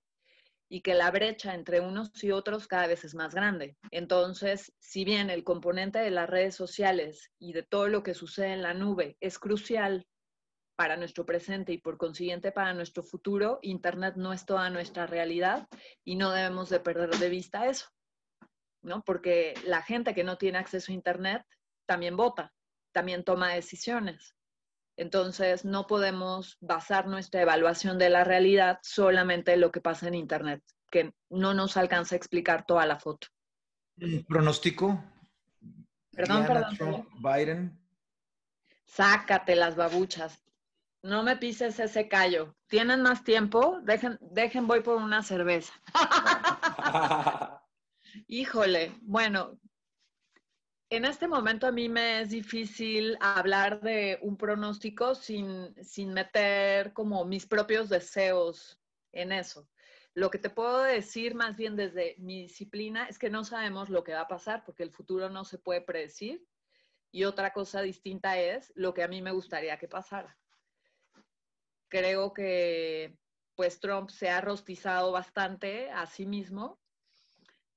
y 0.69 0.81
que 0.81 0.93
la 0.93 1.11
brecha 1.11 1.53
entre 1.53 1.79
unos 1.79 2.11
y 2.23 2.31
otros 2.31 2.67
cada 2.67 2.87
vez 2.87 3.05
es 3.05 3.15
más 3.15 3.33
grande. 3.33 3.77
Entonces, 3.91 4.73
si 4.79 5.05
bien 5.05 5.29
el 5.29 5.43
componente 5.43 5.99
de 5.99 6.11
las 6.11 6.29
redes 6.29 6.55
sociales 6.55 7.31
y 7.39 7.53
de 7.53 7.63
todo 7.63 7.87
lo 7.87 8.03
que 8.03 8.13
sucede 8.13 8.53
en 8.53 8.61
la 8.61 8.73
nube 8.73 9.17
es 9.19 9.39
crucial 9.39 10.05
para 10.75 10.97
nuestro 10.97 11.25
presente 11.25 11.73
y 11.73 11.79
por 11.79 11.97
consiguiente 11.97 12.51
para 12.51 12.73
nuestro 12.73 13.03
futuro, 13.03 13.59
Internet 13.61 14.15
no 14.15 14.33
es 14.33 14.45
toda 14.45 14.69
nuestra 14.69 15.07
realidad 15.07 15.67
y 16.03 16.15
no 16.15 16.31
debemos 16.31 16.69
de 16.69 16.79
perder 16.79 17.09
de 17.11 17.29
vista 17.29 17.67
eso. 17.67 17.87
¿No? 18.87 19.03
Porque 19.03 19.53
la 19.65 19.83
gente 19.83 20.15
que 20.15 20.23
no 20.23 20.37
tiene 20.37 20.57
acceso 20.57 20.91
a 20.91 20.95
Internet 20.95 21.45
también 21.85 22.17
vota, 22.17 22.53
también 22.91 23.23
toma 23.23 23.53
decisiones. 23.53 24.35
Entonces, 24.95 25.63
no 25.63 25.85
podemos 25.85 26.57
basar 26.59 27.05
nuestra 27.07 27.41
evaluación 27.41 27.99
de 27.99 28.09
la 28.09 28.23
realidad 28.23 28.79
solamente 28.81 29.53
en 29.53 29.61
lo 29.61 29.71
que 29.71 29.81
pasa 29.81 30.07
en 30.07 30.15
Internet, 30.15 30.63
que 30.89 31.13
no 31.29 31.53
nos 31.53 31.77
alcanza 31.77 32.15
a 32.15 32.17
explicar 32.17 32.65
toda 32.65 32.87
la 32.87 32.97
foto. 32.97 33.27
¿Pronóstico? 34.27 35.03
Perdón, 36.11 36.47
perdón. 36.47 37.07
Biden. 37.19 37.79
Sácate 38.85 39.55
las 39.55 39.75
babuchas. 39.75 40.41
No 41.03 41.21
me 41.21 41.37
pises 41.37 41.79
ese 41.79 42.07
callo. 42.07 42.55
¿Tienen 42.67 43.03
más 43.03 43.23
tiempo? 43.23 43.79
Dejen, 43.83 44.17
dejen 44.19 44.65
voy 44.65 44.81
por 44.81 44.95
una 44.95 45.21
cerveza. 45.21 45.73
Híjole, 48.25 48.93
bueno, 49.01 49.59
en 50.89 51.05
este 51.05 51.27
momento 51.27 51.67
a 51.67 51.71
mí 51.71 51.89
me 51.89 52.21
es 52.21 52.29
difícil 52.29 53.17
hablar 53.19 53.81
de 53.81 54.17
un 54.21 54.37
pronóstico 54.37 55.15
sin, 55.15 55.75
sin 55.83 56.13
meter 56.13 56.93
como 56.93 57.25
mis 57.25 57.45
propios 57.45 57.89
deseos 57.89 58.79
en 59.11 59.31
eso. 59.31 59.67
Lo 60.13 60.31
que 60.31 60.39
te 60.39 60.49
puedo 60.49 60.81
decir 60.83 61.35
más 61.35 61.55
bien 61.55 61.75
desde 61.75 62.15
mi 62.19 62.43
disciplina 62.43 63.07
es 63.07 63.19
que 63.19 63.29
no 63.29 63.43
sabemos 63.43 63.89
lo 63.89 64.03
que 64.03 64.13
va 64.13 64.21
a 64.21 64.27
pasar 64.27 64.63
porque 64.65 64.83
el 64.83 64.91
futuro 64.91 65.29
no 65.29 65.43
se 65.45 65.59
puede 65.59 65.81
predecir. 65.81 66.43
Y 67.11 67.25
otra 67.25 67.53
cosa 67.53 67.81
distinta 67.81 68.39
es 68.39 68.71
lo 68.75 68.93
que 68.93 69.03
a 69.03 69.07
mí 69.07 69.21
me 69.21 69.31
gustaría 69.31 69.77
que 69.77 69.87
pasara. 69.87 70.37
Creo 71.89 72.33
que 72.33 73.17
pues 73.55 73.79
Trump 73.79 74.09
se 74.09 74.29
ha 74.29 74.41
rostizado 74.41 75.11
bastante 75.11 75.89
a 75.91 76.05
sí 76.05 76.25
mismo 76.25 76.79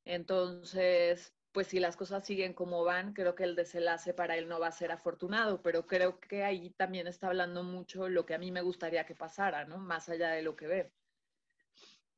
entonces, 0.05 1.35
pues 1.53 1.67
si 1.67 1.81
las 1.81 1.97
cosas 1.97 2.25
siguen 2.25 2.55
como 2.55 2.85
van, 2.85 3.13
creo 3.13 3.35
que 3.35 3.45
el 3.45 3.57
desenlace 3.57 4.15
para 4.15 4.37
él 4.37 4.49
no 4.49 4.61
va 4.61 4.69
a 4.69 4.73
ser 4.73 4.93
afortunado, 4.93 5.63
pero 5.63 5.87
creo 5.87 6.21
que 6.21 6.45
ahí 6.45 6.71
también 6.71 7.07
está 7.07 7.29
hablando 7.29 7.63
mucho 7.63 8.09
lo 8.09 8.25
que 8.25 8.35
a 8.35 8.39
mí 8.39 8.51
me 8.51 8.63
gustaría 8.63 9.05
que 9.05 9.15
pasara, 9.15 9.65
¿no? 9.65 9.79
Más 9.79 10.09
allá 10.09 10.31
de 10.31 10.43
lo 10.43 10.57
que 10.57 10.67
ve. 10.67 10.93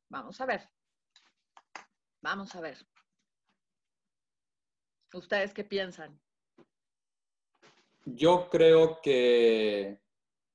Vamos 0.08 0.40
a 0.40 0.46
ver. 0.46 0.68
Vamos 2.20 2.54
a 2.54 2.60
ver. 2.60 2.78
¿Ustedes 5.14 5.52
qué 5.52 5.64
piensan? 5.64 6.20
Yo 8.04 8.48
creo 8.48 9.00
que 9.00 10.00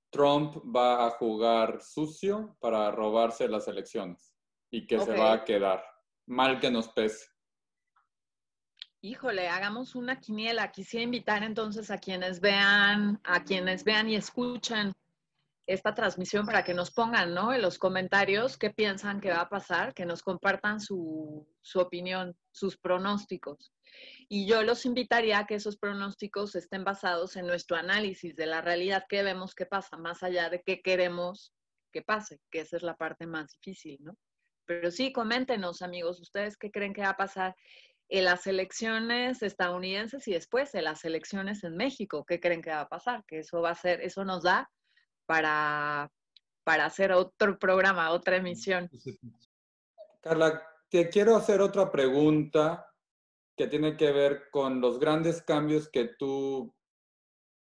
Trump 0.09 0.57
va 0.75 1.07
a 1.07 1.11
jugar 1.11 1.81
sucio 1.81 2.55
para 2.59 2.91
robarse 2.91 3.47
las 3.47 3.67
elecciones 3.67 4.35
y 4.69 4.85
que 4.85 4.99
se 4.99 5.17
va 5.17 5.33
a 5.33 5.45
quedar 5.45 5.83
mal 6.27 6.59
que 6.59 6.69
nos 6.69 6.89
pese. 6.89 7.25
Híjole, 9.01 9.47
hagamos 9.47 9.95
una 9.95 10.19
quiniela. 10.19 10.71
Quisiera 10.71 11.03
invitar 11.03 11.43
entonces 11.43 11.89
a 11.91 11.97
quienes 11.97 12.41
vean, 12.41 13.19
a 13.23 13.43
quienes 13.43 13.83
vean 13.83 14.09
y 14.09 14.15
escuchen 14.15 14.93
esta 15.67 15.93
transmisión 15.93 16.45
para 16.45 16.63
que 16.63 16.73
nos 16.73 16.91
pongan, 16.91 17.33
¿no? 17.33 17.53
En 17.53 17.61
los 17.61 17.77
comentarios 17.77 18.57
qué 18.57 18.69
piensan 18.69 19.19
que 19.19 19.31
va 19.31 19.41
a 19.41 19.49
pasar, 19.49 19.93
que 19.93 20.05
nos 20.05 20.21
compartan 20.21 20.79
su, 20.79 21.45
su 21.61 21.79
opinión, 21.79 22.35
sus 22.51 22.77
pronósticos. 22.77 23.73
Y 24.29 24.47
yo 24.47 24.63
los 24.63 24.85
invitaría 24.85 25.39
a 25.39 25.45
que 25.45 25.55
esos 25.55 25.77
pronósticos 25.77 26.55
estén 26.55 26.83
basados 26.85 27.35
en 27.35 27.47
nuestro 27.47 27.75
análisis 27.75 28.35
de 28.35 28.45
la 28.45 28.61
realidad 28.61 29.05
que 29.09 29.23
vemos 29.23 29.53
que 29.53 29.65
pasa, 29.65 29.97
más 29.97 30.23
allá 30.23 30.49
de 30.49 30.63
qué 30.65 30.81
queremos 30.81 31.53
que 31.91 32.01
pase, 32.01 32.39
que 32.49 32.61
esa 32.61 32.77
es 32.77 32.83
la 32.83 32.95
parte 32.95 33.27
más 33.27 33.51
difícil, 33.51 33.97
¿no? 34.01 34.17
Pero 34.67 34.91
sí, 34.91 35.11
coméntenos, 35.11 35.81
amigos, 35.81 36.19
ustedes 36.19 36.57
qué 36.57 36.69
creen 36.69 36.93
que 36.93 37.01
va 37.01 37.09
a 37.09 37.17
pasar 37.17 37.55
en 38.09 38.25
las 38.25 38.45
elecciones 38.47 39.41
estadounidenses 39.41 40.27
y 40.27 40.33
después 40.33 40.75
en 40.75 40.83
las 40.83 41.03
elecciones 41.05 41.63
en 41.63 41.75
México, 41.75 42.25
qué 42.25 42.39
creen 42.39 42.61
que 42.61 42.69
va 42.69 42.81
a 42.81 42.89
pasar, 42.89 43.23
que 43.25 43.39
eso 43.39 43.61
va 43.61 43.71
a 43.71 43.75
ser, 43.75 44.01
eso 44.01 44.23
nos 44.23 44.43
da 44.43 44.69
para, 45.25 46.11
para 46.63 46.85
hacer 46.85 47.11
otro 47.11 47.57
programa, 47.57 48.11
otra 48.11 48.37
emisión. 48.37 48.89
Carla, 50.21 50.61
te 50.89 51.09
quiero 51.09 51.35
hacer 51.35 51.61
otra 51.61 51.91
pregunta 51.91 52.87
que 53.55 53.67
tiene 53.67 53.97
que 53.97 54.11
ver 54.11 54.49
con 54.51 54.79
los 54.79 54.99
grandes 54.99 55.41
cambios 55.41 55.89
que 55.89 56.11
tú 56.19 56.73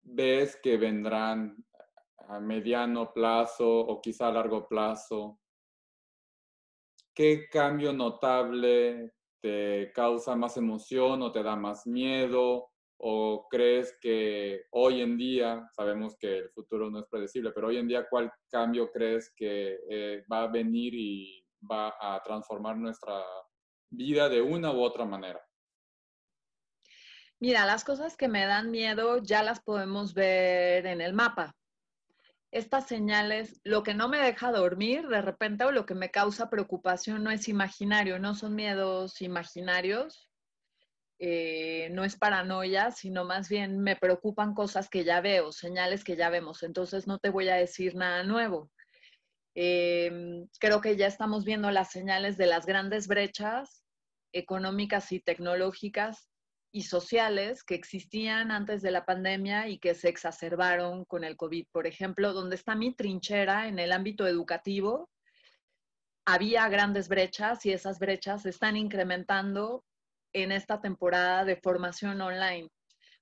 ves 0.02 0.58
que 0.62 0.76
vendrán 0.76 1.56
a 2.28 2.40
mediano 2.40 3.12
plazo 3.12 3.68
o 3.68 4.00
quizá 4.00 4.28
a 4.28 4.32
largo 4.32 4.68
plazo. 4.68 5.40
¿Qué 7.20 7.50
cambio 7.50 7.92
notable 7.92 9.12
te 9.42 9.92
causa 9.92 10.34
más 10.36 10.56
emoción 10.56 11.20
o 11.20 11.30
te 11.30 11.42
da 11.42 11.54
más 11.54 11.86
miedo? 11.86 12.70
¿O 12.96 13.46
crees 13.50 13.94
que 14.00 14.62
hoy 14.70 15.02
en 15.02 15.18
día, 15.18 15.68
sabemos 15.76 16.16
que 16.18 16.38
el 16.38 16.50
futuro 16.52 16.88
no 16.88 17.00
es 17.00 17.04
predecible, 17.10 17.52
pero 17.52 17.66
hoy 17.66 17.76
en 17.76 17.88
día, 17.88 18.06
¿cuál 18.08 18.32
cambio 18.48 18.90
crees 18.90 19.34
que 19.36 19.80
eh, 19.90 20.24
va 20.32 20.44
a 20.44 20.46
venir 20.46 20.94
y 20.94 21.46
va 21.70 21.94
a 22.00 22.22
transformar 22.22 22.78
nuestra 22.78 23.22
vida 23.90 24.30
de 24.30 24.40
una 24.40 24.72
u 24.72 24.80
otra 24.80 25.04
manera? 25.04 25.46
Mira, 27.38 27.66
las 27.66 27.84
cosas 27.84 28.16
que 28.16 28.28
me 28.28 28.46
dan 28.46 28.70
miedo 28.70 29.18
ya 29.18 29.42
las 29.42 29.60
podemos 29.60 30.14
ver 30.14 30.86
en 30.86 31.02
el 31.02 31.12
mapa. 31.12 31.54
Estas 32.52 32.86
señales, 32.86 33.60
lo 33.62 33.82
que 33.84 33.94
no 33.94 34.08
me 34.08 34.18
deja 34.18 34.50
dormir 34.50 35.06
de 35.06 35.22
repente 35.22 35.64
o 35.64 35.70
lo 35.70 35.86
que 35.86 35.94
me 35.94 36.10
causa 36.10 36.50
preocupación 36.50 37.22
no 37.22 37.30
es 37.30 37.48
imaginario, 37.48 38.18
no 38.18 38.34
son 38.34 38.56
miedos 38.56 39.22
imaginarios, 39.22 40.28
eh, 41.20 41.90
no 41.92 42.02
es 42.02 42.16
paranoia, 42.16 42.90
sino 42.90 43.24
más 43.24 43.48
bien 43.48 43.78
me 43.78 43.94
preocupan 43.94 44.54
cosas 44.54 44.88
que 44.88 45.04
ya 45.04 45.20
veo, 45.20 45.52
señales 45.52 46.02
que 46.02 46.16
ya 46.16 46.30
vemos. 46.30 46.62
Entonces 46.62 47.06
no 47.06 47.18
te 47.18 47.28
voy 47.28 47.48
a 47.48 47.56
decir 47.56 47.94
nada 47.94 48.24
nuevo. 48.24 48.70
Em, 49.54 50.48
creo 50.58 50.80
que 50.80 50.96
ya 50.96 51.06
estamos 51.06 51.44
viendo 51.44 51.70
las 51.70 51.90
señales 51.90 52.36
de 52.36 52.46
las 52.46 52.66
grandes 52.66 53.06
brechas 53.06 53.84
económicas 54.32 55.12
y 55.12 55.20
tecnológicas 55.20 56.29
y 56.72 56.82
sociales 56.82 57.64
que 57.64 57.74
existían 57.74 58.50
antes 58.50 58.82
de 58.82 58.90
la 58.90 59.04
pandemia 59.04 59.68
y 59.68 59.78
que 59.78 59.94
se 59.94 60.08
exacerbaron 60.08 61.04
con 61.04 61.24
el 61.24 61.36
COVID. 61.36 61.66
Por 61.72 61.86
ejemplo, 61.86 62.32
donde 62.32 62.56
está 62.56 62.74
mi 62.74 62.94
trinchera 62.94 63.68
en 63.68 63.78
el 63.78 63.92
ámbito 63.92 64.26
educativo, 64.26 65.10
había 66.24 66.68
grandes 66.68 67.08
brechas 67.08 67.66
y 67.66 67.72
esas 67.72 67.98
brechas 67.98 68.42
se 68.42 68.50
están 68.50 68.76
incrementando 68.76 69.84
en 70.32 70.52
esta 70.52 70.80
temporada 70.80 71.44
de 71.44 71.56
formación 71.56 72.20
online. 72.20 72.68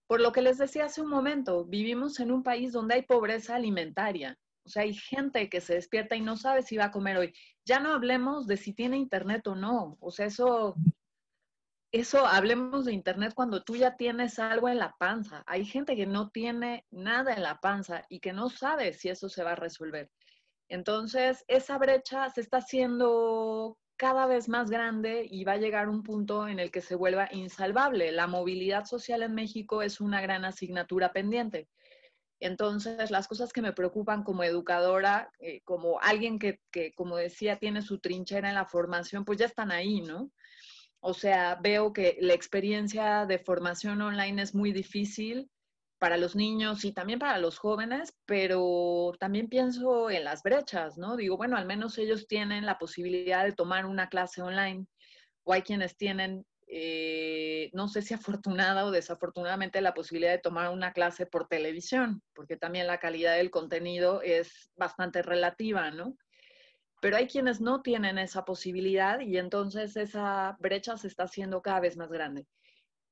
Por 0.07 0.21
lo 0.21 0.33
que 0.33 0.43
les 0.43 0.59
decía 0.59 0.87
hace 0.87 1.01
un 1.01 1.11
momento, 1.11 1.65
vivimos 1.65 2.21
en 2.21 2.33
un 2.33 2.43
país 2.43 2.73
donde 2.73 2.95
hay 2.95 3.03
pobreza 3.03 3.57
alimentaria. 3.57 4.37
O 4.65 4.69
sea, 4.71 4.83
hay 4.83 4.93
gente 4.93 5.49
que 5.49 5.63
se 5.63 5.75
despierta 5.75 6.17
y 6.17 6.21
no 6.21 6.37
sabe 6.37 6.63
si 6.63 6.77
va 6.77 6.87
a 6.87 6.91
comer 6.91 7.17
hoy. 7.17 7.35
Ya 7.65 7.81
no 7.81 7.93
hablemos 7.93 8.47
de 8.47 8.59
si 8.59 8.75
tiene 8.75 8.99
internet 8.99 9.47
o 9.47 9.55
no. 9.55 9.97
O 10.01 10.11
sea, 10.11 10.27
eso 10.27 10.75
eso, 11.91 12.27
hablemos 12.27 12.85
de 12.85 12.93
Internet 12.93 13.33
cuando 13.35 13.63
tú 13.63 13.77
ya 13.77 13.97
tienes 13.97 14.39
algo 14.39 14.69
en 14.69 14.79
la 14.79 14.95
panza. 14.99 15.43
Hay 15.47 15.65
gente 15.65 15.97
que 15.97 16.07
no 16.07 16.29
tiene 16.31 16.85
nada 16.91 17.33
en 17.33 17.43
la 17.43 17.61
panza 17.61 18.05
y 18.11 18.21
que 18.21 18.35
no 18.35 18.51
sabe 18.51 18.93
si 18.93 19.09
eso 19.09 19.29
se 19.29 19.43
va 19.43 19.53
a 19.53 19.57
resolver. 19.57 20.11
Entonces, 20.69 21.45
esa 21.49 21.79
brecha 21.79 22.29
se 22.29 22.43
está 22.43 22.59
haciendo 22.59 23.79
cada 23.97 24.27
vez 24.27 24.49
más 24.51 24.71
grande 24.71 25.27
y 25.29 25.45
va 25.45 25.53
a 25.53 25.57
llegar 25.57 25.89
un 25.89 26.03
punto 26.03 26.47
en 26.47 26.59
el 26.59 26.71
que 26.71 26.83
se 26.83 26.95
vuelva 26.95 27.29
insalvable. 27.33 28.13
La 28.13 28.27
movilidad 28.27 28.85
social 28.85 29.23
en 29.23 29.35
México 29.35 29.81
es 29.81 30.01
una 30.01 30.21
gran 30.21 30.45
asignatura 30.45 31.13
pendiente. 31.13 31.69
Entonces, 32.39 33.11
las 33.11 33.27
cosas 33.27 33.53
que 33.53 33.63
me 33.63 33.73
preocupan 33.73 34.23
como 34.23 34.45
educadora, 34.45 35.33
eh, 35.41 35.63
como 35.65 36.01
alguien 36.01 36.39
que, 36.39 36.61
que, 36.71 36.93
como 36.93 37.17
decía, 37.17 37.59
tiene 37.59 37.81
su 37.81 37.99
trinchera 37.99 38.51
en 38.51 38.55
la 38.55 38.67
formación, 38.67 39.25
pues 39.25 39.39
ya 39.39 39.47
están 39.47 39.73
ahí, 39.73 40.03
¿no? 40.03 40.31
O 41.01 41.15
sea, 41.15 41.59
veo 41.63 41.93
que 41.93 42.17
la 42.21 42.35
experiencia 42.35 43.25
de 43.27 43.39
formación 43.39 44.01
online 44.03 44.43
es 44.43 44.55
muy 44.55 44.73
difícil 44.73 45.51
para 45.99 46.17
los 46.17 46.37
niños 46.37 46.85
y 46.85 46.93
también 46.93 47.19
para 47.19 47.39
los 47.39 47.59
jóvenes, 47.59 48.15
pero 48.25 49.13
también 49.19 49.49
pienso 49.49 50.11
en 50.11 50.25
las 50.25 50.43
brechas, 50.43 50.97
¿no? 50.97 51.17
Digo, 51.17 51.37
bueno, 51.37 51.57
al 51.57 51.67
menos 51.67 51.99
ellos 51.99 52.27
tienen 52.27 52.67
la 52.67 52.79
posibilidad 52.79 53.45
de 53.45 53.53
tomar 53.53 53.85
una 53.87 54.09
clase 54.09 54.43
online 54.43 54.87
o 55.45 55.53
hay 55.53 55.63
quienes 55.63 55.97
tienen, 55.97 56.45
eh, 56.69 57.71
no 57.73 57.89
sé 57.89 58.03
si 58.03 58.15
afortunada 58.15 58.85
o 58.85 58.91
desafortunadamente, 58.91 59.81
la 59.81 59.95
posibilidad 59.95 60.33
de 60.33 60.39
tomar 60.39 60.71
una 60.71 60.93
clase 60.93 61.27
por 61.27 61.49
televisión, 61.49 62.23
porque 62.35 62.57
también 62.57 62.87
la 62.87 62.99
calidad 62.99 63.37
del 63.37 63.51
contenido 63.51 64.23
es 64.23 64.71
bastante 64.77 65.23
relativa, 65.23 65.91
¿no? 65.91 66.17
Pero 67.01 67.17
hay 67.17 67.27
quienes 67.27 67.61
no 67.61 67.83
tienen 67.83 68.19
esa 68.19 68.45
posibilidad 68.45 69.21
y 69.21 69.39
entonces 69.39 69.97
esa 69.97 70.57
brecha 70.59 70.97
se 70.97 71.09
está 71.09 71.25
haciendo 71.25 71.63
cada 71.63 71.81
vez 71.81 71.97
más 71.97 72.11
grande. 72.11 72.47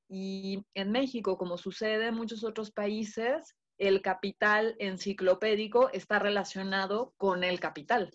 Y 0.09 0.65
en 0.73 0.91
México, 0.91 1.37
como 1.37 1.57
sucede 1.57 2.07
en 2.07 2.15
muchos 2.15 2.43
otros 2.43 2.71
países, 2.71 3.55
el 3.77 4.01
capital 4.01 4.75
enciclopédico 4.79 5.89
está 5.91 6.19
relacionado 6.19 7.13
con 7.17 7.43
el 7.43 7.59
capital, 7.59 8.11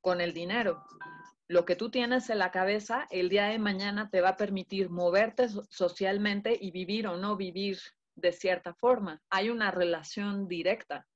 con 0.00 0.20
el 0.20 0.32
dinero. 0.34 0.84
Lo 1.48 1.64
que 1.64 1.76
tú 1.76 1.90
tienes 1.90 2.30
en 2.30 2.38
la 2.38 2.50
cabeza 2.50 3.06
el 3.10 3.28
día 3.28 3.44
de 3.44 3.58
mañana 3.58 4.10
te 4.10 4.20
va 4.20 4.30
a 4.30 4.36
permitir 4.36 4.90
moverte 4.90 5.48
socialmente 5.68 6.56
y 6.60 6.70
vivir 6.70 7.06
o 7.06 7.16
no 7.16 7.36
vivir 7.36 7.78
de 8.14 8.32
cierta 8.32 8.74
forma. 8.74 9.20
Hay 9.30 9.50
una 9.50 9.70
relación 9.70 10.48
directa 10.48 11.06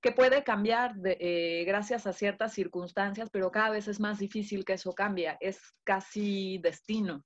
que 0.00 0.12
puede 0.12 0.44
cambiar 0.44 0.94
eh, 1.04 1.64
gracias 1.66 2.06
a 2.06 2.12
ciertas 2.12 2.52
circunstancias, 2.52 3.30
pero 3.30 3.50
cada 3.50 3.70
vez 3.70 3.88
es 3.88 3.98
más 3.98 4.18
difícil 4.18 4.64
que 4.64 4.74
eso 4.74 4.92
cambie, 4.92 5.36
es 5.40 5.60
casi 5.84 6.58
destino. 6.58 7.24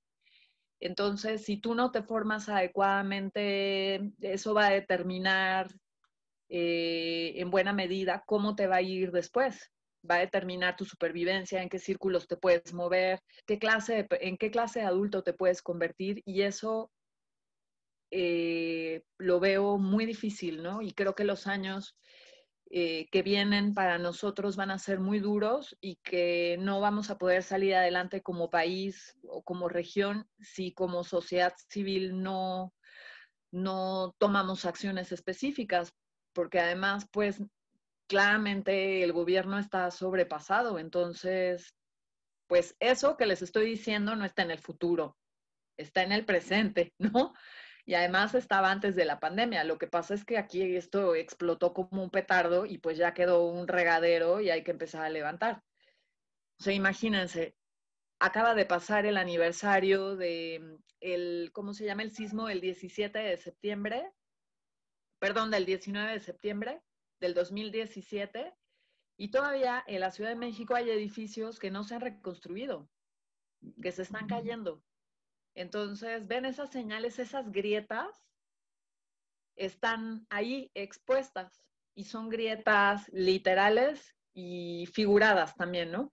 Entonces, 0.79 1.45
si 1.45 1.57
tú 1.57 1.75
no 1.75 1.91
te 1.91 2.03
formas 2.03 2.49
adecuadamente, 2.49 4.11
eso 4.19 4.53
va 4.53 4.67
a 4.67 4.71
determinar 4.71 5.69
eh, 6.49 7.33
en 7.37 7.49
buena 7.49 7.73
medida 7.73 8.23
cómo 8.25 8.55
te 8.55 8.67
va 8.67 8.77
a 8.77 8.81
ir 8.81 9.11
después. 9.11 9.71
Va 10.09 10.15
a 10.15 10.19
determinar 10.19 10.75
tu 10.75 10.83
supervivencia, 10.83 11.61
en 11.61 11.69
qué 11.69 11.79
círculos 11.79 12.27
te 12.27 12.35
puedes 12.35 12.73
mover, 12.73 13.21
qué 13.45 13.57
clase 13.57 14.05
en 14.09 14.35
qué 14.35 14.51
clase 14.51 14.81
de 14.81 14.85
adulto 14.85 15.23
te 15.23 15.31
puedes 15.31 15.61
convertir 15.61 16.21
y 16.25 16.41
eso 16.41 16.91
eh, 18.11 19.03
lo 19.17 19.39
veo 19.39 19.77
muy 19.77 20.05
difícil, 20.05 20.61
¿no? 20.61 20.81
Y 20.81 20.91
creo 20.91 21.15
que 21.15 21.23
los 21.23 21.47
años 21.47 21.95
eh, 22.75 23.07
que 23.11 23.21
vienen 23.21 23.75
para 23.75 23.99
nosotros 23.99 24.55
van 24.55 24.71
a 24.71 24.79
ser 24.79 24.99
muy 24.99 25.19
duros 25.19 25.77
y 25.79 25.97
que 25.97 26.57
no 26.59 26.79
vamos 26.79 27.11
a 27.11 27.19
poder 27.19 27.43
salir 27.43 27.75
adelante 27.75 28.23
como 28.23 28.49
país 28.49 29.15
o 29.27 29.43
como 29.43 29.69
región 29.69 30.27
si 30.39 30.73
como 30.73 31.03
sociedad 31.03 31.53
civil 31.69 32.23
no, 32.23 32.73
no 33.51 34.15
tomamos 34.17 34.65
acciones 34.65 35.11
específicas, 35.11 35.93
porque 36.33 36.59
además, 36.59 37.07
pues 37.11 37.43
claramente 38.07 39.03
el 39.03 39.13
gobierno 39.13 39.59
está 39.59 39.91
sobrepasado, 39.91 40.79
entonces, 40.79 41.75
pues 42.47 42.75
eso 42.79 43.17
que 43.17 43.27
les 43.27 43.43
estoy 43.43 43.67
diciendo 43.67 44.15
no 44.15 44.25
está 44.25 44.41
en 44.41 44.49
el 44.49 44.59
futuro, 44.59 45.15
está 45.77 46.01
en 46.01 46.11
el 46.11 46.25
presente, 46.25 46.91
¿no? 46.97 47.35
Y 47.85 47.95
además 47.95 48.33
estaba 48.33 48.71
antes 48.71 48.95
de 48.95 49.05
la 49.05 49.19
pandemia. 49.19 49.63
Lo 49.63 49.77
que 49.77 49.87
pasa 49.87 50.13
es 50.13 50.23
que 50.23 50.37
aquí 50.37 50.75
esto 50.75 51.15
explotó 51.15 51.73
como 51.73 52.03
un 52.03 52.09
petardo 52.09 52.65
y 52.65 52.77
pues 52.77 52.97
ya 52.97 53.13
quedó 53.13 53.45
un 53.45 53.67
regadero 53.67 54.39
y 54.39 54.49
hay 54.49 54.63
que 54.63 54.71
empezar 54.71 55.03
a 55.03 55.09
levantar. 55.09 55.63
O 56.59 56.63
sea, 56.63 56.73
imagínense, 56.73 57.55
acaba 58.19 58.55
de 58.55 58.65
pasar 58.65 59.05
el 59.05 59.17
aniversario 59.17 60.15
de 60.15 60.77
el, 61.01 61.51
¿cómo 61.51 61.73
se 61.73 61.85
llama? 61.85 62.03
El 62.03 62.11
sismo 62.11 62.47
el 62.47 62.61
17 62.61 63.19
de 63.19 63.37
septiembre, 63.37 64.11
perdón, 65.19 65.51
del 65.51 65.65
19 65.65 66.13
de 66.13 66.19
septiembre 66.21 66.81
del 67.19 67.33
2017 67.33 68.53
y 69.17 69.29
todavía 69.29 69.83
en 69.87 69.99
la 69.99 70.11
Ciudad 70.11 70.29
de 70.29 70.35
México 70.37 70.75
hay 70.75 70.89
edificios 70.89 71.59
que 71.59 71.71
no 71.71 71.83
se 71.83 71.95
han 71.95 72.01
reconstruido, 72.01 72.89
que 73.81 73.91
se 73.91 74.03
están 74.03 74.27
cayendo. 74.27 74.81
Entonces, 75.55 76.27
ven 76.27 76.45
esas 76.45 76.71
señales, 76.71 77.19
esas 77.19 77.51
grietas 77.51 78.09
están 79.55 80.25
ahí 80.29 80.71
expuestas 80.73 81.63
y 81.95 82.05
son 82.05 82.29
grietas 82.29 83.07
literales 83.13 84.15
y 84.33 84.87
figuradas 84.87 85.55
también, 85.55 85.91
¿no? 85.91 86.09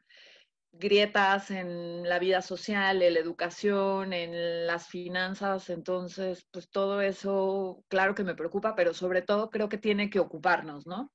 grietas 0.72 1.50
en 1.50 2.08
la 2.08 2.18
vida 2.18 2.42
social, 2.42 3.02
en 3.02 3.14
la 3.14 3.20
educación, 3.20 4.12
en 4.12 4.66
las 4.66 4.88
finanzas, 4.88 5.68
entonces, 5.70 6.46
pues 6.50 6.70
todo 6.70 7.00
eso, 7.00 7.84
claro 7.88 8.14
que 8.14 8.24
me 8.24 8.34
preocupa, 8.34 8.74
pero 8.74 8.94
sobre 8.94 9.22
todo 9.22 9.50
creo 9.50 9.68
que 9.68 9.78
tiene 9.78 10.10
que 10.10 10.20
ocuparnos, 10.20 10.86
¿no? 10.86 11.12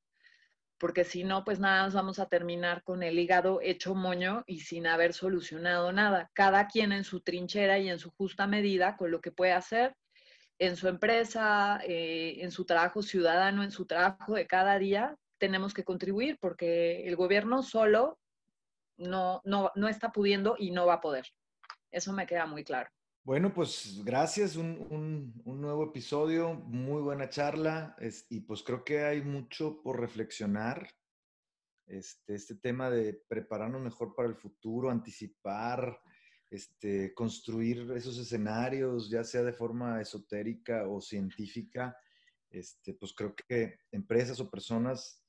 Porque 0.86 1.03
si 1.03 1.23
no, 1.23 1.43
pues 1.43 1.59
nada, 1.59 1.86
nos 1.86 1.95
vamos 1.95 2.19
a 2.19 2.27
terminar 2.27 2.83
con 2.83 3.01
el 3.01 3.17
hígado 3.17 3.59
hecho 3.59 3.95
moño 3.95 4.43
y 4.45 4.59
sin 4.59 4.86
haber 4.86 5.13
solucionado 5.15 5.91
nada. 5.91 6.29
Cada 6.33 6.67
quien 6.67 6.91
en 6.91 7.03
su 7.03 7.21
trinchera 7.21 7.79
y 7.79 7.89
en 7.89 7.97
su 7.97 8.11
justa 8.11 8.45
medida 8.45 8.95
con 8.95 9.09
lo 9.09 9.19
que 9.19 9.31
puede 9.31 9.53
hacer 9.53 9.95
en 10.59 10.75
su 10.75 10.88
empresa, 10.88 11.79
eh, 11.88 12.36
en 12.38 12.51
su 12.51 12.65
trabajo 12.65 13.01
ciudadano, 13.01 13.63
en 13.63 13.71
su 13.71 13.88
trabajo 13.88 14.36
de 14.36 14.45
cada 14.45 14.77
día, 14.77 15.15
tenemos 15.39 15.73
que 15.73 15.83
contribuir 15.83 16.38
porque 16.39 17.07
el 17.07 17.15
gobierno 17.15 17.63
solo 17.63 18.19
no, 18.95 19.41
no, 19.43 19.71
no 19.73 19.88
está 19.88 20.11
pudiendo 20.11 20.55
y 20.55 20.69
no 20.69 20.86
va 20.86 20.93
a 20.93 21.01
poder. 21.01 21.25
Eso 21.89 22.13
me 22.13 22.27
queda 22.27 22.45
muy 22.45 22.63
claro. 22.63 22.91
Bueno, 23.26 23.51
pues 23.51 24.03
gracias, 24.05 24.55
un, 24.55 25.34
nuevo 25.43 25.86
episodio, 25.86 26.53
muy 26.53 27.01
buena 27.01 27.28
charla 27.28 27.95
y 28.30 28.41
pues 28.41 28.61
creo 28.61 28.84
que 28.84 29.03
hay 29.03 29.23
mucho 29.23 29.82
por 29.82 29.99
reflexionar. 29.99 30.88
Este, 31.88 32.36
este 32.36 32.53
tema 32.57 32.91
de 32.91 33.19
prepararnos 33.28 33.82
mejor 33.82 34.13
para 34.13 34.30
el 34.30 34.36
futuro, 34.36 34.91
anticipar, 34.91 35.99
este, 36.51 37.15
construir 37.15 37.91
esos 37.95 38.19
escenarios, 38.19 39.09
ya 39.09 39.23
sea 39.23 39.41
de 39.41 39.53
forma 39.53 39.99
esotérica 39.99 40.88
o 40.88 41.01
científica, 41.01 41.97
este, 42.51 42.93
pues 42.93 43.11
creo 43.15 43.34
que 43.36 43.80
empresas 43.91 44.39
o 44.39 44.51
personas 44.51 45.26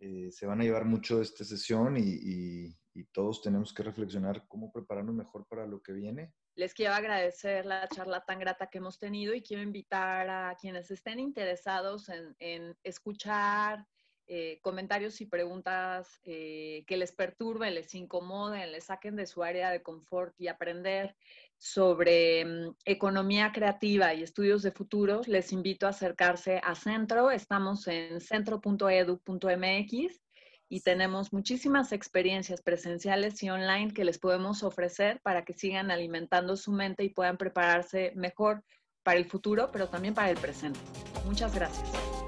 eh, 0.00 0.32
se 0.32 0.46
van 0.46 0.62
a 0.62 0.64
llevar 0.64 0.84
mucho 0.84 1.18
de 1.18 1.22
esta 1.22 1.44
sesión 1.44 1.96
y 1.96 2.76
todos 3.04 3.42
tenemos 3.42 3.72
que 3.72 3.82
reflexionar 3.82 4.46
cómo 4.48 4.72
prepararnos 4.72 5.14
mejor 5.14 5.46
para 5.46 5.66
lo 5.66 5.82
que 5.82 5.92
viene. 5.92 6.32
Les 6.54 6.72
quiero 6.72 6.94
agradecer 6.94 7.66
la 7.66 7.86
charla 7.88 8.24
tan 8.24 8.38
grata 8.38 8.68
que 8.68 8.78
hemos 8.78 8.98
tenido 8.98 9.34
y 9.34 9.42
quiero 9.42 9.62
invitar 9.62 10.28
a 10.30 10.56
quienes 10.60 10.90
estén 10.90 11.20
interesados 11.20 12.10
en, 12.38 12.76
escuchar 12.82 13.86
eh, 14.28 14.58
comentarios 14.62 15.20
y 15.20 15.26
preguntas 15.26 16.18
eh, 16.24 16.84
que 16.86 16.96
les 16.96 17.12
perturben, 17.12 17.74
les 17.74 17.94
incomoden, 17.94 18.72
les 18.72 18.84
saquen 18.84 19.14
de 19.14 19.26
su 19.26 19.42
área 19.42 19.70
de 19.70 19.82
confort 19.82 20.34
y 20.38 20.48
aprender 20.48 21.14
sobre 21.58 22.44
mm, 22.44 22.76
economía 22.84 23.52
creativa 23.52 24.14
y 24.14 24.22
estudios 24.22 24.62
de 24.62 24.72
futuros, 24.72 25.28
les 25.28 25.52
invito 25.52 25.86
a 25.86 25.90
acercarse 25.90 26.60
a 26.64 26.74
Centro. 26.74 27.30
Estamos 27.30 27.86
en 27.86 28.20
centro.edu.mx 28.20 30.25
y 30.68 30.80
tenemos 30.80 31.32
muchísimas 31.32 31.92
experiencias 31.92 32.62
presenciales 32.62 33.42
y 33.42 33.50
online 33.50 33.92
que 33.92 34.04
les 34.04 34.18
podemos 34.18 34.62
ofrecer 34.62 35.20
para 35.22 35.44
que 35.44 35.54
sigan 35.54 35.90
alimentando 35.90 36.56
su 36.56 36.72
mente 36.72 37.04
y 37.04 37.10
puedan 37.10 37.36
prepararse 37.36 38.12
mejor 38.16 38.64
para 39.02 39.18
el 39.18 39.26
futuro, 39.26 39.70
pero 39.72 39.88
también 39.88 40.14
para 40.14 40.30
el 40.30 40.36
presente. 40.36 40.80
Muchas 41.24 41.54
gracias. 41.54 42.25